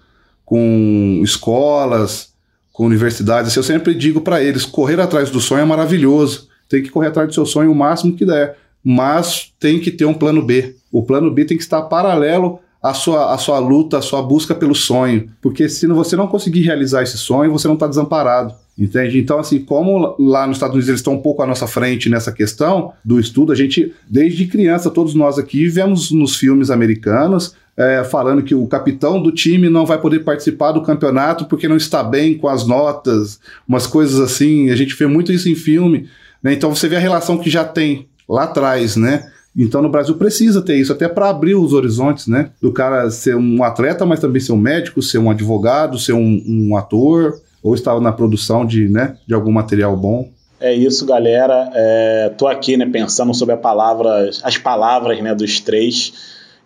com 0.46 1.22
escolas, 1.24 2.30
com 2.72 2.86
universidades, 2.86 3.50
assim, 3.50 3.60
eu 3.60 3.64
sempre 3.64 3.96
digo 3.96 4.22
para 4.22 4.40
eles, 4.44 4.68
correr 4.68 5.02
atrás 5.02 5.32
do 5.32 5.42
sonho 5.42 5.64
é 5.64 5.66
maravilhoso, 5.66 6.48
tem 6.70 6.84
que 6.84 6.92
correr 6.92 7.08
atrás 7.08 7.28
do 7.28 7.34
seu 7.34 7.46
sonho 7.48 7.72
o 7.72 7.76
máximo 7.76 8.16
que 8.16 8.24
der, 8.24 8.56
mas 8.84 9.54
tem 9.60 9.80
que 9.80 9.92
ter 9.92 10.06
um 10.06 10.14
plano 10.14 10.42
B, 10.42 10.76
o 10.92 11.04
plano 11.04 11.32
B 11.32 11.46
tem 11.46 11.58
que 11.58 11.64
estar 11.64 11.82
paralelo 11.84 12.60
à 12.82 12.94
sua, 12.94 13.34
à 13.34 13.38
sua 13.38 13.60
luta, 13.60 13.98
à 13.98 14.02
sua 14.02 14.22
busca 14.22 14.56
pelo 14.56 14.74
sonho. 14.74 15.30
Porque 15.42 15.68
se 15.70 15.86
você 15.88 16.16
não 16.16 16.28
conseguir 16.28 16.62
realizar 16.62 17.04
esse 17.04 17.18
sonho, 17.18 17.52
você 17.52 17.68
não 17.68 17.76
está 17.76 17.88
desamparado. 17.88 18.54
Entende? 18.78 19.20
Então, 19.20 19.40
assim, 19.40 19.60
como 19.60 20.16
lá 20.18 20.48
nos 20.48 20.56
Estados 20.56 20.74
Unidos 20.74 20.88
eles 20.88 21.02
estão 21.02 21.14
um 21.14 21.22
pouco 21.22 21.44
à 21.44 21.46
nossa 21.46 21.68
frente 21.68 22.10
nessa 22.10 22.32
questão 22.32 22.94
do 23.04 23.20
estudo, 23.20 23.52
a 23.52 23.56
gente, 23.56 23.94
desde 24.10 24.48
criança, 24.48 24.90
todos 24.90 25.14
nós 25.14 25.38
aqui 25.38 25.68
vemos 25.68 26.12
nos 26.12 26.38
filmes 26.38 26.72
americanos 26.72 27.54
é, 27.80 28.04
falando 28.04 28.44
que 28.44 28.54
o 28.54 28.68
capitão 28.68 29.24
do 29.24 29.32
time 29.32 29.70
não 29.70 29.86
vai 29.86 30.00
poder 30.00 30.20
participar 30.20 30.74
do 30.74 30.82
campeonato 30.82 31.46
porque 31.46 31.66
não 31.66 31.78
está 31.78 32.04
bem 32.04 32.38
com 32.38 32.50
as 32.50 32.68
notas, 32.68 33.40
umas 33.66 33.88
coisas 33.88 34.20
assim. 34.20 34.70
A 34.70 34.76
gente 34.76 34.94
vê 34.96 35.08
muito 35.08 35.32
isso 35.32 35.48
em 35.48 35.56
filme. 35.56 36.10
Né? 36.44 36.54
Então, 36.54 36.76
você 36.76 36.90
vê 36.90 36.98
a 36.98 37.00
relação 37.00 37.38
que 37.38 37.50
já 37.50 37.64
tem 37.64 38.09
lá 38.30 38.44
atrás, 38.44 38.96
né? 38.96 39.30
Então 39.58 39.82
no 39.82 39.90
Brasil 39.90 40.16
precisa 40.16 40.62
ter 40.62 40.76
isso, 40.76 40.94
até 40.94 41.08
para 41.08 41.30
abrir 41.30 41.56
os 41.56 41.74
horizontes, 41.74 42.28
né? 42.28 42.52
Do 42.62 42.72
cara 42.72 43.10
ser 43.10 43.36
um 43.36 43.64
atleta, 43.64 44.06
mas 44.06 44.20
também 44.20 44.40
ser 44.40 44.52
um 44.52 44.58
médico, 44.58 45.02
ser 45.02 45.18
um 45.18 45.32
advogado, 45.32 45.98
ser 45.98 46.14
um, 46.14 46.44
um 46.48 46.78
ator, 46.78 47.42
ou 47.62 47.76
estar 47.76 48.00
na 48.00 48.12
produção 48.12 48.66
de, 48.66 48.88
né, 48.88 49.18
de 49.28 49.34
algum 49.34 49.52
material 49.52 49.96
bom. 49.96 50.30
É 50.60 50.74
isso, 50.74 51.06
galera. 51.06 51.70
É, 51.74 52.34
tô 52.38 52.48
aqui, 52.48 52.76
né, 52.76 52.86
pensando 52.86 53.34
sobre 53.34 53.56
palavra, 53.58 54.30
as 54.44 54.58
palavras, 54.58 55.22
né, 55.22 55.34
dos 55.34 55.60
três. 55.60 56.14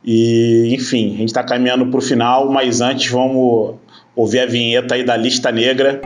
E, 0.03 0.73
enfim, 0.73 1.13
a 1.13 1.17
gente 1.17 1.29
está 1.29 1.43
caminhando 1.43 1.87
para 1.87 1.97
o 1.97 2.01
final, 2.01 2.51
mas 2.51 2.81
antes 2.81 3.11
vamos 3.11 3.75
ouvir 4.15 4.39
a 4.39 4.45
vinheta 4.45 4.95
aí 4.95 5.03
da 5.03 5.15
Lista 5.15 5.51
Negra. 5.51 6.01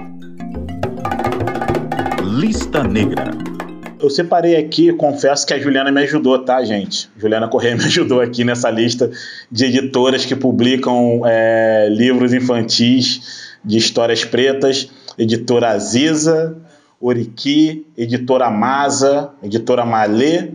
Lista 2.24 2.84
Negra. 2.84 3.57
Eu 4.00 4.12
separei 4.12 4.56
aqui, 4.56 4.94
confesso 4.94 5.46
que 5.46 5.54
a 5.54 5.60
Juliana 5.60 5.92
me 5.92 6.02
ajudou, 6.02 6.38
tá, 6.38 6.64
gente? 6.64 7.10
Juliana 7.18 7.48
Correia 7.48 7.76
me 7.78 7.84
ajudou 7.86 8.22
aqui 8.22 8.44
nessa 8.44 8.70
lista 8.70 9.10
de 9.52 9.66
editoras 9.66 10.24
que 10.24 10.36
publicam 10.36 11.22
é, 11.26 11.88
livros 11.90 12.32
infantis 12.34 13.56
de 13.66 13.78
histórias 13.78 14.24
pretas. 14.24 14.90
Editora 15.18 15.70
Aziza, 15.70 16.56
Oriqui, 17.02 17.88
Editora 17.98 18.52
Masa, 18.52 19.32
Editora 19.42 19.84
Malê, 19.84 20.52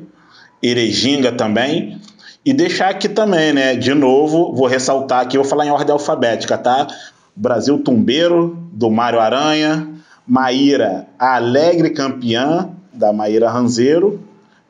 Erejinga 0.62 1.32
também. 1.32 2.00
E 2.44 2.52
deixar 2.52 2.90
aqui 2.90 3.08
também, 3.08 3.52
né? 3.52 3.74
De 3.74 3.92
novo, 3.92 4.54
vou 4.54 4.68
ressaltar 4.68 5.20
aqui, 5.20 5.36
vou 5.36 5.44
falar 5.44 5.66
em 5.66 5.70
ordem 5.70 5.92
alfabética, 5.92 6.56
tá? 6.56 6.86
Brasil 7.34 7.78
Tumbeiro, 7.78 8.68
do 8.72 8.88
Mário 8.88 9.18
Aranha, 9.18 9.88
Maíra, 10.26 11.08
Alegre 11.18 11.90
Campeã, 11.90 12.70
da 12.92 13.12
Maíra 13.12 13.50
Ranzeiro. 13.50 14.20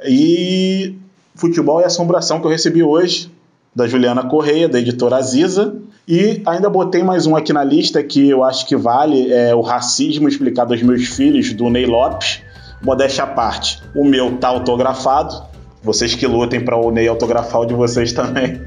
E 0.05 0.95
Futebol 1.35 1.81
e 1.81 1.85
Assombração, 1.85 2.41
que 2.41 2.47
eu 2.47 2.51
recebi 2.51 2.83
hoje, 2.83 3.31
da 3.75 3.87
Juliana 3.87 4.29
Correia, 4.29 4.69
da 4.69 4.79
editora 4.79 5.17
Aziza. 5.17 5.75
E 6.07 6.43
ainda 6.45 6.69
botei 6.69 7.03
mais 7.03 7.27
um 7.27 7.37
aqui 7.37 7.53
na 7.53 7.63
lista 7.63 8.03
que 8.03 8.29
eu 8.29 8.43
acho 8.43 8.67
que 8.67 8.77
vale, 8.77 9.33
é 9.33 9.55
o 9.55 9.61
Racismo 9.61 10.29
Explicado 10.29 10.73
aos 10.73 10.83
Meus 10.83 11.07
Filhos, 11.07 11.53
do 11.53 11.71
Ney 11.71 11.87
Lopes. 11.87 12.41
Modéstia 12.83 13.25
à 13.25 13.27
parte, 13.29 13.81
o 13.95 14.05
meu 14.05 14.37
tá 14.39 14.49
autografado. 14.49 15.43
Vocês 15.83 16.15
que 16.15 16.27
lutem 16.27 16.65
para 16.65 16.77
o 16.77 16.91
Ney 16.91 17.07
autografar 17.09 17.61
o 17.61 17.67
de 17.67 17.75
vocês 17.75 18.13
também. 18.13 18.61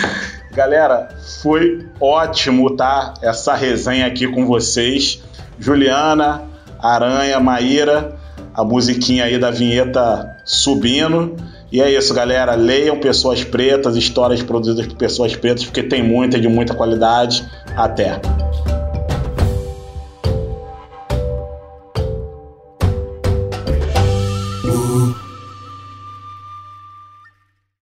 Galera, 0.52 1.08
foi 1.42 1.86
ótimo, 2.00 2.76
tá? 2.76 3.14
Essa 3.20 3.54
resenha 3.54 4.06
aqui 4.06 4.26
com 4.26 4.46
vocês. 4.46 5.22
Juliana, 5.58 6.42
Aranha, 6.80 7.38
Maíra, 7.40 8.15
a 8.54 8.64
musiquinha 8.64 9.24
aí 9.24 9.38
da 9.38 9.50
vinheta 9.50 10.36
subindo. 10.44 11.36
E 11.70 11.80
é 11.80 11.90
isso, 11.90 12.14
galera. 12.14 12.54
Leiam 12.54 12.98
Pessoas 12.98 13.44
Pretas, 13.44 13.96
histórias 13.96 14.42
produzidas 14.42 14.86
por 14.86 14.96
pessoas 14.96 15.34
pretas, 15.34 15.64
porque 15.64 15.82
tem 15.82 16.02
muita 16.02 16.38
de 16.38 16.48
muita 16.48 16.74
qualidade. 16.74 17.44
Até! 17.76 18.20